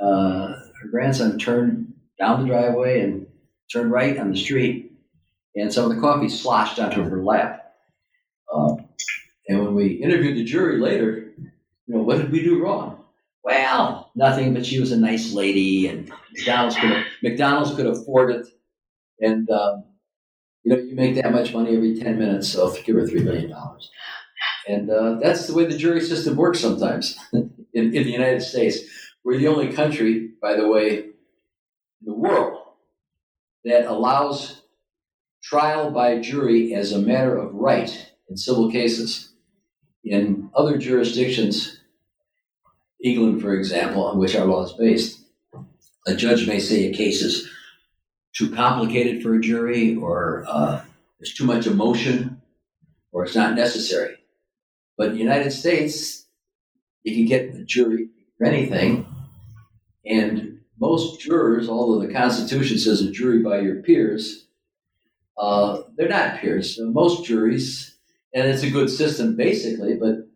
uh, 0.00 0.48
her 0.48 0.88
grandson 0.90 1.38
turned 1.38 1.92
down 2.18 2.42
the 2.42 2.48
driveway 2.48 3.00
and 3.00 3.26
turned 3.70 3.90
right 3.90 4.16
on 4.18 4.30
the 4.30 4.36
street, 4.36 4.92
and 5.54 5.72
some 5.72 5.90
of 5.90 5.94
the 5.94 6.00
coffee 6.00 6.28
sloshed 6.28 6.78
onto 6.78 7.02
her 7.02 7.22
lap. 7.22 7.74
Um, 8.52 8.88
and 9.48 9.62
when 9.62 9.74
we 9.74 9.88
interviewed 9.88 10.36
the 10.36 10.44
jury 10.44 10.78
later, 10.78 11.32
you 11.38 11.94
know, 11.94 12.02
what 12.02 12.18
did 12.18 12.30
we 12.30 12.42
do 12.42 12.62
wrong? 12.62 13.04
Well, 13.42 14.10
nothing, 14.14 14.54
but 14.54 14.66
she 14.66 14.80
was 14.80 14.92
a 14.92 14.96
nice 14.96 15.32
lady, 15.32 15.86
and 15.88 16.10
McDonald's 16.34 16.76
could 16.76 17.04
McDonald's 17.22 17.74
could 17.74 17.86
afford 17.86 18.32
it, 18.32 18.46
and 19.20 19.48
um, 19.50 19.84
you 20.66 20.74
know, 20.74 20.82
you 20.82 20.96
make 20.96 21.14
that 21.14 21.30
much 21.32 21.54
money 21.54 21.76
every 21.76 21.96
ten 21.96 22.18
minutes, 22.18 22.48
so 22.48 22.74
give 22.84 22.96
her 22.96 23.06
three 23.06 23.22
million 23.22 23.50
dollars. 23.50 23.88
And 24.66 24.90
uh, 24.90 25.14
that's 25.22 25.46
the 25.46 25.54
way 25.54 25.64
the 25.64 25.78
jury 25.78 26.00
system 26.00 26.34
works 26.34 26.58
sometimes 26.58 27.16
in, 27.32 27.54
in 27.72 27.92
the 27.92 28.10
United 28.10 28.42
States. 28.42 28.80
We're 29.24 29.38
the 29.38 29.46
only 29.46 29.72
country, 29.72 30.30
by 30.42 30.56
the 30.56 30.66
way, 30.66 30.98
in 30.98 31.12
the 32.04 32.14
world 32.14 32.58
that 33.64 33.86
allows 33.86 34.62
trial 35.40 35.92
by 35.92 36.18
jury 36.18 36.74
as 36.74 36.90
a 36.90 36.98
matter 36.98 37.36
of 37.36 37.54
right 37.54 38.10
in 38.28 38.36
civil 38.36 38.68
cases. 38.68 39.34
In 40.02 40.50
other 40.56 40.78
jurisdictions, 40.78 41.78
England, 43.04 43.40
for 43.40 43.54
example, 43.54 44.04
on 44.04 44.18
which 44.18 44.34
our 44.34 44.46
law 44.46 44.64
is 44.64 44.72
based, 44.72 45.20
a 46.08 46.16
judge 46.16 46.48
may 46.48 46.58
say 46.58 46.86
a 46.86 46.92
case 46.92 47.22
is 47.22 47.48
too 48.36 48.50
complicated 48.50 49.22
for 49.22 49.34
a 49.34 49.40
jury, 49.40 49.96
or 49.96 50.44
uh, 50.48 50.82
there's 51.18 51.34
too 51.34 51.44
much 51.44 51.66
emotion, 51.66 52.40
or 53.12 53.24
it's 53.24 53.34
not 53.34 53.54
necessary. 53.54 54.16
But 54.98 55.08
in 55.08 55.12
the 55.14 55.20
United 55.20 55.50
States, 55.52 56.26
you 57.02 57.14
can 57.14 57.26
get 57.26 57.54
a 57.54 57.64
jury 57.64 58.08
for 58.38 58.46
anything, 58.46 59.06
and 60.04 60.60
most 60.78 61.20
jurors, 61.20 61.68
although 61.68 62.06
the 62.06 62.12
Constitution 62.12 62.78
says 62.78 63.00
a 63.00 63.10
jury 63.10 63.42
by 63.42 63.60
your 63.60 63.76
peers, 63.76 64.46
uh, 65.38 65.82
they're 65.96 66.08
not 66.08 66.40
peers. 66.40 66.78
Most 66.80 67.24
juries 67.24 67.96
and 68.36 68.46
it's 68.46 68.62
a 68.62 68.70
good 68.70 68.90
system 68.90 69.34
basically, 69.34 69.94
but 69.94 70.28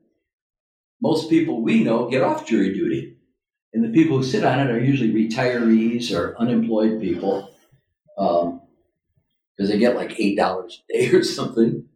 most 1.02 1.28
people 1.28 1.62
we 1.62 1.84
know 1.84 2.08
get 2.08 2.22
off 2.22 2.46
jury 2.46 2.72
duty. 2.72 3.18
And 3.74 3.84
the 3.84 3.90
people 3.90 4.16
who 4.16 4.24
sit 4.24 4.42
on 4.42 4.58
it 4.58 4.70
are 4.70 4.80
usually 4.80 5.12
retirees 5.12 6.10
or 6.10 6.34
unemployed 6.38 7.00
people 7.00 7.50
because 8.16 8.44
um, 8.44 8.60
they 9.68 9.78
get 9.78 9.96
like 9.96 10.10
$8 10.10 10.38
a 10.38 10.92
day 10.92 11.10
or 11.12 11.22
something. 11.22 11.86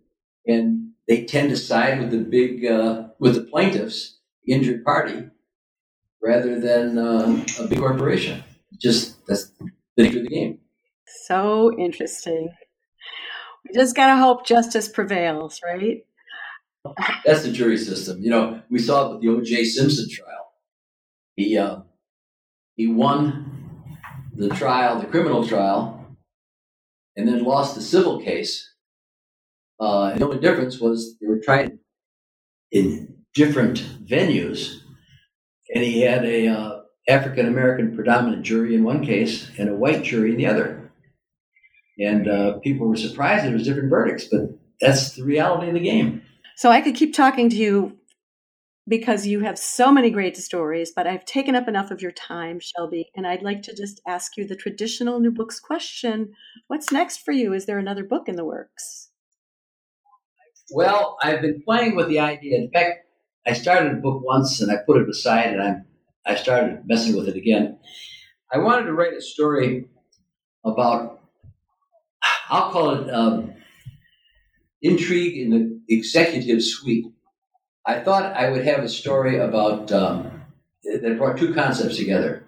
And 0.47 0.91
they 1.09 1.25
tend 1.25 1.51
to 1.51 1.57
side 1.57 1.99
with 2.01 2.11
the 2.11 2.19
big, 2.19 2.65
uh, 2.67 3.09
with 3.19 3.35
the 3.35 3.43
plaintiffs, 3.43 4.19
injured 4.47 4.85
party, 4.85 5.29
rather 6.23 6.61
than 6.61 6.99
uh, 6.99 7.45
a 7.61 7.67
big 7.67 7.79
corporation. 7.79 8.43
Just 8.81 9.27
that's 9.27 9.51
the 9.97 10.03
nature 10.03 10.19
of 10.19 10.25
the 10.25 10.31
game. 10.31 10.59
So 11.27 11.77
interesting. 11.79 12.51
We 13.65 13.75
just 13.75 13.97
got 13.97 14.09
to 14.09 14.17
hope 14.17 14.47
justice 14.47 14.89
prevails, 14.89 15.61
right? 15.65 16.05
That's 17.25 17.45
the 17.45 17.53
jury 17.53 17.79
system. 17.79 18.21
You 18.21 18.31
know, 18.31 18.63
we 18.71 18.79
saw 18.79 19.07
it 19.07 19.13
with 19.13 19.23
the 19.23 19.29
O.J. 19.29 19.65
Simpson 19.65 20.09
trial. 20.11 20.53
He 21.37 21.57
uh, 21.57 21.81
he 22.77 22.89
won 22.89 23.91
the 24.35 24.49
trial, 24.51 25.01
the 25.01 25.07
criminal 25.07 25.47
trial, 25.47 26.04
and 27.17 27.29
then 27.29 27.45
lost 27.45 27.75
the 27.75 27.81
civil 27.81 28.21
case. 28.21 28.71
Uh, 29.81 30.11
and 30.13 30.21
the 30.21 30.25
only 30.25 30.39
difference 30.39 30.79
was 30.79 31.17
they 31.21 31.27
were 31.27 31.41
tried 31.41 31.79
in 32.71 33.17
different 33.35 33.79
venues, 34.07 34.81
and 35.75 35.83
he 35.83 36.03
had 36.03 36.25
a 36.25 36.49
uh, 36.49 36.81
African 37.09 37.47
American 37.47 37.95
predominant 37.95 38.43
jury 38.43 38.75
in 38.75 38.85
one 38.85 39.05
case 39.05 39.51
and 39.59 39.69
a 39.69 39.75
white 39.75 40.05
jury 40.05 40.31
in 40.31 40.37
the 40.37 40.47
other. 40.47 40.93
And 41.99 42.29
uh, 42.29 42.59
people 42.59 42.89
were 42.89 42.97
surprised 42.97 43.45
there 43.45 43.53
was 43.53 43.65
different 43.65 43.91
verdicts, 43.91 44.25
but 44.25 44.51
that's 44.81 45.13
the 45.13 45.25
reality 45.25 45.69
of 45.69 45.75
the 45.75 45.81
game. 45.81 46.23
So 46.57 46.71
I 46.71 46.81
could 46.81 46.95
keep 46.95 47.15
talking 47.15 47.49
to 47.51 47.57
you 47.57 47.99
because 48.87 49.27
you 49.27 49.41
have 49.41 49.59
so 49.59 49.91
many 49.91 50.11
great 50.11 50.37
stories, 50.37 50.93
but 50.95 51.07
I've 51.07 51.25
taken 51.25 51.55
up 51.55 51.69
enough 51.69 51.91
of 51.91 52.03
your 52.03 52.13
time, 52.13 52.61
Shelby, 52.61 53.11
and 53.17 53.27
I'd 53.27 53.43
like 53.43 53.63
to 53.63 53.75
just 53.75 54.01
ask 54.07 54.37
you 54.37 54.47
the 54.47 54.57
traditional 54.57 55.21
new 55.21 55.31
books 55.31 55.59
question. 55.59 56.33
What's 56.67 56.93
next 56.93 57.19
for 57.19 57.33
you? 57.33 57.53
Is 57.53 57.67
there 57.67 57.79
another 57.79 58.05
book 58.05 58.29
in 58.29 58.37
the 58.37 58.45
works? 58.45 59.11
Well, 60.71 61.17
I've 61.23 61.41
been 61.41 61.63
playing 61.63 61.97
with 61.97 62.09
the 62.09 62.21
idea. 62.21 62.59
In 62.59 62.71
fact, 62.71 63.07
I 63.47 63.53
started 63.53 63.93
a 63.93 63.97
book 63.97 64.23
once 64.25 64.61
and 64.61 64.71
I 64.71 64.77
put 64.87 65.01
it 65.01 65.09
aside 65.09 65.53
and 65.53 65.63
I 65.63 65.77
I 66.27 66.37
started 66.37 66.85
messing 66.87 67.17
with 67.17 67.29
it 67.29 67.37
again. 67.37 67.79
I 68.51 68.59
wanted 68.59 68.85
to 68.85 68.95
write 68.95 69.13
a 69.13 69.21
story 69.21 69.87
about 70.65 71.21
I'll 72.49 72.71
call 72.71 72.91
it 72.91 73.13
um, 73.13 73.53
intrigue 74.81 75.37
in 75.37 75.51
the 75.51 75.81
executive 75.89 76.63
suite. 76.63 77.07
I 77.87 78.01
thought 78.01 78.35
I 78.35 78.51
would 78.51 78.65
have 78.65 78.81
a 78.81 78.89
story 78.89 79.39
about 79.39 79.93
um, 79.93 80.43
that 80.85 81.19
brought 81.19 81.37
two 81.37 81.53
concepts 81.53 81.97
together. 81.97 82.45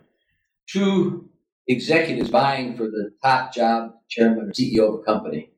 Two 0.66 1.28
executives 1.66 2.30
vying 2.30 2.76
for 2.76 2.84
the 2.84 3.12
top 3.22 3.53
job, 3.53 3.95
chairman 4.09 4.49
or 4.49 4.53
CEO 4.53 4.95
of 4.95 5.01
a 5.01 5.03
company. 5.03 5.51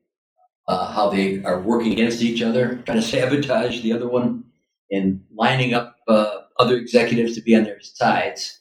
Uh, 0.67 0.91
how 0.91 1.09
they 1.09 1.41
are 1.43 1.61
working 1.61 1.93
against 1.93 2.21
each 2.21 2.43
other, 2.43 2.75
trying 2.85 2.99
to 2.99 3.01
sabotage 3.01 3.81
the 3.81 3.91
other 3.91 4.07
one, 4.07 4.43
and 4.91 5.23
lining 5.33 5.73
up 5.73 5.95
uh, 6.07 6.41
other 6.59 6.77
executives 6.77 7.33
to 7.35 7.41
be 7.41 7.55
on 7.55 7.63
their 7.63 7.81
sides. 7.81 8.59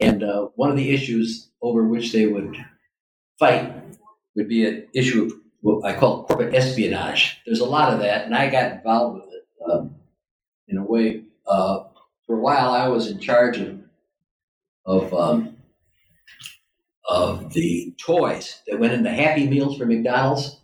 And 0.00 0.24
uh, 0.24 0.48
one 0.56 0.70
of 0.70 0.76
the 0.76 0.90
issues 0.90 1.50
over 1.60 1.84
which 1.84 2.12
they 2.12 2.26
would 2.26 2.56
fight 3.38 3.72
would 4.34 4.48
be 4.48 4.66
an 4.66 4.88
issue 4.94 5.26
of 5.26 5.32
what 5.60 5.84
I 5.84 5.96
call 5.96 6.24
corporate 6.24 6.54
espionage. 6.54 7.40
There's 7.46 7.60
a 7.60 7.66
lot 7.66 7.92
of 7.92 8.00
that, 8.00 8.24
and 8.24 8.34
I 8.34 8.50
got 8.50 8.72
involved 8.72 9.20
with 9.20 9.32
it 9.32 9.70
um, 9.70 9.94
in 10.68 10.78
a 10.78 10.84
way. 10.84 11.24
Uh, 11.46 11.84
for 12.26 12.36
a 12.36 12.40
while, 12.40 12.70
I 12.70 12.88
was 12.88 13.10
in 13.10 13.18
charge 13.18 13.58
of 13.58 13.80
of 14.84 15.12
um, 15.14 15.56
of 17.08 17.52
the 17.52 17.94
toys 17.98 18.62
that 18.66 18.78
went 18.78 18.92
into 18.92 19.10
Happy 19.10 19.48
Meals 19.48 19.76
for 19.76 19.86
McDonald's, 19.86 20.60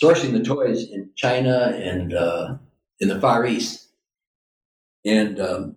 sourcing 0.00 0.32
the 0.32 0.44
toys 0.44 0.90
in 0.90 1.10
China 1.16 1.72
and 1.76 2.14
uh, 2.14 2.56
in 3.00 3.08
the 3.08 3.20
Far 3.20 3.46
East, 3.46 3.88
and 5.04 5.40
um, 5.40 5.76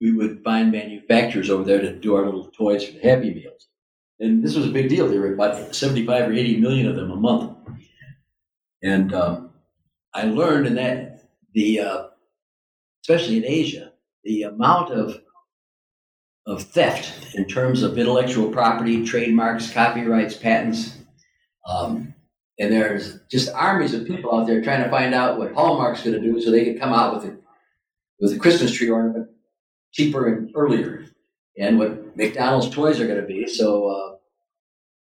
we 0.00 0.12
would 0.12 0.42
find 0.44 0.70
manufacturers 0.70 1.50
over 1.50 1.64
there 1.64 1.80
to 1.80 1.94
do 1.94 2.14
our 2.14 2.24
little 2.24 2.50
toys 2.50 2.84
for 2.84 2.92
the 2.92 3.08
Happy 3.08 3.32
Meals. 3.32 3.68
And 4.20 4.44
this 4.44 4.54
was 4.54 4.66
a 4.66 4.70
big 4.70 4.88
deal. 4.88 5.08
There 5.08 5.20
were 5.20 5.34
about 5.34 5.74
75 5.74 6.28
or 6.28 6.32
80 6.32 6.60
million 6.60 6.86
of 6.86 6.96
them 6.96 7.10
a 7.10 7.16
month. 7.16 7.56
And 8.82 9.12
um, 9.14 9.50
I 10.12 10.24
learned 10.24 10.66
in 10.66 10.74
that 10.76 11.13
the, 11.54 11.80
uh, 11.80 12.06
especially 13.02 13.38
in 13.38 13.44
Asia, 13.44 13.92
the 14.24 14.42
amount 14.42 14.90
of 14.90 15.20
of 16.46 16.62
theft 16.62 17.34
in 17.34 17.46
terms 17.46 17.82
of 17.82 17.96
intellectual 17.96 18.50
property, 18.50 19.04
trademarks, 19.04 19.70
copyrights, 19.70 20.36
patents. 20.36 20.98
Um, 21.66 22.14
and 22.58 22.70
there's 22.70 23.18
just 23.30 23.50
armies 23.54 23.94
of 23.94 24.06
people 24.06 24.34
out 24.34 24.46
there 24.46 24.62
trying 24.62 24.84
to 24.84 24.90
find 24.90 25.14
out 25.14 25.38
what 25.38 25.54
Hallmark's 25.54 26.02
going 26.02 26.20
to 26.20 26.20
do 26.20 26.40
so 26.40 26.50
they 26.50 26.64
can 26.64 26.78
come 26.78 26.92
out 26.92 27.14
with 27.14 27.24
a, 27.24 27.36
with 28.20 28.32
a 28.32 28.38
Christmas 28.38 28.72
tree 28.72 28.90
ornament 28.90 29.28
cheaper 29.92 30.26
and 30.26 30.50
earlier, 30.54 31.06
and 31.58 31.78
what 31.78 32.16
McDonald's 32.16 32.68
toys 32.68 33.00
are 33.00 33.06
going 33.06 33.20
to 33.20 33.26
be. 33.26 33.46
So 33.46 33.86
uh, 33.88 34.16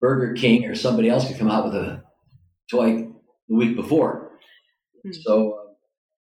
Burger 0.01 0.35
King 0.35 0.65
or 0.65 0.75
somebody 0.75 1.09
else 1.09 1.29
could 1.29 1.39
come 1.39 1.51
out 1.51 1.65
with 1.65 1.75
a 1.75 2.03
toy 2.71 3.09
the 3.49 3.55
week 3.55 3.77
before. 3.77 4.33
Mm-hmm. 5.07 5.13
So 5.23 5.53
uh, 5.53 5.70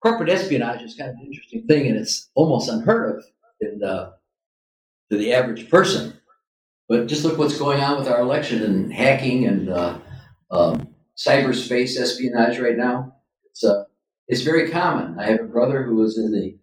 corporate 0.03 0.31
espionage 0.31 0.83
is 0.83 0.95
kind 0.95 1.11
of 1.11 1.17
an 1.17 1.27
interesting 1.27 1.67
thing, 1.67 1.87
and 1.89 1.97
it's 1.97 2.31
almost 2.35 2.69
unheard 2.69 3.19
of 3.19 3.25
in 3.61 3.83
uh, 3.83 4.13
to 5.11 5.19
the 5.19 5.33
average 5.33 5.69
person. 5.69 6.15
But 6.89 7.07
just 7.07 7.25
look 7.25 7.39
what's 7.39 7.59
going 7.59 7.81
on 7.81 7.99
with 7.99 8.09
our 8.09 8.21
election 8.21 8.63
and 8.63 8.93
hacking 8.93 9.47
and 9.47 9.69
uh, 9.69 9.99
um, 10.51 10.89
cyberspace 11.17 11.99
espionage 11.99 12.59
right 12.59 12.77
now. 12.77 13.17
It's 13.45 13.65
uh, 13.65 13.85
it's 14.27 14.43
very 14.43 14.71
common. 14.71 15.19
I 15.19 15.27
have 15.27 15.41
a 15.41 15.45
brother 15.45 15.83
who 15.83 15.97
was 15.97 16.19
in 16.19 16.33
the 16.33 16.59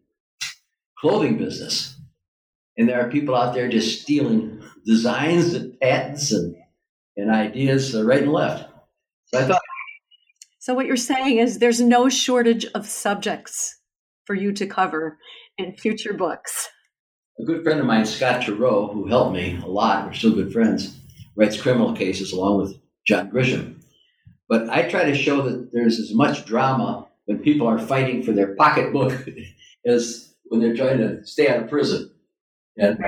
clothing 0.98 1.38
business. 1.38 1.96
And 2.78 2.90
there 2.90 3.00
are 3.00 3.10
people 3.10 3.36
out 3.36 3.54
there 3.54 3.70
just 3.70 4.02
stealing 4.02 4.62
designs 4.86 5.54
and 5.54 5.80
patents 5.80 6.32
and, 6.32 6.56
and 7.16 7.32
ideas 7.32 7.96
right 7.96 8.24
and 8.24 8.32
left. 8.32 8.70
So 9.28 9.40
I 9.40 9.44
thought. 9.44 9.62
So 10.66 10.74
what 10.74 10.88
you're 10.88 10.98
saying 10.98 11.38
is 11.38 11.60
there's 11.60 11.80
no 11.80 12.10
shortage 12.10 12.66
of 12.74 12.88
subjects 12.88 13.80
for 14.26 14.34
you 14.34 14.52
to 14.54 14.66
cover 14.66 15.20
in 15.60 15.76
future 15.76 16.12
books. 16.14 16.70
A 17.40 17.44
good 17.44 17.64
friend 17.64 17.80
of 17.80 17.86
mine, 17.86 18.04
Scott 18.04 18.42
Turow, 18.42 18.92
who 18.92 19.06
helped 19.06 19.36
me 19.36 19.60
a 19.64 19.68
lot, 19.68 20.08
we're 20.08 20.14
still 20.14 20.34
good 20.34 20.52
friends, 20.52 20.98
writes 21.36 21.62
criminal 21.62 21.94
cases 21.94 22.34
along 22.34 22.58
with 22.58 22.80
John 23.06 23.30
Grisham. 23.30 23.76
But 24.50 24.68
I 24.72 24.90
try 24.90 25.04
to 25.04 25.14
show 25.14 25.44
that 25.44 25.72
there's 25.72 26.00
as 26.00 26.16
much 26.16 26.48
drama 26.48 27.10
when 27.26 27.44
people 27.44 27.68
are 27.68 27.78
fighting 27.78 28.24
for 28.24 28.32
their 28.32 28.56
pocketbook 28.56 29.14
as 29.86 30.34
when 30.46 30.62
they're 30.62 30.76
trying 30.76 30.98
to 30.98 31.24
stay 31.28 31.48
out 31.48 31.62
of 31.62 31.70
prison. 31.70 32.10
And 32.76 33.06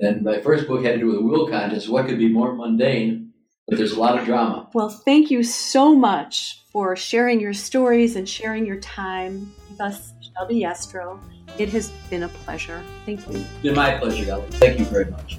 and 0.00 0.22
my 0.22 0.40
first 0.42 0.68
book 0.68 0.84
had 0.84 0.92
to 0.92 0.98
do 1.00 1.06
with 1.08 1.22
will 1.22 1.48
conscience. 1.48 1.88
What 1.88 2.06
could 2.06 2.18
be 2.18 2.28
more 2.28 2.54
mundane? 2.54 3.32
But 3.66 3.78
there's 3.78 3.94
a 3.94 3.98
lot 3.98 4.16
of 4.16 4.24
drama. 4.24 4.70
Well, 4.74 4.90
thank 4.90 5.32
you 5.32 5.42
so 5.42 5.96
much 5.96 6.60
for 6.74 6.94
sharing 6.94 7.40
your 7.40 7.54
stories 7.54 8.16
and 8.16 8.28
sharing 8.28 8.66
your 8.66 8.80
time 8.80 9.54
with 9.70 9.80
us, 9.80 10.12
Shelby 10.20 10.60
Yastrow. 10.60 11.18
It 11.56 11.70
has 11.70 11.88
been 12.10 12.24
a 12.24 12.28
pleasure. 12.28 12.82
Thank 13.06 13.26
you. 13.30 13.36
It's 13.36 13.62
been 13.62 13.74
my 13.74 13.96
pleasure, 13.96 14.30
Ellen. 14.30 14.50
Thank 14.50 14.78
you 14.80 14.84
very 14.84 15.06
much. 15.06 15.38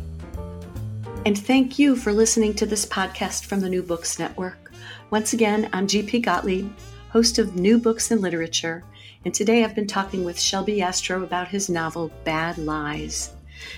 And 1.27 1.37
thank 1.37 1.77
you 1.77 1.95
for 1.95 2.11
listening 2.11 2.53
to 2.55 2.65
this 2.65 2.87
podcast 2.87 3.45
from 3.45 3.59
the 3.59 3.69
New 3.69 3.83
Books 3.83 4.17
Network. 4.17 4.71
Once 5.11 5.33
again, 5.33 5.69
I'm 5.73 5.85
GP 5.85 6.23
Gottlieb, 6.23 6.71
host 7.09 7.37
of 7.37 7.55
New 7.55 7.77
Books 7.77 8.09
and 8.09 8.21
Literature 8.21 8.83
and 9.25 9.33
today 9.33 9.63
I've 9.63 9.73
been 9.73 9.87
talking 9.87 10.23
with 10.23 10.39
Shelby 10.39 10.77
Yastrow 10.77 11.23
about 11.23 11.47
his 11.47 11.67
novel 11.67 12.11
Bad 12.23 12.59
Lies. 12.59 13.31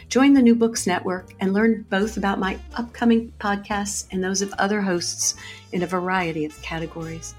Join 0.09 0.33
the 0.33 0.41
New 0.41 0.55
Books 0.55 0.85
Network 0.85 1.33
and 1.39 1.53
learn 1.53 1.85
both 1.89 2.17
about 2.17 2.37
my 2.37 2.59
upcoming 2.75 3.31
podcasts 3.39 4.07
and 4.11 4.21
those 4.21 4.41
of 4.41 4.53
other 4.59 4.81
hosts 4.81 5.35
in 5.71 5.83
a 5.83 5.87
variety 5.87 6.43
of 6.43 6.61
categories. 6.61 7.33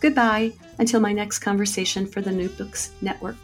Goodbye 0.00 0.52
until 0.78 1.00
my 1.00 1.12
next 1.12 1.38
conversation 1.38 2.06
for 2.06 2.20
the 2.20 2.32
New 2.32 2.48
Books 2.50 2.90
Network. 3.00 3.36